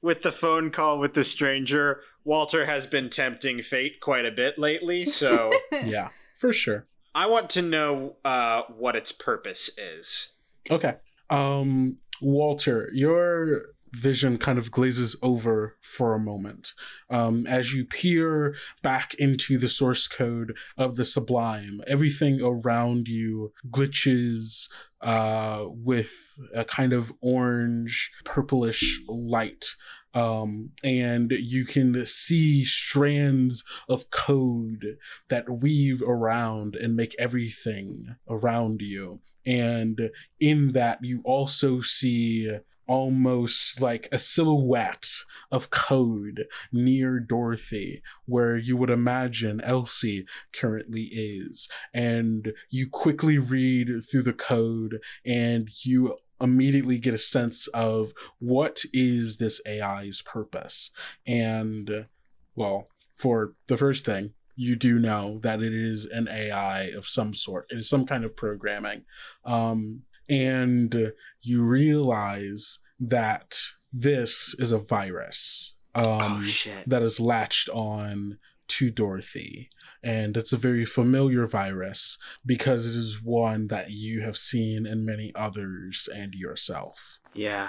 with 0.00 0.22
the 0.22 0.32
phone 0.32 0.70
call 0.70 0.98
with 0.98 1.12
the 1.12 1.22
stranger, 1.24 2.00
Walter 2.24 2.64
has 2.64 2.86
been 2.86 3.10
tempting 3.10 3.62
fate 3.62 4.00
quite 4.00 4.24
a 4.24 4.30
bit 4.30 4.58
lately. 4.58 5.04
So 5.04 5.52
yeah. 5.70 5.84
yeah, 5.84 6.08
for 6.34 6.54
sure. 6.54 6.86
I 7.14 7.26
want 7.26 7.50
to 7.50 7.60
know 7.60 8.16
uh, 8.24 8.62
what 8.74 8.96
its 8.96 9.12
purpose 9.12 9.68
is. 9.76 10.30
Okay. 10.70 10.94
Um, 11.28 11.98
Walter, 12.20 12.90
your 12.92 13.66
vision 13.92 14.38
kind 14.38 14.58
of 14.58 14.72
glazes 14.72 15.14
over 15.22 15.76
for 15.80 16.14
a 16.14 16.18
moment 16.18 16.72
um, 17.10 17.46
as 17.46 17.72
you 17.72 17.84
peer 17.84 18.56
back 18.82 19.14
into 19.14 19.56
the 19.56 19.68
source 19.68 20.08
code 20.08 20.56
of 20.76 20.96
the 20.96 21.04
Sublime. 21.04 21.80
Everything 21.86 22.40
around 22.42 23.06
you 23.06 23.52
glitches. 23.70 24.68
uh, 25.04 25.66
with 25.68 26.38
a 26.54 26.64
kind 26.64 26.92
of 26.94 27.12
orange, 27.20 28.10
purplish 28.24 29.00
light. 29.06 29.66
Um, 30.14 30.70
and 30.82 31.30
you 31.30 31.66
can 31.66 32.06
see 32.06 32.64
strands 32.64 33.64
of 33.88 34.10
code 34.10 34.96
that 35.28 35.50
weave 35.50 36.02
around 36.02 36.74
and 36.74 36.96
make 36.96 37.14
everything 37.18 38.16
around 38.28 38.80
you. 38.80 39.20
And 39.46 40.10
in 40.40 40.72
that, 40.72 40.98
you 41.02 41.22
also 41.24 41.80
see 41.80 42.50
almost 42.86 43.80
like 43.80 44.08
a 44.12 44.18
silhouette 44.18 45.08
of 45.50 45.70
code 45.70 46.44
near 46.72 47.18
Dorothy, 47.18 48.02
where 48.26 48.56
you 48.56 48.76
would 48.76 48.90
imagine 48.90 49.60
Elsie 49.62 50.26
currently 50.52 51.04
is. 51.04 51.68
And 51.92 52.52
you 52.70 52.88
quickly 52.88 53.38
read 53.38 53.90
through 54.04 54.22
the 54.22 54.32
code 54.32 54.98
and 55.24 55.68
you 55.84 56.18
immediately 56.40 56.98
get 56.98 57.14
a 57.14 57.18
sense 57.18 57.68
of 57.68 58.12
what 58.38 58.80
is 58.92 59.36
this 59.36 59.60
AI's 59.66 60.20
purpose. 60.22 60.90
And, 61.26 62.06
well, 62.54 62.88
for 63.14 63.54
the 63.68 63.76
first 63.76 64.04
thing, 64.04 64.34
you 64.56 64.76
do 64.76 64.98
know 64.98 65.38
that 65.42 65.62
it 65.62 65.72
is 65.72 66.04
an 66.04 66.28
AI 66.28 66.84
of 66.84 67.06
some 67.06 67.34
sort. 67.34 67.66
It 67.70 67.78
is 67.78 67.88
some 67.88 68.06
kind 68.06 68.24
of 68.24 68.36
programming. 68.36 69.04
Um, 69.44 70.02
and 70.28 71.12
you 71.42 71.62
realize 71.62 72.78
that 73.00 73.58
this 73.92 74.54
is 74.58 74.72
a 74.72 74.78
virus 74.78 75.74
um, 75.94 76.44
oh 76.46 76.70
that 76.86 77.02
is 77.02 77.20
latched 77.20 77.68
on 77.68 78.38
to 78.66 78.90
Dorothy. 78.90 79.68
And 80.02 80.36
it's 80.36 80.52
a 80.52 80.58
very 80.58 80.84
familiar 80.84 81.46
virus 81.46 82.18
because 82.44 82.88
it 82.88 82.96
is 82.96 83.22
one 83.22 83.68
that 83.68 83.90
you 83.90 84.22
have 84.22 84.36
seen 84.36 84.86
in 84.86 85.04
many 85.04 85.32
others 85.34 86.08
and 86.14 86.34
yourself. 86.34 87.18
Yeah. 87.32 87.68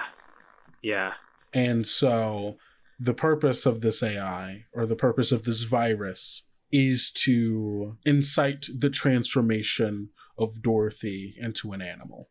Yeah. 0.82 1.12
And 1.52 1.86
so 1.86 2.56
the 2.98 3.14
purpose 3.14 3.66
of 3.66 3.80
this 3.80 4.02
AI 4.02 4.64
or 4.72 4.86
the 4.86 4.96
purpose 4.96 5.32
of 5.32 5.44
this 5.44 5.62
virus 5.62 6.42
is 6.72 7.10
to 7.12 7.96
incite 8.04 8.66
the 8.76 8.90
transformation 8.90 10.10
of 10.38 10.62
Dorothy 10.62 11.34
into 11.38 11.72
an 11.72 11.80
animal. 11.80 12.28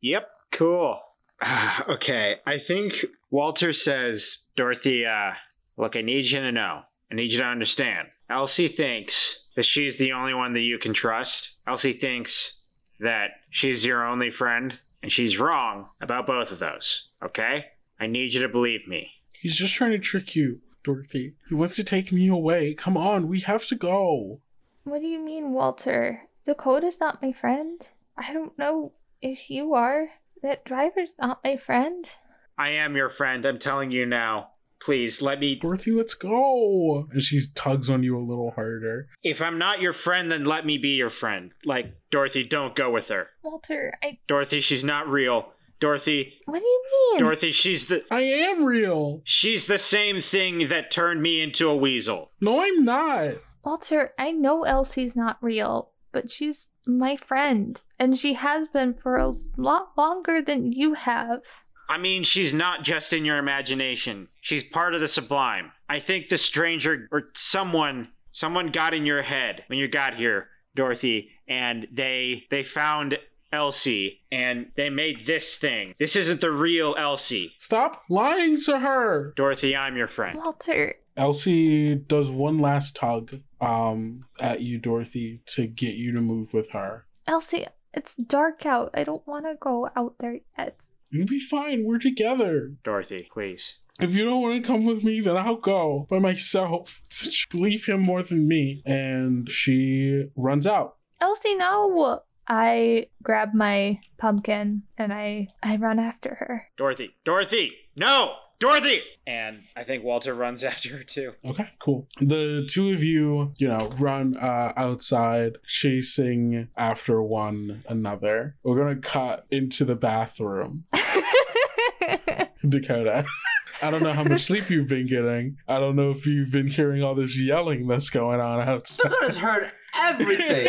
Yep, 0.00 0.28
cool. 0.52 1.00
okay, 1.88 2.36
I 2.46 2.58
think 2.58 3.04
Walter 3.30 3.72
says, 3.72 4.38
Dorothy, 4.56 5.04
uh, 5.04 5.32
look, 5.76 5.96
I 5.96 6.02
need 6.02 6.26
you 6.26 6.40
to 6.40 6.52
know. 6.52 6.82
I 7.10 7.14
need 7.14 7.32
you 7.32 7.38
to 7.38 7.44
understand. 7.44 8.08
Elsie 8.30 8.68
thinks 8.68 9.46
that 9.58 9.64
she's 9.64 9.98
the 9.98 10.12
only 10.12 10.32
one 10.32 10.52
that 10.52 10.60
you 10.60 10.78
can 10.78 10.94
trust. 10.94 11.50
Elsie 11.66 11.92
thinks 11.92 12.60
that 13.00 13.30
she's 13.50 13.84
your 13.84 14.06
only 14.06 14.30
friend, 14.30 14.78
and 15.02 15.10
she's 15.10 15.36
wrong 15.36 15.88
about 16.00 16.28
both 16.28 16.52
of 16.52 16.60
those, 16.60 17.08
okay? 17.24 17.64
I 17.98 18.06
need 18.06 18.34
you 18.34 18.40
to 18.42 18.48
believe 18.48 18.86
me. 18.86 19.10
He's 19.32 19.56
just 19.56 19.74
trying 19.74 19.90
to 19.90 19.98
trick 19.98 20.36
you, 20.36 20.60
Dorothy. 20.84 21.34
He 21.48 21.56
wants 21.56 21.74
to 21.74 21.82
take 21.82 22.12
me 22.12 22.28
away. 22.28 22.72
Come 22.72 22.96
on, 22.96 23.26
we 23.26 23.40
have 23.40 23.64
to 23.64 23.74
go. 23.74 24.42
What 24.84 25.00
do 25.00 25.08
you 25.08 25.18
mean, 25.18 25.50
Walter? 25.50 26.28
Dakota's 26.44 27.00
not 27.00 27.20
my 27.20 27.32
friend. 27.32 27.80
I 28.16 28.32
don't 28.32 28.56
know 28.58 28.92
if 29.20 29.50
you 29.50 29.74
are. 29.74 30.10
That 30.40 30.64
driver's 30.64 31.14
not 31.20 31.40
my 31.42 31.56
friend. 31.56 32.08
I 32.56 32.68
am 32.68 32.94
your 32.94 33.10
friend, 33.10 33.44
I'm 33.44 33.58
telling 33.58 33.90
you 33.90 34.06
now. 34.06 34.50
Please, 34.80 35.20
let 35.20 35.40
me. 35.40 35.56
Dorothy, 35.56 35.90
let's 35.90 36.14
go. 36.14 37.08
And 37.10 37.22
she 37.22 37.40
tugs 37.54 37.90
on 37.90 38.02
you 38.02 38.16
a 38.16 38.20
little 38.22 38.52
harder. 38.52 39.08
If 39.22 39.42
I'm 39.42 39.58
not 39.58 39.80
your 39.80 39.92
friend, 39.92 40.30
then 40.30 40.44
let 40.44 40.64
me 40.64 40.78
be 40.78 40.90
your 40.90 41.10
friend. 41.10 41.52
Like, 41.64 41.94
Dorothy, 42.10 42.44
don't 42.44 42.76
go 42.76 42.90
with 42.90 43.08
her. 43.08 43.28
Walter, 43.42 43.94
I. 44.02 44.18
Dorothy, 44.28 44.60
she's 44.60 44.84
not 44.84 45.08
real. 45.08 45.52
Dorothy, 45.80 46.34
What 46.46 46.58
do 46.58 46.64
you 46.64 46.82
mean? 47.12 47.20
Dorothy, 47.20 47.52
she's 47.52 47.86
the. 47.86 48.02
I 48.10 48.22
am 48.22 48.64
real. 48.64 49.22
She's 49.24 49.66
the 49.66 49.78
same 49.78 50.20
thing 50.20 50.68
that 50.68 50.90
turned 50.90 51.22
me 51.22 51.40
into 51.40 51.68
a 51.68 51.76
weasel. 51.76 52.32
No, 52.40 52.60
I'm 52.62 52.84
not. 52.84 53.34
Walter, 53.64 54.12
I 54.18 54.32
know 54.32 54.64
Elsie's 54.64 55.14
not 55.14 55.38
real, 55.40 55.90
but 56.10 56.30
she's 56.30 56.68
my 56.86 57.16
friend, 57.16 57.80
and 57.98 58.18
she 58.18 58.34
has 58.34 58.66
been 58.66 58.94
for 58.94 59.16
a 59.16 59.34
lot 59.56 59.90
longer 59.96 60.40
than 60.42 60.72
you 60.72 60.94
have. 60.94 61.42
I 61.88 61.96
mean, 61.98 62.22
she's 62.24 62.52
not 62.52 62.84
just 62.84 63.12
in 63.12 63.24
your 63.24 63.38
imagination. 63.38 64.28
She's 64.40 64.62
part 64.62 64.94
of 64.94 65.00
the 65.00 65.08
sublime. 65.08 65.72
I 65.88 66.00
think 66.00 66.28
the 66.28 66.38
stranger 66.38 67.08
or 67.10 67.30
someone 67.34 68.08
someone 68.32 68.70
got 68.70 68.94
in 68.94 69.06
your 69.06 69.22
head 69.22 69.64
when 69.68 69.78
you 69.78 69.88
got 69.88 70.16
here, 70.16 70.48
Dorothy, 70.76 71.30
and 71.48 71.86
they 71.90 72.44
they 72.50 72.62
found 72.62 73.18
Elsie 73.52 74.20
and 74.30 74.66
they 74.76 74.90
made 74.90 75.26
this 75.26 75.56
thing. 75.56 75.94
This 75.98 76.14
isn't 76.14 76.40
the 76.42 76.50
real 76.52 76.94
Elsie. 76.98 77.52
Stop 77.58 78.02
lying 78.10 78.58
to 78.66 78.80
her. 78.80 79.32
Dorothy, 79.36 79.74
I'm 79.74 79.96
your 79.96 80.08
friend. 80.08 80.36
Walter, 80.38 80.96
Elsie 81.16 81.94
does 81.94 82.30
one 82.30 82.58
last 82.58 82.96
tug 82.96 83.40
um 83.60 84.26
at 84.40 84.60
you, 84.60 84.78
Dorothy, 84.78 85.40
to 85.46 85.66
get 85.66 85.94
you 85.94 86.12
to 86.12 86.20
move 86.20 86.52
with 86.52 86.72
her. 86.72 87.06
Elsie, 87.26 87.66
it's 87.94 88.14
dark 88.14 88.66
out. 88.66 88.90
I 88.94 89.04
don't 89.04 89.26
want 89.26 89.46
to 89.46 89.54
go 89.58 89.90
out 89.96 90.16
there 90.20 90.40
yet. 90.56 90.86
You'll 91.10 91.26
be 91.26 91.40
fine. 91.40 91.84
We're 91.84 91.98
together. 91.98 92.72
Dorothy, 92.84 93.28
please. 93.32 93.74
If 94.00 94.14
you 94.14 94.24
don't 94.24 94.42
want 94.42 94.62
to 94.62 94.66
come 94.66 94.84
with 94.84 95.02
me, 95.02 95.20
then 95.20 95.36
I'll 95.36 95.56
go 95.56 96.06
by 96.08 96.18
myself. 96.18 97.00
Believe 97.50 97.86
him 97.86 98.00
more 98.00 98.22
than 98.22 98.46
me. 98.46 98.82
And 98.86 99.50
she 99.50 100.30
runs 100.36 100.66
out. 100.66 100.96
Elsie, 101.20 101.56
no! 101.56 102.20
I 102.46 103.08
grab 103.22 103.52
my 103.52 104.00
pumpkin 104.16 104.84
and 104.96 105.12
I 105.12 105.48
I 105.62 105.76
run 105.76 105.98
after 105.98 106.36
her. 106.36 106.68
Dorothy, 106.78 107.16
Dorothy, 107.24 107.72
no! 107.94 108.36
Dorothy! 108.60 109.02
And 109.26 109.62
I 109.76 109.84
think 109.84 110.02
Walter 110.02 110.34
runs 110.34 110.64
after 110.64 110.96
her 110.96 111.04
too. 111.04 111.34
Okay, 111.44 111.68
cool. 111.78 112.08
The 112.20 112.66
two 112.68 112.90
of 112.92 113.02
you, 113.02 113.52
you 113.58 113.68
know, 113.68 113.90
run 113.98 114.36
uh, 114.36 114.72
outside, 114.76 115.58
chasing 115.66 116.68
after 116.76 117.22
one 117.22 117.84
another. 117.88 118.56
We're 118.62 118.78
gonna 118.78 118.96
cut 119.00 119.46
into 119.50 119.84
the 119.84 119.96
bathroom. 119.96 120.84
Dakota. 122.68 123.24
I 123.80 123.90
don't 123.92 124.02
know 124.02 124.12
how 124.12 124.24
much 124.24 124.40
sleep 124.42 124.70
you've 124.70 124.88
been 124.88 125.06
getting. 125.06 125.58
I 125.68 125.78
don't 125.78 125.94
know 125.94 126.10
if 126.10 126.26
you've 126.26 126.50
been 126.50 126.66
hearing 126.66 127.04
all 127.04 127.14
this 127.14 127.40
yelling 127.40 127.86
that's 127.86 128.10
going 128.10 128.40
on 128.40 128.68
outside. 128.68 129.08
Dakota's 129.08 129.36
heard 129.36 129.70
everything. 129.96 130.66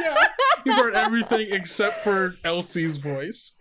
yeah, 0.00 0.26
you've 0.64 0.76
heard 0.76 0.94
everything 0.94 1.48
except 1.50 2.02
for 2.02 2.36
Elsie's 2.42 2.96
voice. 2.96 3.58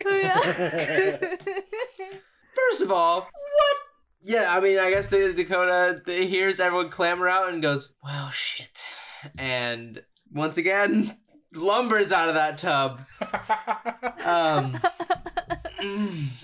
First 2.69 2.81
of 2.81 2.91
all, 2.91 3.21
what? 3.21 3.77
Yeah, 4.21 4.47
I 4.49 4.59
mean, 4.59 4.79
I 4.79 4.89
guess 4.89 5.07
the 5.07 5.33
Dakota 5.33 6.01
the, 6.05 6.25
hears 6.25 6.59
everyone 6.59 6.89
clamor 6.89 7.27
out 7.27 7.51
and 7.51 7.61
goes, 7.61 7.93
"Well, 8.03 8.29
shit," 8.29 8.85
and 9.37 10.01
once 10.31 10.57
again 10.57 11.17
lumbers 11.55 12.11
out 12.11 12.29
of 12.29 12.35
that 12.35 12.57
tub, 12.57 13.01
um, 14.25 14.79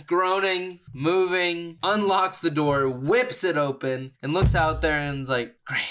groaning, 0.05 0.79
moving, 0.93 1.77
unlocks 1.83 2.39
the 2.39 2.51
door, 2.51 2.89
whips 2.89 3.43
it 3.43 3.57
open, 3.57 4.11
and 4.21 4.33
looks 4.33 4.55
out 4.55 4.81
there 4.81 4.99
and 4.99 5.21
is 5.21 5.29
like, 5.29 5.55
"Great." 5.65 5.85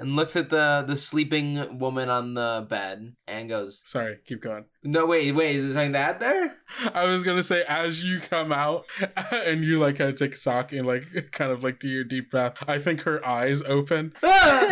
And 0.00 0.14
looks 0.14 0.36
at 0.36 0.48
the 0.48 0.84
the 0.86 0.94
sleeping 0.94 1.80
woman 1.80 2.08
on 2.08 2.34
the 2.34 2.64
bed 2.70 3.14
and 3.26 3.48
goes, 3.48 3.82
Sorry, 3.84 4.18
keep 4.24 4.40
going. 4.40 4.66
"No, 4.84 5.06
wait, 5.06 5.32
wait, 5.32 5.56
is 5.56 5.64
there 5.64 5.74
something 5.74 5.94
to 5.94 5.98
add 5.98 6.20
there?" 6.20 6.54
I 6.94 7.06
was 7.06 7.24
gonna 7.24 7.42
say 7.42 7.64
as 7.66 8.04
you 8.04 8.20
come 8.20 8.52
out 8.52 8.84
and 9.32 9.64
you 9.64 9.80
like 9.80 9.98
kind 9.98 10.10
of 10.10 10.16
take 10.16 10.34
a 10.34 10.38
sock 10.38 10.72
and 10.72 10.86
like 10.86 11.30
kind 11.32 11.50
of 11.50 11.64
like 11.64 11.80
do 11.80 11.88
your 11.88 12.04
deep 12.04 12.30
breath. 12.30 12.62
I 12.68 12.78
think 12.78 13.00
her 13.02 13.26
eyes 13.26 13.60
open. 13.62 14.12
Ah! 14.22 14.68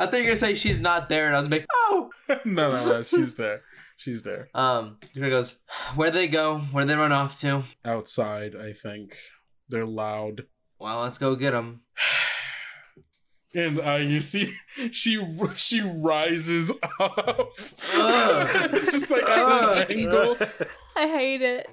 I 0.00 0.06
thought 0.06 0.14
you 0.14 0.18
were 0.18 0.24
gonna 0.24 0.36
say 0.36 0.56
she's 0.56 0.80
not 0.80 1.08
there, 1.08 1.28
and 1.28 1.36
I 1.36 1.38
was 1.38 1.48
like, 1.48 1.66
"Oh." 1.72 2.10
no, 2.44 2.72
no, 2.72 2.86
no, 2.86 3.02
she's 3.04 3.36
there. 3.36 3.62
She's 3.96 4.24
there 4.24 4.48
Um, 4.54 4.96
Dakota 5.14 5.30
goes, 5.30 5.58
"Where'd 5.94 6.14
they 6.14 6.26
go? 6.26 6.58
Where'd 6.58 6.88
they 6.88 6.96
run 6.96 7.12
off 7.12 7.38
to?" 7.42 7.62
outside. 7.84 8.56
I 8.56 8.72
think 8.72 9.16
they're 9.68 9.86
loud. 9.86 10.46
Well, 10.80 11.02
let's 11.02 11.18
go 11.18 11.36
get 11.36 11.52
them. 11.52 11.82
And 13.54 13.80
uh, 13.80 13.96
you 13.96 14.20
see, 14.22 14.54
she 14.90 15.22
she 15.56 15.80
rises 15.82 16.70
up. 16.98 17.18
Ugh. 17.18 17.54
it's 18.72 18.92
just 18.92 19.10
like 19.10 19.22
at 19.22 19.88
an 19.90 19.98
angle, 19.98 20.36
I 20.96 21.06
hate 21.06 21.42
it. 21.42 21.66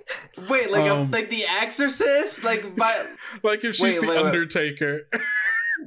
Wait, 0.50 0.72
like 0.72 0.90
Um, 0.92 1.08
a, 1.08 1.12
like 1.12 1.30
the 1.30 1.46
Exorcist, 1.46 2.44
like 2.44 2.76
by 2.76 3.06
like 3.44 3.64
if 3.64 3.76
she's 3.76 3.96
Wait, 3.96 4.02
the 4.02 4.08
wait, 4.08 4.18
wait. 4.18 4.26
Undertaker. 4.26 5.08
Wait, 5.14 5.22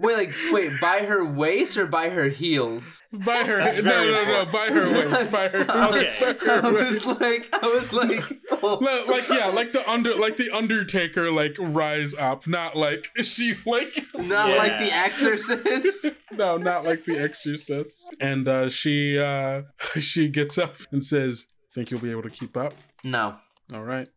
like, 0.00 0.32
wait, 0.50 0.72
by 0.80 1.00
her 1.00 1.24
waist 1.24 1.76
or 1.76 1.86
by 1.86 2.08
her 2.08 2.28
heels? 2.28 3.02
By 3.12 3.44
her, 3.44 3.58
That's 3.58 3.76
no, 3.78 3.82
very 3.82 4.12
no, 4.12 4.44
no, 4.44 4.50
by 4.50 4.68
her 4.70 4.90
waist, 5.10 5.30
by 5.32 5.48
her, 5.48 5.60
Okay. 5.60 6.10
by 6.20 6.46
her 6.46 6.66
I 6.66 6.70
waist. 6.72 7.06
was 7.06 7.20
like, 7.20 7.48
I 7.52 7.66
was 7.68 7.92
like, 7.92 8.24
oh. 8.62 8.78
No, 8.80 9.04
like 9.12 9.28
yeah, 9.28 9.46
like 9.48 9.72
the 9.72 9.88
under, 9.90 10.14
like 10.14 10.36
the 10.36 10.50
Undertaker, 10.50 11.30
like 11.30 11.54
rise 11.58 12.14
up, 12.14 12.46
not 12.46 12.76
like 12.76 13.10
she 13.22 13.54
like 13.66 13.94
not 14.14 14.56
like 14.56 14.78
The 14.78 14.90
Exorcist. 14.92 16.06
no, 16.32 16.56
not 16.56 16.84
like 16.84 17.04
the 17.04 17.18
Exorcist. 17.18 18.06
And 18.20 18.48
uh, 18.48 18.68
she 18.70 19.18
uh, 19.18 19.62
she 20.00 20.28
gets 20.28 20.56
up 20.58 20.76
and 20.90 21.04
says, 21.04 21.46
"Think 21.72 21.90
you'll 21.90 22.00
be 22.00 22.10
able 22.10 22.22
to 22.22 22.30
keep 22.30 22.56
up?" 22.56 22.74
No. 23.04 23.36
All 23.72 23.82
right. 23.84 24.08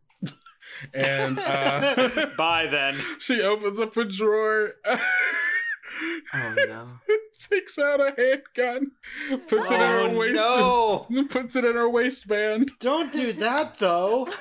And 0.92 1.38
uh, 1.38 2.30
Bye 2.36 2.66
then. 2.68 2.96
she 3.20 3.40
opens 3.40 3.78
up 3.78 3.96
a 3.96 4.04
drawer, 4.04 4.72
Oh 6.34 6.54
no. 6.68 6.84
takes 7.38 7.78
out 7.78 8.00
a 8.00 8.12
handgun, 8.16 8.92
puts 9.48 9.70
it 9.70 9.74
in 9.74 9.80
her 9.80 10.00
Oh, 10.00 10.16
waist, 10.16 10.36
no! 10.36 11.24
puts 11.28 11.56
it 11.56 11.64
in 11.64 11.74
her 11.74 11.88
waistband. 11.88 12.72
Don't 12.80 13.12
do 13.12 13.32
that 13.34 13.78
though. 13.78 14.26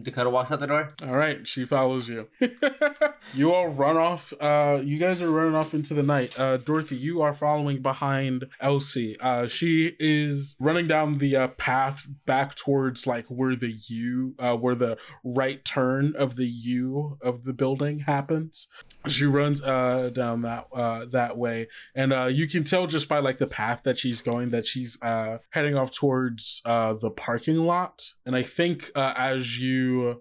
Dakota 0.00 0.30
walks 0.30 0.50
out 0.50 0.60
the 0.60 0.66
door. 0.66 0.94
All 1.02 1.16
right, 1.16 1.46
she 1.46 1.64
follows 1.64 2.08
you. 2.08 2.28
you 3.34 3.52
all 3.52 3.68
run 3.68 3.96
off. 3.96 4.32
Uh, 4.40 4.80
you 4.82 4.98
guys 4.98 5.20
are 5.20 5.30
running 5.30 5.54
off 5.54 5.74
into 5.74 5.94
the 5.94 6.02
night. 6.02 6.38
Uh, 6.38 6.56
Dorothy, 6.56 6.96
you 6.96 7.22
are 7.22 7.34
following 7.34 7.82
behind 7.82 8.46
Elsie. 8.60 9.18
Uh, 9.20 9.46
she 9.46 9.96
is 9.98 10.56
running 10.58 10.88
down 10.88 11.18
the 11.18 11.36
uh, 11.36 11.48
path 11.48 12.06
back 12.26 12.54
towards 12.54 13.06
like 13.06 13.26
where 13.26 13.56
the 13.56 13.74
U, 13.88 14.34
uh, 14.38 14.56
where 14.56 14.74
the 14.74 14.96
right 15.24 15.64
turn 15.64 16.14
of 16.16 16.36
the 16.36 16.46
U 16.46 17.18
of 17.20 17.44
the 17.44 17.52
building 17.52 18.00
happens. 18.00 18.68
She 19.08 19.24
runs 19.24 19.60
uh 19.62 20.10
down 20.14 20.42
that 20.42 20.68
uh 20.72 21.06
that 21.06 21.36
way, 21.36 21.66
and 21.92 22.12
uh 22.12 22.26
you 22.26 22.46
can 22.46 22.62
tell 22.62 22.86
just 22.86 23.08
by 23.08 23.18
like 23.18 23.38
the 23.38 23.48
path 23.48 23.80
that 23.82 23.98
she's 23.98 24.20
going 24.20 24.50
that 24.50 24.64
she's 24.64 24.96
uh 25.02 25.38
heading 25.50 25.76
off 25.76 25.90
towards 25.90 26.62
uh 26.64 26.94
the 26.94 27.10
parking 27.10 27.58
lot. 27.66 28.12
And 28.24 28.36
I 28.36 28.42
think 28.42 28.90
uh, 28.94 29.12
as 29.16 29.58
you 29.58 29.71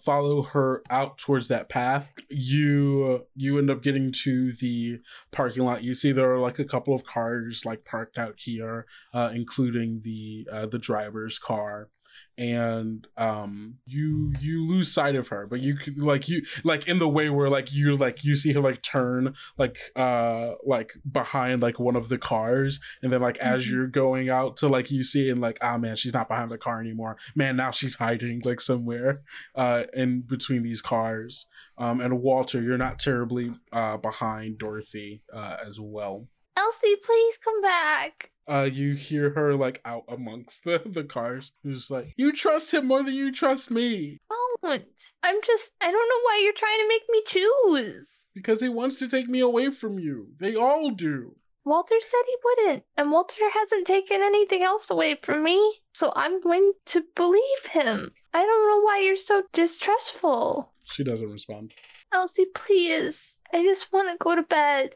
follow 0.03 0.43
her 0.43 0.83
out 0.89 1.17
towards 1.17 1.47
that 1.47 1.69
path, 1.69 2.11
you 2.29 3.25
you 3.35 3.57
end 3.57 3.69
up 3.69 3.81
getting 3.81 4.11
to 4.23 4.51
the 4.53 4.99
parking 5.31 5.63
lot. 5.63 5.83
You 5.83 5.95
see 5.95 6.11
there 6.11 6.31
are 6.31 6.39
like 6.39 6.59
a 6.59 6.65
couple 6.65 6.93
of 6.93 7.03
cars 7.03 7.65
like 7.65 7.85
parked 7.85 8.17
out 8.17 8.35
here, 8.37 8.85
uh, 9.13 9.31
including 9.33 10.01
the 10.03 10.47
uh, 10.51 10.65
the 10.65 10.79
driver's 10.79 11.39
car 11.39 11.89
and 12.37 13.07
um 13.17 13.75
you 13.85 14.33
you 14.39 14.65
lose 14.67 14.91
sight 14.91 15.15
of 15.15 15.27
her 15.27 15.45
but 15.45 15.59
you 15.59 15.75
could 15.75 15.99
like 16.01 16.27
you 16.29 16.41
like 16.63 16.87
in 16.87 16.97
the 16.97 17.07
way 17.07 17.29
where 17.29 17.49
like 17.49 17.71
you 17.73 17.95
like 17.95 18.23
you 18.23 18.35
see 18.35 18.53
her 18.53 18.61
like 18.61 18.81
turn 18.81 19.33
like 19.57 19.77
uh 19.95 20.51
like 20.65 20.93
behind 21.11 21.61
like 21.61 21.79
one 21.79 21.95
of 21.95 22.07
the 22.09 22.17
cars 22.17 22.79
and 23.03 23.11
then 23.11 23.21
like 23.21 23.37
as 23.37 23.65
Mhm. 23.65 23.71
you're 23.71 23.87
going 23.87 24.29
out 24.29 24.55
to 24.57 24.67
like 24.67 24.89
you 24.89 25.03
see 25.03 25.29
and 25.29 25.41
like 25.41 25.57
ah 25.61 25.77
man 25.77 25.95
she's 25.95 26.13
not 26.13 26.27
behind 26.29 26.49
the 26.49 26.57
car 26.57 26.79
anymore 26.79 27.17
man 27.35 27.55
now 27.57 27.69
she's 27.71 27.95
hiding 27.95 28.41
like 28.45 28.61
somewhere 28.61 29.21
uh 29.55 29.83
in 29.93 30.21
between 30.21 30.63
these 30.63 30.81
cars 30.81 31.47
um 31.77 31.99
and 31.99 32.21
walter 32.21 32.61
you're 32.61 32.77
not 32.77 32.97
terribly 32.97 33.53
uh 33.73 33.97
behind 33.97 34.57
dorothy 34.57 35.21
uh 35.33 35.57
as 35.65 35.79
well 35.79 36.27
Elsie, 36.57 36.97
please 37.01 37.37
come 37.37 37.61
back. 37.61 38.29
Uh 38.51 38.63
you 38.63 38.93
hear 38.93 39.31
her 39.31 39.55
like 39.55 39.79
out 39.85 40.03
amongst 40.07 40.63
the 40.65 40.81
the 40.85 41.03
cars 41.03 41.53
who's 41.63 41.89
like 41.89 42.13
you 42.17 42.31
trust 42.33 42.73
him 42.73 42.87
more 42.87 43.03
than 43.03 43.13
you 43.13 43.31
trust 43.31 43.71
me 43.71 44.19
Don't. 44.63 44.89
I'm 45.23 45.39
just. 45.43 45.73
I 45.81 45.89
don't 45.91 46.09
know 46.11 46.21
why 46.27 46.41
you're 46.43 46.53
trying 46.53 46.79
to 46.79 46.87
make 46.87 47.03
me 47.09 47.21
choose. 47.25 48.25
because 48.35 48.61
he 48.61 48.69
wants 48.69 48.99
to 48.99 49.07
take 49.07 49.27
me 49.27 49.39
away 49.39 49.71
from 49.71 49.97
you 49.99 50.17
they 50.39 50.55
all 50.55 50.91
do 50.91 51.35
Walter 51.63 51.95
said 52.01 52.23
he 52.25 52.35
wouldn't, 52.43 52.83
and 52.97 53.11
Walter 53.11 53.49
hasn't 53.53 53.85
taken 53.85 54.21
anything 54.23 54.63
else 54.63 54.89
away 54.89 55.19
from 55.21 55.43
me. 55.43 55.59
So 55.93 56.11
I'm 56.15 56.41
going 56.41 56.71
to 56.87 57.03
believe 57.15 57.63
him. 57.71 58.11
I 58.33 58.43
don't 58.47 58.67
know 58.69 58.81
why 58.81 58.99
you're 59.05 59.15
so 59.15 59.43
distrustful. 59.53 60.71
she 60.83 61.03
doesn't 61.03 61.29
respond 61.31 61.73
Elsie, 62.11 62.47
please. 62.55 63.37
I 63.53 63.63
just 63.63 63.93
want 63.93 64.09
to 64.09 64.17
go 64.17 64.35
to 64.35 64.43
bed. 64.43 64.95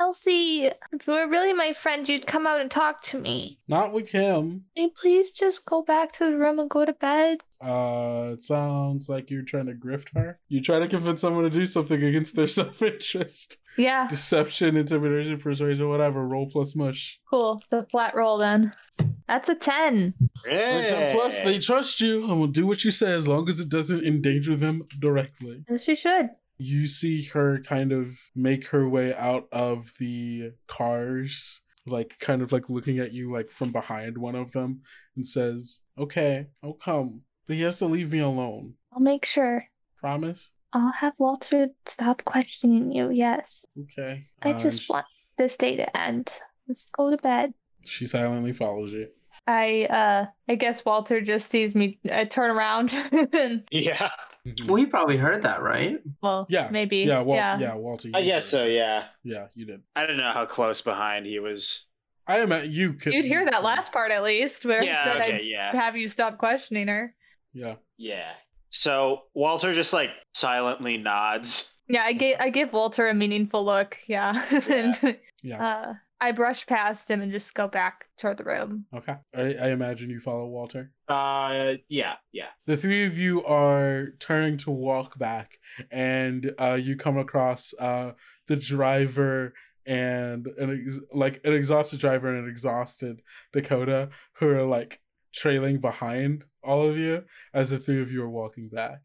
Elsie, 0.00 0.66
if 0.92 1.06
you 1.06 1.12
were 1.12 1.28
really 1.28 1.52
my 1.52 1.72
friend, 1.72 2.08
you'd 2.08 2.26
come 2.26 2.46
out 2.46 2.60
and 2.60 2.70
talk 2.70 3.00
to 3.02 3.18
me. 3.18 3.58
not 3.68 3.92
with 3.92 4.10
him 4.10 4.64
Can 4.76 4.84
you 4.84 4.90
please 4.90 5.30
just 5.30 5.64
go 5.66 5.82
back 5.82 6.12
to 6.12 6.24
the 6.24 6.36
room 6.36 6.58
and 6.58 6.68
go 6.70 6.84
to 6.84 6.92
bed? 6.92 7.38
uh 7.60 8.30
it 8.32 8.42
sounds 8.42 9.08
like 9.08 9.30
you're 9.30 9.42
trying 9.42 9.66
to 9.66 9.72
grift 9.72 10.14
her 10.14 10.38
you 10.48 10.60
try 10.60 10.78
to 10.78 10.88
convince 10.88 11.20
someone 11.20 11.44
to 11.44 11.50
do 11.50 11.64
something 11.66 12.02
against 12.02 12.34
their 12.36 12.46
self-interest 12.58 13.58
Yeah, 13.78 14.06
deception 14.08 14.76
intimidation 14.76 15.38
persuasion 15.40 15.88
whatever 15.88 16.26
roll 16.26 16.48
plus 16.50 16.74
mush 16.76 17.20
cool. 17.30 17.60
It's 17.62 17.72
a 17.72 17.86
flat 17.86 18.14
roll 18.14 18.38
then. 18.38 18.72
That's 19.26 19.48
a 19.48 19.54
10. 19.54 20.12
Or 20.44 20.50
10 20.50 21.16
plus 21.16 21.40
they 21.40 21.58
trust 21.58 22.00
you 22.02 22.24
and 22.30 22.38
will 22.40 22.46
do 22.46 22.66
what 22.66 22.84
you 22.84 22.90
say 22.90 23.12
as 23.14 23.26
long 23.26 23.48
as 23.48 23.58
it 23.58 23.70
doesn't 23.70 24.04
endanger 24.04 24.54
them 24.56 24.82
directly 24.98 25.64
As 25.68 25.82
she 25.84 25.94
should. 25.94 26.28
You 26.64 26.86
see 26.86 27.24
her 27.24 27.60
kind 27.60 27.92
of 27.92 28.18
make 28.34 28.68
her 28.68 28.88
way 28.88 29.14
out 29.14 29.46
of 29.52 29.92
the 29.98 30.52
cars 30.66 31.60
like 31.86 32.18
kind 32.20 32.40
of 32.42 32.50
like 32.52 32.70
looking 32.70 32.98
at 32.98 33.12
you 33.12 33.30
like 33.30 33.46
from 33.46 33.70
behind 33.70 34.16
one 34.16 34.34
of 34.34 34.52
them 34.52 34.80
and 35.16 35.26
says 35.26 35.80
okay 35.98 36.46
i'll 36.62 36.72
come 36.74 37.20
but 37.46 37.56
he 37.56 37.62
has 37.62 37.78
to 37.78 37.86
leave 37.86 38.10
me 38.12 38.20
alone 38.20 38.74
I'll 38.92 39.00
make 39.00 39.24
sure. 39.24 39.64
promise 39.98 40.52
I'll 40.72 40.92
have 40.92 41.14
Walter 41.18 41.68
stop 41.86 42.24
questioning 42.24 42.90
you, 42.90 43.10
yes. 43.10 43.66
okay 43.82 44.26
I 44.42 44.52
Uh, 44.52 44.60
just 44.60 44.82
sh- 44.82 44.88
want 44.90 45.06
this 45.38 45.56
day 45.56 45.76
to 45.76 45.96
end. 45.96 46.32
Let's 46.66 46.88
go 46.90 47.10
to 47.10 47.16
bed. 47.16 47.52
she 47.84 48.06
silently 48.06 48.52
follows 48.52 48.92
you 48.92 49.08
I 49.46 49.84
uh 49.90 50.26
I 50.48 50.54
guess 50.54 50.84
Walter 50.84 51.20
just 51.20 51.50
sees 51.50 51.74
me 51.74 51.98
uh, 52.10 52.24
turn 52.24 52.50
around 52.50 52.94
and 53.32 53.64
Yeah. 53.70 54.10
Well, 54.66 54.76
he 54.76 54.86
probably 54.86 55.16
heard 55.16 55.42
that, 55.42 55.62
right? 55.62 55.98
well 56.22 56.46
yeah 56.50 56.68
maybe 56.70 56.98
yeah 56.98 57.20
Wal- 57.22 57.36
yeah. 57.36 57.58
yeah 57.58 57.74
walter 57.74 58.08
you 58.08 58.14
I 58.14 58.20
did. 58.20 58.26
guess 58.26 58.46
so, 58.46 58.64
yeah. 58.64 59.04
yeah 59.22 59.46
you 59.54 59.64
did 59.64 59.82
I 59.96 60.06
don't 60.06 60.16
know 60.18 60.32
how 60.34 60.44
close 60.46 60.82
behind 60.82 61.24
he 61.26 61.38
was. 61.38 61.84
i 62.26 62.38
am 62.38 62.52
at 62.52 62.68
you 62.70 62.92
could 62.94 63.14
You'd 63.14 63.24
hear 63.24 63.44
that 63.44 63.62
last 63.62 63.92
part 63.92 64.10
at 64.10 64.22
least 64.22 64.64
where 64.66 64.82
Yeah, 64.84 65.02
he 65.04 65.10
said 65.10 65.20
okay, 65.22 65.36
I'd 65.36 65.44
yeah. 65.46 65.74
have 65.76 65.96
you 65.96 66.08
stop 66.08 66.36
questioning 66.38 66.88
her. 66.88 67.14
yeah 67.52 67.76
Yeah. 67.96 68.32
So 68.70 69.22
Walter 69.34 69.72
just 69.72 69.92
like 69.92 70.10
silently 70.34 70.96
nods. 70.98 71.70
Yeah, 71.88 72.02
I 72.02 72.12
gave 72.12 72.36
I 72.40 72.50
give 72.50 72.72
Walter 72.72 73.08
a 73.08 73.14
meaningful 73.14 73.64
look. 73.64 73.98
Yeah, 74.08 74.32
and 74.68 75.16
yeah 75.42 75.64
uh, 75.64 75.94
I 76.24 76.32
brush 76.32 76.66
past 76.66 77.10
him 77.10 77.20
and 77.20 77.30
just 77.30 77.52
go 77.54 77.68
back 77.68 78.06
toward 78.16 78.38
the 78.38 78.44
room. 78.44 78.86
okay 78.94 79.16
I, 79.34 79.40
I 79.66 79.68
imagine 79.78 80.08
you 80.10 80.20
follow 80.20 80.46
walter 80.46 80.90
Uh 81.08 81.74
yeah, 81.88 82.14
yeah. 82.32 82.50
the 82.66 82.76
three 82.78 83.04
of 83.04 83.18
you 83.18 83.44
are 83.44 84.08
turning 84.20 84.56
to 84.64 84.70
walk 84.70 85.18
back 85.18 85.58
and 85.90 86.52
uh 86.58 86.78
you 86.80 86.96
come 86.96 87.18
across 87.18 87.74
uh 87.78 88.12
the 88.48 88.56
driver 88.56 89.52
and 89.86 90.46
an 90.46 90.70
ex- 90.82 91.00
like 91.12 91.40
an 91.44 91.52
exhausted 91.52 92.00
driver 92.00 92.28
and 92.28 92.44
an 92.44 92.50
exhausted 92.50 93.20
dakota 93.52 94.08
who 94.38 94.48
are 94.48 94.64
like 94.64 95.00
trailing 95.34 95.78
behind 95.78 96.44
all 96.62 96.88
of 96.88 96.96
you 96.96 97.24
as 97.52 97.68
the 97.70 97.78
three 97.78 98.00
of 98.00 98.10
you 98.10 98.22
are 98.22 98.30
walking 98.30 98.68
back 98.70 99.00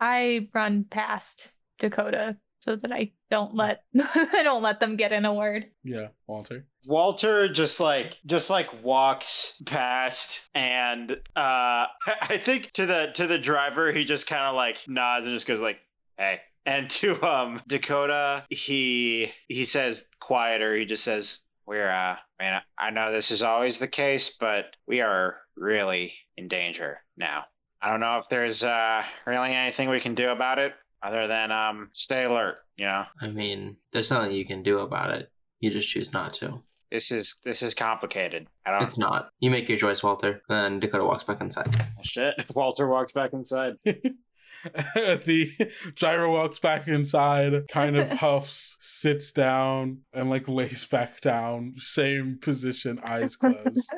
I 0.00 0.48
run 0.54 0.84
past 0.84 1.48
Dakota 1.78 2.36
so 2.64 2.76
that 2.76 2.90
I 2.90 3.12
don't 3.30 3.54
let 3.54 3.82
I 4.00 4.40
don't 4.42 4.62
let 4.62 4.80
them 4.80 4.96
get 4.96 5.12
in 5.12 5.24
a 5.26 5.34
word. 5.34 5.66
yeah 5.82 6.08
walter? 6.26 6.64
Walter 6.86 7.52
just 7.52 7.78
like 7.78 8.16
just 8.24 8.48
like 8.48 8.82
walks 8.82 9.54
past 9.66 10.40
and 10.54 11.12
uh 11.12 11.14
I 12.22 12.40
think 12.42 12.72
to 12.72 12.86
the 12.86 13.08
to 13.14 13.26
the 13.26 13.38
driver 13.38 13.92
he 13.92 14.04
just 14.04 14.26
kind 14.26 14.42
of 14.44 14.54
like 14.54 14.76
nods 14.88 15.26
and 15.26 15.34
just 15.34 15.46
goes 15.46 15.60
like 15.60 15.78
hey. 16.16 16.40
And 16.66 16.88
to 16.90 17.22
um 17.22 17.60
Dakota 17.68 18.44
he 18.48 19.30
he 19.48 19.66
says 19.66 20.04
quieter. 20.20 20.74
He 20.74 20.86
just 20.86 21.04
says 21.04 21.40
we're 21.66 21.90
uh 21.90 22.16
man 22.38 22.62
I 22.78 22.90
know 22.90 23.12
this 23.12 23.30
is 23.30 23.42
always 23.42 23.78
the 23.78 23.88
case 23.88 24.30
but 24.40 24.76
we 24.86 25.02
are 25.02 25.36
really 25.56 26.14
in 26.38 26.48
danger 26.48 27.00
now. 27.16 27.44
I 27.82 27.90
don't 27.90 28.00
know 28.00 28.18
if 28.18 28.28
there's 28.30 28.62
uh 28.62 29.02
really 29.26 29.54
anything 29.54 29.90
we 29.90 30.00
can 30.00 30.14
do 30.14 30.30
about 30.30 30.58
it 30.58 30.72
other 31.04 31.26
than 31.28 31.52
um 31.52 31.90
stay 31.92 32.24
alert 32.24 32.58
you 32.76 32.86
know 32.86 33.04
I 33.20 33.28
mean, 33.28 33.76
there's 33.92 34.10
nothing 34.10 34.32
you 34.32 34.44
can 34.44 34.62
do 34.62 34.78
about 34.80 35.10
it. 35.10 35.30
You 35.60 35.70
just 35.70 35.88
choose 35.88 36.12
not 36.12 36.32
to. 36.34 36.60
this 36.90 37.10
is 37.10 37.36
this 37.44 37.62
is 37.62 37.74
complicated 37.74 38.46
I 38.66 38.70
don't 38.72 38.82
It's 38.82 38.98
not. 38.98 39.28
You 39.40 39.50
make 39.50 39.68
your 39.68 39.78
choice, 39.78 40.02
Walter. 40.02 40.42
Then 40.48 40.80
Dakota 40.80 41.04
walks 41.04 41.24
back 41.24 41.40
inside. 41.40 41.68
Shit. 42.02 42.34
Walter 42.54 42.88
walks 42.88 43.12
back 43.12 43.32
inside. 43.32 43.74
the 43.84 45.50
driver 45.94 46.28
walks 46.28 46.58
back 46.58 46.88
inside, 46.88 47.68
kind 47.68 47.96
of 47.96 48.10
huffs, 48.18 48.76
sits 48.80 49.32
down, 49.32 49.98
and 50.12 50.30
like 50.30 50.48
lays 50.48 50.84
back 50.86 51.20
down, 51.20 51.74
same 51.76 52.38
position, 52.40 52.98
eyes 53.06 53.36
closed. 53.36 53.90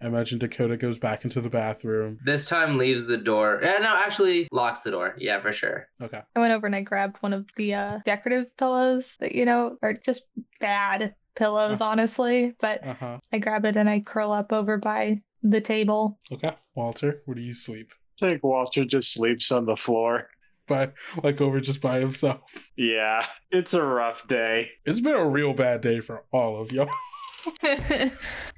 I 0.00 0.06
imagine 0.08 0.38
Dakota 0.38 0.76
goes 0.76 0.98
back 0.98 1.24
into 1.24 1.40
the 1.40 1.48
bathroom. 1.48 2.18
This 2.24 2.46
time 2.46 2.76
leaves 2.76 3.06
the 3.06 3.16
door. 3.16 3.60
Yeah, 3.62 3.78
no, 3.78 3.94
actually 3.96 4.46
locks 4.52 4.80
the 4.80 4.90
door. 4.90 5.14
Yeah, 5.18 5.40
for 5.40 5.52
sure. 5.52 5.88
Okay. 6.02 6.20
I 6.34 6.38
went 6.40 6.52
over 6.52 6.66
and 6.66 6.76
I 6.76 6.82
grabbed 6.82 7.16
one 7.20 7.32
of 7.32 7.46
the 7.56 7.74
uh, 7.74 7.98
decorative 8.04 8.54
pillows 8.58 9.16
that, 9.20 9.34
you 9.34 9.44
know, 9.46 9.76
are 9.82 9.94
just 9.94 10.24
bad 10.60 11.14
pillows, 11.34 11.80
honestly. 11.80 12.54
But 12.60 12.86
Uh 12.86 12.94
huh. 12.94 13.18
I 13.32 13.38
grab 13.38 13.64
it 13.64 13.76
and 13.76 13.88
I 13.88 14.00
curl 14.00 14.32
up 14.32 14.52
over 14.52 14.76
by 14.76 15.22
the 15.42 15.60
table. 15.62 16.18
Okay. 16.30 16.52
Walter, 16.74 17.22
where 17.24 17.34
do 17.34 17.40
you 17.42 17.54
sleep? 17.54 17.92
I 18.22 18.26
think 18.26 18.44
Walter 18.44 18.84
just 18.84 19.12
sleeps 19.14 19.50
on 19.50 19.64
the 19.66 19.76
floor. 19.76 20.28
By 20.68 20.90
like 21.22 21.40
over 21.40 21.60
just 21.60 21.80
by 21.80 22.00
himself. 22.00 22.70
Yeah, 22.76 23.24
it's 23.52 23.72
a 23.72 23.82
rough 23.82 24.26
day. 24.26 24.70
It's 24.84 24.98
been 24.98 25.14
a 25.14 25.28
real 25.28 25.54
bad 25.54 25.80
day 25.80 26.00
for 26.00 26.24
all 26.32 26.60
of 26.60 26.72
y'all. 26.72 26.88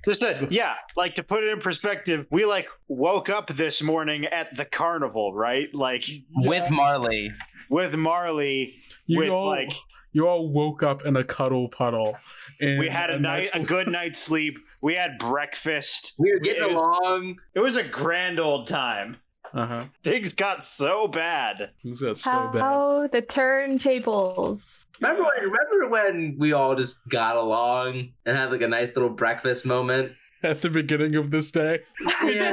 Just 0.05 0.23
a- 0.23 0.49
yeah, 0.51 0.75
like 0.97 1.15
to 1.17 1.23
put 1.23 1.45
it 1.45 1.49
in 1.51 1.61
perspective, 1.61 2.27
we 2.31 2.45
like 2.45 2.69
woke 2.89 3.29
up 3.29 3.49
this 3.57 3.83
morning 3.83 4.25
at 4.27 4.55
the 4.57 4.65
carnival, 4.65 5.35
right? 5.35 5.67
Like 5.75 6.05
With 6.37 6.71
Marley. 6.71 7.31
with 7.71 7.95
Marley, 7.95 8.75
You 9.07 9.21
with 9.21 9.29
all, 9.31 9.49
like 9.49 9.73
you 10.13 10.27
all 10.27 10.49
woke 10.49 10.83
up 10.83 11.05
in 11.05 11.17
a 11.17 11.25
cuddle 11.25 11.69
puddle. 11.69 12.17
And 12.61 12.79
we 12.79 12.89
had 12.89 13.11
a 13.11 13.19
night, 13.19 13.51
nice 13.55 13.55
a 13.55 13.61
good 13.61 13.89
night's 13.89 14.21
sleep. 14.21 14.59
We 14.83 14.95
had 14.95 15.19
breakfast. 15.19 16.15
We 16.19 16.33
were 16.33 16.41
getting 16.41 16.63
it 16.65 16.75
was, 16.75 16.77
along. 16.77 17.37
It 17.55 17.61
was 17.61 17.77
a 17.77 17.85
grand 17.85 18.41
old 18.41 18.69
time. 18.69 19.19
Uh 19.55 19.67
huh. 19.67 19.85
Things 20.05 20.33
got 20.35 20.65
so 20.65 21.09
bad. 21.09 21.71
Things 21.83 22.01
got 22.01 22.19
so 22.19 22.51
bad. 22.53 22.61
How 22.61 23.07
the 23.07 23.23
turntables. 23.23 24.85
Remember 25.01 25.23
when, 25.25 25.45
remember 25.45 25.89
when 25.89 26.37
we 26.39 26.53
all 26.53 26.75
just 26.75 26.99
got 27.09 27.37
along 27.37 28.11
and 28.27 28.37
had 28.37 28.51
like 28.51 28.61
a 28.63 28.69
nice 28.69 28.95
little 28.95 29.11
breakfast 29.11 29.65
moment? 29.65 30.13
At 30.43 30.61
the 30.61 30.71
beginning 30.71 31.17
of 31.17 31.33
this 31.33 31.51
day, 31.51 31.81
Yeah. 32.23 32.53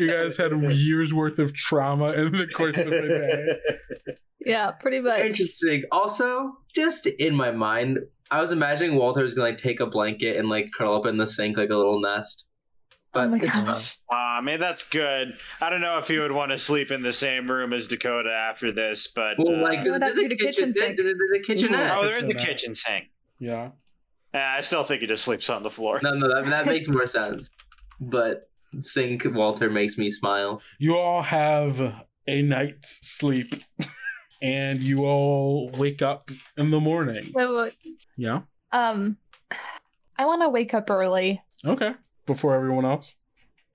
you 0.00 0.10
guys 0.10 0.36
had 0.36 0.52
years 0.72 1.14
worth 1.14 1.38
of 1.38 1.54
trauma 1.54 2.10
in 2.12 2.32
the 2.32 2.48
course 2.48 2.76
of 2.78 2.86
the 2.86 2.90
day. 4.06 4.14
yeah, 4.46 4.72
pretty 4.72 4.98
much. 4.98 5.20
Interesting. 5.20 5.84
Also, 5.92 6.54
just 6.74 7.06
in 7.06 7.36
my 7.36 7.52
mind, 7.52 8.00
I 8.32 8.40
was 8.40 8.50
imagining 8.50 8.96
Walter 8.96 9.22
was 9.22 9.34
gonna 9.34 9.50
like 9.50 9.58
take 9.58 9.78
a 9.78 9.86
blanket 9.86 10.38
and 10.38 10.48
like 10.48 10.70
curl 10.76 10.96
up 10.96 11.06
in 11.06 11.18
the 11.18 11.26
sink 11.26 11.56
like 11.56 11.70
a 11.70 11.76
little 11.76 12.00
nest. 12.00 12.46
But 13.12 13.24
oh 13.24 13.28
my 13.30 13.38
it's 13.38 13.48
fine. 13.48 13.64
gosh. 13.64 13.98
Ah, 14.12 14.38
I 14.38 14.40
mean 14.40 14.60
that's 14.60 14.84
good. 14.84 15.32
I 15.60 15.68
don't 15.70 15.80
know 15.80 15.98
if 15.98 16.08
you 16.10 16.20
would 16.20 16.30
want 16.32 16.52
to 16.52 16.58
sleep 16.58 16.90
in 16.92 17.02
the 17.02 17.12
same 17.12 17.50
room 17.50 17.72
as 17.72 17.88
Dakota 17.88 18.30
after 18.30 18.72
this, 18.72 19.08
but 19.08 19.34
Well, 19.38 19.56
uh, 19.56 19.62
like 19.62 19.82
there's, 19.84 19.94
Would 19.94 20.02
have 20.02 20.14
there's 20.14 20.16
to 20.16 20.20
a 20.20 20.28
be 20.28 20.28
the 20.28 20.36
kitchen, 20.36 20.52
kitchen 20.68 20.72
sink. 20.72 20.96
there's, 20.96 21.14
there's 21.16 21.30
a 21.34 21.40
kitchenette. 21.42 21.96
oh, 21.98 22.02
there 22.02 22.22
is 22.22 22.28
the 22.28 22.34
kitchen 22.34 22.74
sink. 22.74 23.06
Yeah. 23.38 23.70
Uh, 24.32 24.38
I 24.38 24.60
still 24.60 24.84
think 24.84 25.00
he 25.00 25.08
just 25.08 25.24
sleeps 25.24 25.50
on 25.50 25.62
the 25.64 25.70
floor. 25.70 25.98
No, 26.04 26.12
no, 26.14 26.28
that, 26.28 26.48
that 26.50 26.66
makes 26.66 26.86
more 26.88 27.06
sense. 27.06 27.50
But 28.00 28.48
sink 28.78 29.24
Walter 29.26 29.68
makes 29.70 29.98
me 29.98 30.08
smile. 30.08 30.62
You 30.78 30.96
all 30.96 31.22
have 31.22 32.04
a 32.28 32.42
night's 32.42 33.04
sleep, 33.08 33.54
and 34.42 34.78
you 34.78 35.04
all 35.04 35.70
wake 35.70 36.00
up 36.00 36.30
in 36.56 36.70
the 36.70 36.78
morning. 36.78 37.32
Wait, 37.34 37.46
wait, 37.52 37.74
Yeah. 38.16 38.42
Um, 38.70 39.16
I 40.16 40.26
want 40.26 40.42
to 40.42 40.48
wake 40.48 40.74
up 40.74 40.90
early. 40.90 41.42
Okay. 41.66 41.94
Before 42.30 42.54
everyone 42.54 42.84
else. 42.84 43.16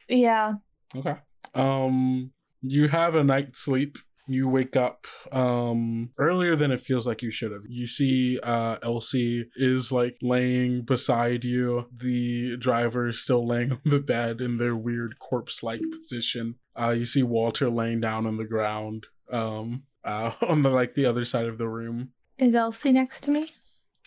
Yeah. 0.07 0.53
Okay. 0.95 1.15
Um, 1.53 2.31
you 2.61 2.87
have 2.87 3.13
a 3.13 3.23
night's 3.23 3.59
sleep. 3.59 3.97
You 4.27 4.47
wake 4.47 4.75
up 4.77 5.05
um 5.33 6.11
earlier 6.17 6.55
than 6.55 6.71
it 6.71 6.79
feels 6.79 7.05
like 7.05 7.21
you 7.21 7.31
should 7.31 7.51
have. 7.51 7.63
You 7.67 7.85
see 7.85 8.39
uh 8.41 8.77
Elsie 8.81 9.49
is 9.57 9.91
like 9.91 10.15
laying 10.21 10.83
beside 10.83 11.43
you. 11.43 11.87
The 11.95 12.55
driver 12.57 13.09
is 13.09 13.21
still 13.21 13.45
laying 13.45 13.73
on 13.73 13.81
the 13.85 13.99
bed 13.99 14.39
in 14.39 14.57
their 14.57 14.75
weird 14.75 15.19
corpse-like 15.19 15.81
position. 16.01 16.55
Uh 16.79 16.91
you 16.91 17.05
see 17.05 17.23
Walter 17.23 17.69
laying 17.69 17.99
down 17.99 18.25
on 18.25 18.37
the 18.37 18.45
ground 18.45 19.05
um 19.31 19.83
uh 20.03 20.31
on 20.41 20.61
the 20.63 20.69
like 20.69 20.93
the 20.93 21.05
other 21.05 21.25
side 21.25 21.45
of 21.47 21.57
the 21.57 21.67
room. 21.67 22.09
Is 22.37 22.55
Elsie 22.55 22.93
next 22.93 23.21
to 23.25 23.31
me? 23.31 23.51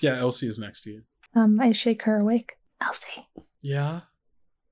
Yeah, 0.00 0.16
Elsie 0.18 0.48
is 0.48 0.58
next 0.58 0.82
to 0.82 0.90
you. 0.90 1.02
Um, 1.34 1.60
I 1.60 1.72
shake 1.72 2.02
her 2.04 2.18
awake. 2.18 2.52
Elsie, 2.80 3.26
Yeah. 3.60 4.00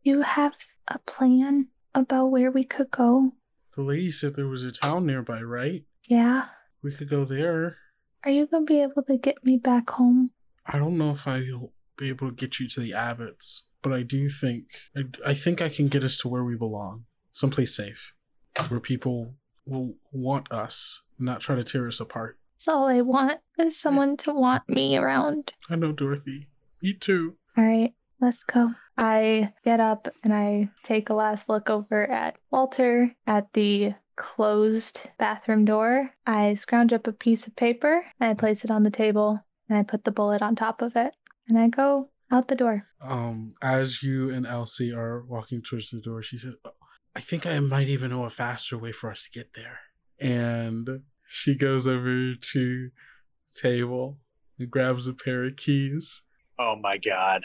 You 0.06 0.22
have 0.22 0.54
a 0.86 1.00
plan 1.00 1.66
about 1.94 2.26
where 2.26 2.50
we 2.50 2.64
could 2.64 2.90
go? 2.90 3.32
The 3.74 3.82
lady 3.82 4.12
said 4.12 4.36
there 4.36 4.46
was 4.46 4.62
a 4.62 4.70
town 4.70 5.04
nearby, 5.04 5.42
right? 5.42 5.84
Yeah. 6.08 6.46
We 6.80 6.92
could 6.92 7.10
go 7.10 7.24
there. 7.24 7.76
Are 8.24 8.30
you 8.30 8.46
gonna 8.46 8.64
be 8.64 8.80
able 8.80 9.02
to 9.02 9.18
get 9.18 9.44
me 9.44 9.56
back 9.56 9.90
home? 9.90 10.30
I 10.64 10.78
don't 10.78 10.96
know 10.96 11.10
if 11.10 11.26
I'll 11.26 11.72
be 11.96 12.08
able 12.08 12.28
to 12.28 12.34
get 12.34 12.60
you 12.60 12.68
to 12.68 12.80
the 12.80 12.94
Abbots, 12.94 13.64
but 13.82 13.92
I 13.92 14.02
do 14.02 14.28
think 14.28 14.66
I, 14.96 15.02
I 15.26 15.34
think 15.34 15.60
I 15.60 15.68
can 15.68 15.88
get 15.88 16.04
us 16.04 16.18
to 16.18 16.28
where 16.28 16.44
we 16.44 16.56
belong, 16.56 17.04
someplace 17.32 17.74
safe, 17.76 18.14
where 18.68 18.80
people 18.80 19.34
will 19.64 19.94
want 20.12 20.50
us, 20.52 21.02
not 21.18 21.40
try 21.40 21.56
to 21.56 21.64
tear 21.64 21.88
us 21.88 21.98
apart. 21.98 22.38
That's 22.54 22.68
all 22.68 22.86
I 22.86 23.00
want 23.00 23.40
is 23.58 23.78
someone 23.78 24.16
to 24.18 24.32
want 24.32 24.68
me 24.68 24.96
around. 24.96 25.52
I 25.68 25.74
know, 25.74 25.92
Dorothy. 25.92 26.48
Me 26.80 26.94
too. 26.94 27.36
All 27.56 27.64
right, 27.64 27.92
let's 28.20 28.44
go. 28.44 28.70
I 28.98 29.52
get 29.64 29.80
up 29.80 30.08
and 30.24 30.32
I 30.32 30.70
take 30.82 31.10
a 31.10 31.14
last 31.14 31.48
look 31.48 31.68
over 31.68 32.10
at 32.10 32.36
Walter 32.50 33.14
at 33.26 33.52
the 33.52 33.94
closed 34.16 35.00
bathroom 35.18 35.64
door. 35.64 36.10
I 36.26 36.54
scrounge 36.54 36.92
up 36.92 37.06
a 37.06 37.12
piece 37.12 37.46
of 37.46 37.56
paper 37.56 38.06
and 38.18 38.30
I 38.30 38.34
place 38.34 38.64
it 38.64 38.70
on 38.70 38.82
the 38.82 38.90
table 38.90 39.44
and 39.68 39.78
I 39.78 39.82
put 39.82 40.04
the 40.04 40.10
bullet 40.10 40.42
on 40.42 40.56
top 40.56 40.80
of 40.80 40.96
it 40.96 41.14
and 41.48 41.58
I 41.58 41.68
go 41.68 42.08
out 42.30 42.48
the 42.48 42.54
door. 42.54 42.86
Um, 43.02 43.54
as 43.62 44.02
you 44.02 44.30
and 44.30 44.46
Elsie 44.46 44.92
are 44.92 45.22
walking 45.22 45.62
towards 45.62 45.90
the 45.90 46.00
door, 46.00 46.22
she 46.22 46.38
says, 46.38 46.54
"Oh, 46.64 46.72
"I 47.14 47.20
think 47.20 47.46
I 47.46 47.58
might 47.60 47.88
even 47.88 48.10
know 48.10 48.24
a 48.24 48.30
faster 48.30 48.78
way 48.78 48.92
for 48.92 49.10
us 49.10 49.22
to 49.24 49.30
get 49.30 49.52
there." 49.54 49.80
And 50.18 51.02
she 51.28 51.54
goes 51.54 51.86
over 51.86 52.34
to 52.34 52.90
the 52.90 53.60
table 53.60 54.18
and 54.58 54.70
grabs 54.70 55.06
a 55.06 55.12
pair 55.12 55.44
of 55.44 55.56
keys 55.56 56.22
Oh 56.58 56.74
my 56.76 56.96
god. 56.96 57.42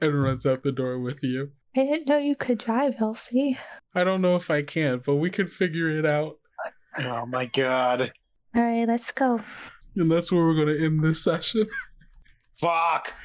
And 0.00 0.22
runs 0.22 0.46
out 0.46 0.62
the 0.62 0.72
door 0.72 0.98
with 0.98 1.22
you. 1.22 1.52
I 1.76 1.84
didn't 1.84 2.08
know 2.08 2.18
you 2.18 2.34
could 2.34 2.58
drive, 2.58 2.96
Elsie. 3.00 3.58
I 3.94 4.04
don't 4.04 4.20
know 4.22 4.36
if 4.36 4.50
I 4.50 4.62
can, 4.62 5.00
but 5.04 5.16
we 5.16 5.30
can 5.30 5.46
figure 5.46 5.88
it 5.90 6.10
out. 6.10 6.38
Oh 6.98 7.26
my 7.26 7.46
god. 7.46 8.12
All 8.54 8.62
right, 8.62 8.88
let's 8.88 9.12
go. 9.12 9.40
And 9.96 10.10
that's 10.10 10.32
where 10.32 10.44
we're 10.44 10.54
going 10.54 10.76
to 10.76 10.84
end 10.84 11.02
this 11.04 11.22
session. 11.22 11.66
Fuck. 12.60 13.12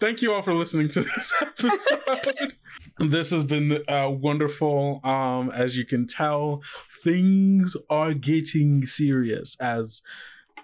Thank 0.00 0.20
you 0.20 0.32
all 0.34 0.42
for 0.42 0.52
listening 0.52 0.88
to 0.88 1.02
this 1.02 1.32
episode. 1.40 2.56
this 2.98 3.30
has 3.30 3.44
been 3.44 3.84
uh, 3.88 4.10
wonderful. 4.10 5.00
Um, 5.04 5.48
as 5.50 5.76
you 5.76 5.86
can 5.86 6.08
tell, 6.08 6.60
things 7.04 7.76
are 7.88 8.12
getting 8.12 8.84
serious. 8.84 9.56
As 9.60 10.02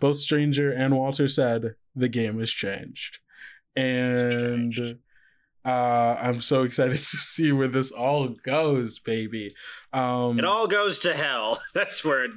both 0.00 0.18
Stranger 0.18 0.70
and 0.70 0.96
Walter 0.96 1.28
said, 1.28 1.74
the 1.94 2.08
game 2.08 2.38
has 2.38 2.50
changed. 2.50 3.18
And 3.76 4.98
uh, 5.64 6.16
I'm 6.20 6.40
so 6.40 6.62
excited 6.62 6.96
to 6.96 7.02
see 7.02 7.52
where 7.52 7.68
this 7.68 7.90
all 7.90 8.28
goes, 8.28 8.98
baby. 8.98 9.54
Um, 9.92 10.38
It 10.38 10.44
all 10.44 10.66
goes 10.66 10.98
to 11.00 11.14
hell. 11.14 11.60
That's 11.74 12.04
where. 12.04 12.24
It, 12.24 12.30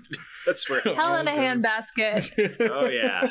that's 0.46 0.68
where. 0.70 0.82
Hell 0.82 1.18
in 1.18 1.28
a 1.28 1.32
handbasket. 1.32 2.56
oh 2.72 2.88
yeah. 2.88 3.30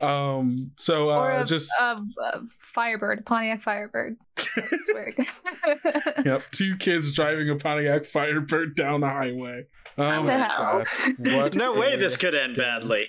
Um. 0.00 0.72
So 0.76 1.10
uh, 1.10 1.16
or 1.16 1.30
a, 1.40 1.44
just 1.44 1.70
a, 1.80 1.98
a 2.22 2.40
Firebird, 2.60 3.24
Pontiac 3.26 3.62
Firebird. 3.62 4.16
That's 4.56 4.88
where 4.92 5.14
it 5.16 6.26
yep, 6.26 6.42
two 6.52 6.76
kids 6.76 7.12
driving 7.14 7.48
a 7.50 7.56
Pontiac 7.56 8.04
Firebird 8.04 8.74
down 8.76 9.00
the 9.00 9.08
highway. 9.08 9.64
Oh 9.98 10.22
my 10.22 10.32
hell? 10.32 10.84
god! 10.84 10.86
What 11.18 11.54
No 11.54 11.74
way 11.74 11.96
this 11.96 12.16
could 12.16 12.34
end 12.34 12.56
badly. 12.56 13.06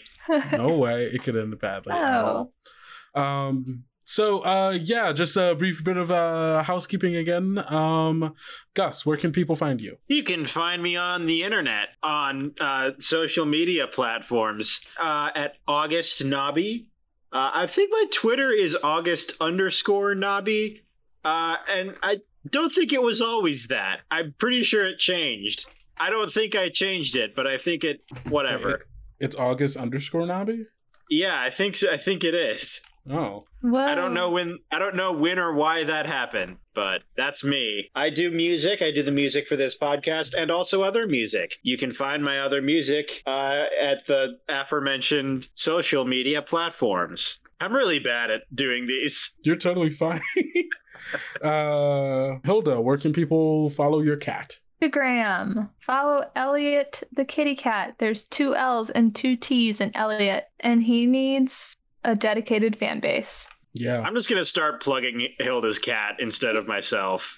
no 0.54 0.78
way 0.78 1.06
it 1.06 1.24
could 1.24 1.36
end 1.36 1.58
badly 1.60 1.94
at 1.94 2.24
Oh. 2.24 2.52
all. 3.16 3.24
Um. 3.50 3.84
So, 4.08 4.40
uh, 4.46 4.80
yeah, 4.82 5.12
just 5.12 5.36
a 5.36 5.54
brief 5.54 5.84
bit 5.84 5.98
of 5.98 6.10
uh 6.10 6.64
housekeeping 6.64 7.18
again. 7.18 7.58
Um, 7.68 8.34
Gus, 8.74 9.06
where 9.06 9.18
can 9.18 9.34
people 9.34 9.58
find 9.58 9.82
you? 9.82 9.98
You 10.08 10.24
can 10.24 10.46
find 10.46 10.82
me 10.82 10.96
on 10.96 11.26
the 11.26 11.44
internet 11.44 11.90
on 12.02 12.54
uh, 12.60 12.92
social 13.00 13.46
media 13.46 13.86
platforms 13.86 14.80
uh, 14.98 15.28
at 15.36 15.56
August 15.68 16.24
Nobby. 16.24 16.88
Uh, 17.34 17.52
I 17.54 17.68
think 17.68 17.92
my 17.92 18.06
Twitter 18.14 18.50
is 18.50 18.78
August 18.82 19.34
underscore 19.42 20.16
Nobby, 20.16 20.84
uh, 21.26 21.56
and 21.70 21.96
I 22.02 22.20
don't 22.50 22.74
think 22.74 22.94
it 22.94 23.02
was 23.02 23.22
always 23.22 23.68
that. 23.68 24.00
I'm 24.10 24.34
pretty 24.38 24.64
sure 24.64 24.86
it 24.88 25.00
changed. 25.00 25.66
I 26.00 26.10
don't 26.10 26.34
think 26.34 26.56
I 26.56 26.70
changed 26.70 27.18
it, 27.18 27.36
but 27.36 27.46
I 27.46 27.58
think 27.58 27.84
it. 27.84 28.06
Whatever. 28.30 28.86
It's 29.20 29.36
August 29.36 29.76
underscore 29.76 30.26
Nobby. 30.26 30.66
Yeah, 31.10 31.38
I 31.38 31.54
think 31.54 31.76
so. 31.76 31.92
I 31.92 31.98
think 31.98 32.24
it 32.24 32.36
is. 32.36 32.80
Oh, 33.10 33.46
Whoa. 33.62 33.80
I 33.80 33.96
don't 33.96 34.14
know 34.14 34.30
when 34.30 34.60
I 34.72 34.80
don't 34.80 34.96
know 34.96 35.12
when 35.14 35.40
or 35.40 35.54
why 35.54 35.84
that 35.84 36.06
happened, 36.06 36.58
but 36.76 37.02
that's 37.16 37.44
me. 37.44 37.90
I 37.96 38.10
do 38.10 38.30
music. 38.32 38.82
I 38.82 38.92
do 38.92 39.04
the 39.04 39.12
music 39.12 39.48
for 39.48 39.56
this 39.56 39.78
podcast 39.78 40.34
and 40.38 40.52
also 40.52 40.84
other 40.84 41.08
music. 41.08 41.56
You 41.64 41.78
can 41.78 41.92
find 41.92 42.24
my 42.24 42.40
other 42.40 42.62
music 42.62 43.24
uh, 43.26 43.64
at 43.82 44.06
the 44.08 44.38
aforementioned 44.50 45.50
social 45.56 46.06
media 46.06 46.42
platforms. 46.42 47.40
I'm 47.60 47.74
really 47.74 48.00
bad 48.00 48.30
at 48.30 48.42
doing 48.54 48.88
these. 48.88 49.32
You're 49.44 49.56
totally 49.56 49.90
fine. 49.90 50.22
uh, 51.44 52.38
Hilda, 52.44 52.80
where 52.82 52.98
can 52.98 53.14
people 53.14 53.70
follow 53.72 54.00
your 54.00 54.18
cat? 54.18 54.60
Instagram. 54.82 55.70
Follow 55.80 56.26
Elliot 56.36 57.04
the 57.12 57.26
kitty 57.26 57.56
cat. 57.56 57.96
There's 57.98 58.26
two 58.26 58.56
L's 58.56 58.90
and 58.90 59.16
two 59.16 59.36
T's 59.36 59.82
in 59.82 59.92
Elliot, 59.96 60.46
and 60.60 60.84
he 60.84 61.06
needs 61.06 61.76
a 62.08 62.16
dedicated 62.16 62.76
fan 62.76 63.00
base. 63.00 63.50
Yeah. 63.74 64.02
I'm 64.02 64.16
just 64.16 64.28
gonna 64.30 64.46
start 64.46 64.82
plugging 64.82 65.28
Hilda's 65.40 65.78
cat 65.78 66.16
instead 66.20 66.56
of 66.56 66.68
myself. 66.68 67.38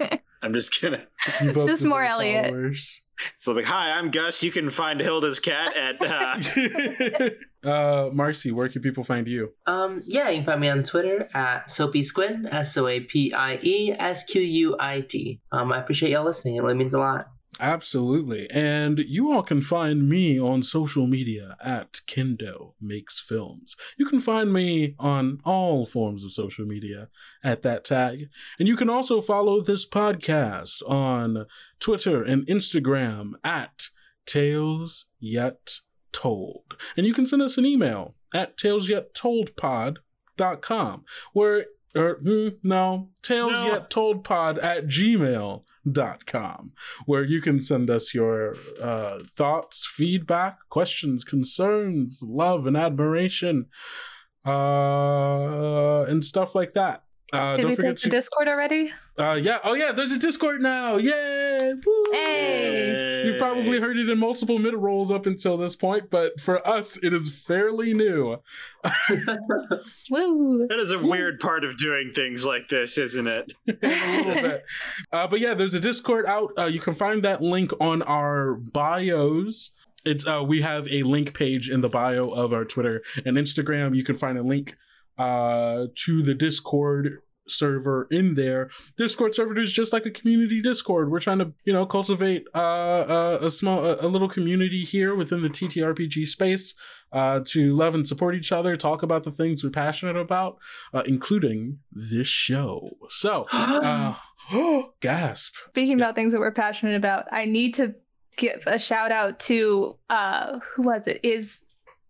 I'm 0.42 0.54
just 0.54 0.80
gonna. 0.80 1.04
You 1.42 1.52
Just 1.52 1.84
more 1.84 2.02
Elliot. 2.02 2.46
followers. 2.46 3.02
So 3.36 3.52
like, 3.52 3.66
hi, 3.66 3.90
I'm 3.90 4.10
Gus. 4.10 4.42
You 4.42 4.50
can 4.50 4.70
find 4.70 4.98
Hilda's 4.98 5.38
cat 5.38 5.74
at. 5.76 7.30
Uh, 7.62 7.68
uh, 7.68 8.10
Marcy, 8.10 8.50
where 8.50 8.70
can 8.70 8.80
people 8.80 9.04
find 9.04 9.28
you? 9.28 9.52
Um, 9.66 10.02
yeah, 10.06 10.30
you 10.30 10.38
can 10.38 10.46
find 10.46 10.60
me 10.62 10.70
on 10.70 10.82
Twitter 10.82 11.28
at 11.34 11.68
Soapie 11.68 12.02
Squid, 12.02 12.46
S 12.50 12.74
O 12.78 12.88
A 12.88 13.00
P 13.00 13.34
I 13.34 13.58
E 13.62 13.92
S 13.92 14.24
Q 14.24 14.40
U 14.40 14.76
I 14.80 15.00
D. 15.00 15.40
Um, 15.52 15.70
I 15.70 15.78
appreciate 15.78 16.10
y'all 16.12 16.24
listening. 16.24 16.56
It 16.56 16.62
really 16.62 16.74
means 16.74 16.94
a 16.94 16.98
lot. 16.98 17.28
Absolutely. 17.60 18.48
And 18.50 18.98
you 19.00 19.32
all 19.32 19.42
can 19.42 19.60
find 19.60 20.08
me 20.08 20.40
on 20.40 20.62
social 20.62 21.06
media 21.06 21.58
at 21.62 22.00
Kendo 22.08 22.72
Makes 22.80 23.20
Films. 23.20 23.76
You 23.98 24.06
can 24.06 24.18
find 24.18 24.50
me 24.50 24.94
on 24.98 25.40
all 25.44 25.84
forms 25.84 26.24
of 26.24 26.32
social 26.32 26.64
media 26.64 27.10
at 27.44 27.60
that 27.62 27.84
tag. 27.84 28.30
And 28.58 28.66
you 28.66 28.76
can 28.76 28.88
also 28.88 29.20
follow 29.20 29.60
this 29.60 29.86
podcast 29.86 30.80
on 30.88 31.44
Twitter 31.80 32.22
and 32.22 32.46
Instagram 32.46 33.32
at 33.44 33.88
Tales 34.24 35.04
Yet 35.18 35.80
Told. 36.12 36.78
And 36.96 37.06
you 37.06 37.12
can 37.12 37.26
send 37.26 37.42
us 37.42 37.58
an 37.58 37.66
email 37.66 38.14
at 38.32 38.56
talesyettoldpod.com 38.56 41.04
where 41.34 41.66
or 41.94 42.18
hmm, 42.22 42.48
no, 42.62 43.10
tales 43.22 43.52
No. 43.52 43.64
yet 43.66 43.90
told 43.90 44.24
pod 44.24 44.58
at 44.58 44.86
gmail.com 44.86 46.72
where 47.06 47.24
you 47.24 47.40
can 47.40 47.60
send 47.60 47.90
us 47.90 48.14
your 48.14 48.54
uh, 48.82 49.18
thoughts, 49.36 49.88
feedback, 49.90 50.58
questions, 50.68 51.24
concerns, 51.24 52.22
love, 52.24 52.66
and 52.66 52.76
admiration, 52.76 53.66
uh, 54.46 56.02
and 56.04 56.24
stuff 56.24 56.54
like 56.54 56.72
that. 56.74 57.04
Uh, 57.32 57.56
Did 57.56 57.62
don't 57.62 57.70
we 57.70 57.76
forget 57.76 57.90
pick 57.92 58.02
to 58.02 58.08
the 58.08 58.16
Discord 58.16 58.48
already? 58.48 58.92
Uh, 59.20 59.34
yeah. 59.34 59.58
Oh, 59.64 59.74
yeah. 59.74 59.92
There's 59.92 60.12
a 60.12 60.18
Discord 60.18 60.60
now. 60.60 60.96
Yay! 60.96 61.74
Woo! 61.84 62.04
Hey! 62.12 63.22
You've 63.24 63.38
probably 63.38 63.80
heard 63.80 63.98
it 63.98 64.08
in 64.08 64.18
multiple 64.18 64.58
mid 64.58 64.74
rolls 64.74 65.10
up 65.10 65.26
until 65.26 65.56
this 65.56 65.76
point, 65.76 66.10
but 66.10 66.40
for 66.40 66.66
us, 66.66 66.96
it 67.02 67.12
is 67.12 67.34
fairly 67.34 67.92
new. 67.92 68.38
Woo! 70.10 70.66
that 70.68 70.78
is 70.80 70.90
a 70.90 70.98
weird 70.98 71.38
part 71.38 71.64
of 71.64 71.76
doing 71.78 72.12
things 72.14 72.44
like 72.44 72.68
this, 72.68 72.96
isn't 72.98 73.26
it? 73.26 73.52
a 73.68 74.22
little 74.24 74.42
bit. 74.42 74.62
Uh, 75.12 75.26
but 75.26 75.40
yeah, 75.40 75.54
there's 75.54 75.74
a 75.74 75.80
Discord 75.80 76.26
out. 76.26 76.52
Uh, 76.56 76.64
you 76.64 76.80
can 76.80 76.94
find 76.94 77.22
that 77.22 77.42
link 77.42 77.72
on 77.80 78.02
our 78.02 78.54
bios. 78.54 79.74
It's 80.04 80.26
uh, 80.26 80.42
we 80.46 80.62
have 80.62 80.88
a 80.88 81.02
link 81.02 81.34
page 81.34 81.68
in 81.68 81.82
the 81.82 81.90
bio 81.90 82.28
of 82.28 82.52
our 82.52 82.64
Twitter 82.64 83.02
and 83.24 83.36
Instagram. 83.36 83.94
You 83.94 84.04
can 84.04 84.16
find 84.16 84.38
a 84.38 84.42
link 84.42 84.76
uh, 85.18 85.86
to 85.94 86.22
the 86.22 86.34
Discord 86.34 87.18
server 87.50 88.06
in 88.10 88.34
there. 88.34 88.70
Discord 88.96 89.34
server 89.34 89.58
is 89.58 89.72
just 89.72 89.92
like 89.92 90.06
a 90.06 90.10
community 90.10 90.60
Discord. 90.60 91.10
We're 91.10 91.20
trying 91.20 91.38
to 91.38 91.52
you 91.64 91.72
know 91.72 91.86
cultivate 91.86 92.46
uh, 92.54 92.58
uh, 92.58 93.38
a 93.42 93.50
small 93.50 93.84
a, 93.84 93.96
a 94.06 94.08
little 94.08 94.28
community 94.28 94.82
here 94.84 95.14
within 95.14 95.42
the 95.42 95.50
TTRPG 95.50 96.26
space. 96.26 96.74
Uh, 97.12 97.40
to 97.44 97.74
love 97.74 97.92
and 97.96 98.06
support 98.06 98.36
each 98.36 98.52
other, 98.52 98.76
talk 98.76 99.02
about 99.02 99.24
the 99.24 99.32
things 99.32 99.64
we're 99.64 99.70
passionate 99.70 100.16
about, 100.16 100.58
uh, 100.94 101.02
including 101.06 101.80
this 101.90 102.28
show. 102.28 102.88
So, 103.08 103.48
uh, 103.52 104.14
gasp. 105.00 105.56
Speaking 105.70 105.94
about 106.00 106.14
things 106.14 106.32
that 106.32 106.38
we're 106.38 106.52
passionate 106.52 106.94
about, 106.94 107.24
I 107.32 107.46
need 107.46 107.74
to 107.74 107.96
give 108.36 108.62
a 108.66 108.78
shout 108.78 109.10
out 109.10 109.40
to 109.40 109.96
uh 110.08 110.60
who 110.74 110.82
was 110.82 111.08
it? 111.08 111.18
Is 111.24 111.62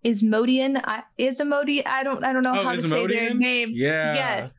is 0.04 0.22
Modian? 0.22 0.76
I 0.76 1.02
is 1.16 1.42
Modian? 1.42 1.86
I 1.86 2.02
don't 2.02 2.22
I 2.22 2.34
don't 2.34 2.42
know 2.44 2.58
Oh, 2.60 2.62
how 2.64 2.72
to 2.76 2.82
say 2.82 3.06
their 3.06 3.34
name. 3.34 3.70
Yeah. 3.72 4.14
Yes. 4.14 4.50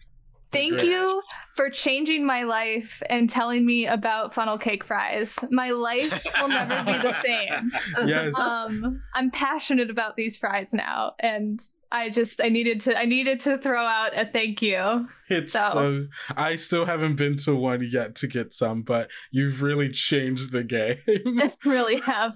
Thank 0.51 0.73
Great. 0.73 0.85
you 0.87 1.21
for 1.55 1.69
changing 1.69 2.25
my 2.25 2.43
life 2.43 3.01
and 3.09 3.29
telling 3.29 3.65
me 3.65 3.87
about 3.87 4.33
funnel 4.33 4.57
cake 4.57 4.83
fries. 4.83 5.37
My 5.49 5.71
life 5.71 6.11
will 6.41 6.49
never 6.49 6.83
be 6.83 6.93
the 6.93 7.21
same. 7.21 7.71
Yes. 8.05 8.37
Um, 8.37 9.01
I'm 9.13 9.31
passionate 9.31 9.89
about 9.89 10.15
these 10.15 10.37
fries 10.37 10.73
now, 10.73 11.13
and 11.19 11.61
I 11.91 12.09
just 12.09 12.41
I 12.41 12.49
needed 12.49 12.81
to 12.81 12.97
I 12.97 13.05
needed 13.05 13.39
to 13.41 13.57
throw 13.57 13.83
out 13.83 14.17
a 14.17 14.25
thank 14.25 14.61
you. 14.61 15.07
It's 15.31 15.53
So- 15.53 15.71
so 15.71 16.07
I 16.35 16.55
still 16.57 16.85
haven't 16.85 17.15
been 17.15 17.35
to 17.37 17.55
one 17.55 17.81
yet 17.89 18.15
to 18.17 18.27
get 18.27 18.53
some, 18.53 18.81
but 18.83 19.09
you've 19.31 19.61
really 19.61 19.89
changed 19.89 20.51
the 20.51 20.63
game. 20.63 20.97
I 21.07 21.49
really 21.65 21.99
have, 22.01 22.33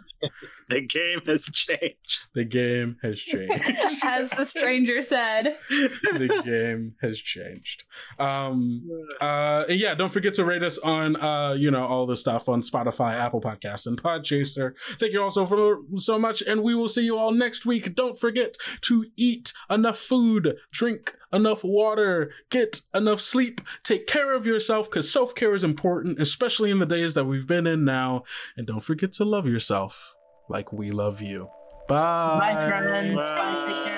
The 0.70 0.82
game 0.82 1.22
has 1.28 1.46
changed. 1.46 2.28
the 2.34 2.46
game 2.46 2.98
has 3.04 3.20
changed. 3.34 4.04
as 4.06 4.32
the 4.32 4.46
stranger 4.46 5.02
said. 5.02 5.58
the 5.70 6.42
game 6.46 6.96
has 7.02 7.20
changed. 7.20 7.84
Um 8.20 8.82
uh 9.22 9.66
and 9.70 9.80
yeah, 9.80 9.94
don't 9.96 10.12
forget 10.12 10.34
to 10.36 10.46
rate 10.46 10.64
us 10.64 10.78
on 10.80 11.16
uh 11.18 11.54
you 11.54 11.70
know 11.72 11.86
all 11.86 12.06
the 12.06 12.16
stuff 12.16 12.48
on 12.50 12.62
Spotify, 12.62 13.14
Apple 13.14 13.42
Podcasts, 13.42 13.86
and 13.86 14.02
Podchaser. 14.02 14.74
Thank 15.00 15.14
you 15.14 15.22
also 15.22 15.46
for 15.46 15.80
so 15.96 16.18
much, 16.18 16.42
and 16.42 16.64
we 16.64 16.74
will 16.76 16.90
see 16.90 17.06
you 17.06 17.18
all 17.18 17.32
next 17.32 17.66
week. 17.66 17.94
Don't 17.96 18.18
forget 18.20 18.56
to 18.82 19.06
eat 19.18 19.54
enough 19.70 19.98
food, 20.00 20.58
drink 20.72 21.16
enough 21.32 21.64
water, 21.64 22.32
get 22.50 22.82
enough 22.94 23.22
sleep, 23.22 23.62
take 23.84 24.08
care 24.08 24.34
of 24.34 24.46
yourself 24.46 24.90
because 24.90 25.12
self 25.12 25.36
care 25.36 25.54
is 25.54 25.64
important, 25.64 26.20
especially 26.20 26.72
in 26.72 26.80
the 26.80 26.86
days 26.86 27.14
that 27.14 27.26
we've 27.26 27.48
been 27.48 27.68
in 27.68 27.86
now. 27.86 28.24
And 28.58 28.68
don't 28.68 28.82
forget 28.82 29.12
to 29.14 29.26
love 29.26 29.48
yourself 29.48 30.16
like 30.50 30.72
we 30.72 30.92
love 30.92 31.22
you. 31.22 31.50
Bye. 31.88 32.40
Bye, 32.40 32.68
friends. 32.68 33.30
Bye. 33.30 33.66
Take 33.68 33.95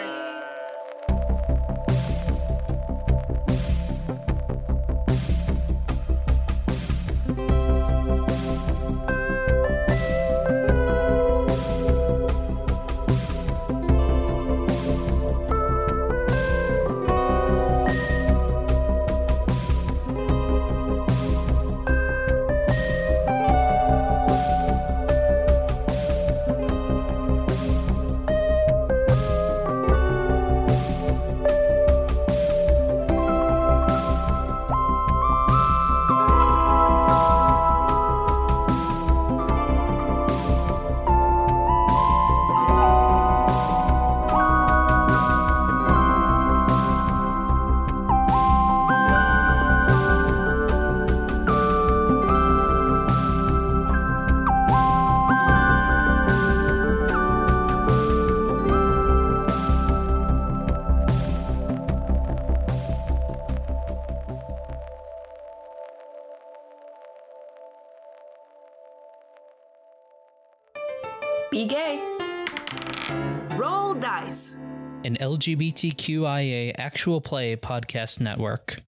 LGBTQIA 75.28 76.74
actual 76.78 77.20
play 77.20 77.58
podcast 77.58 78.22
network. 78.22 78.87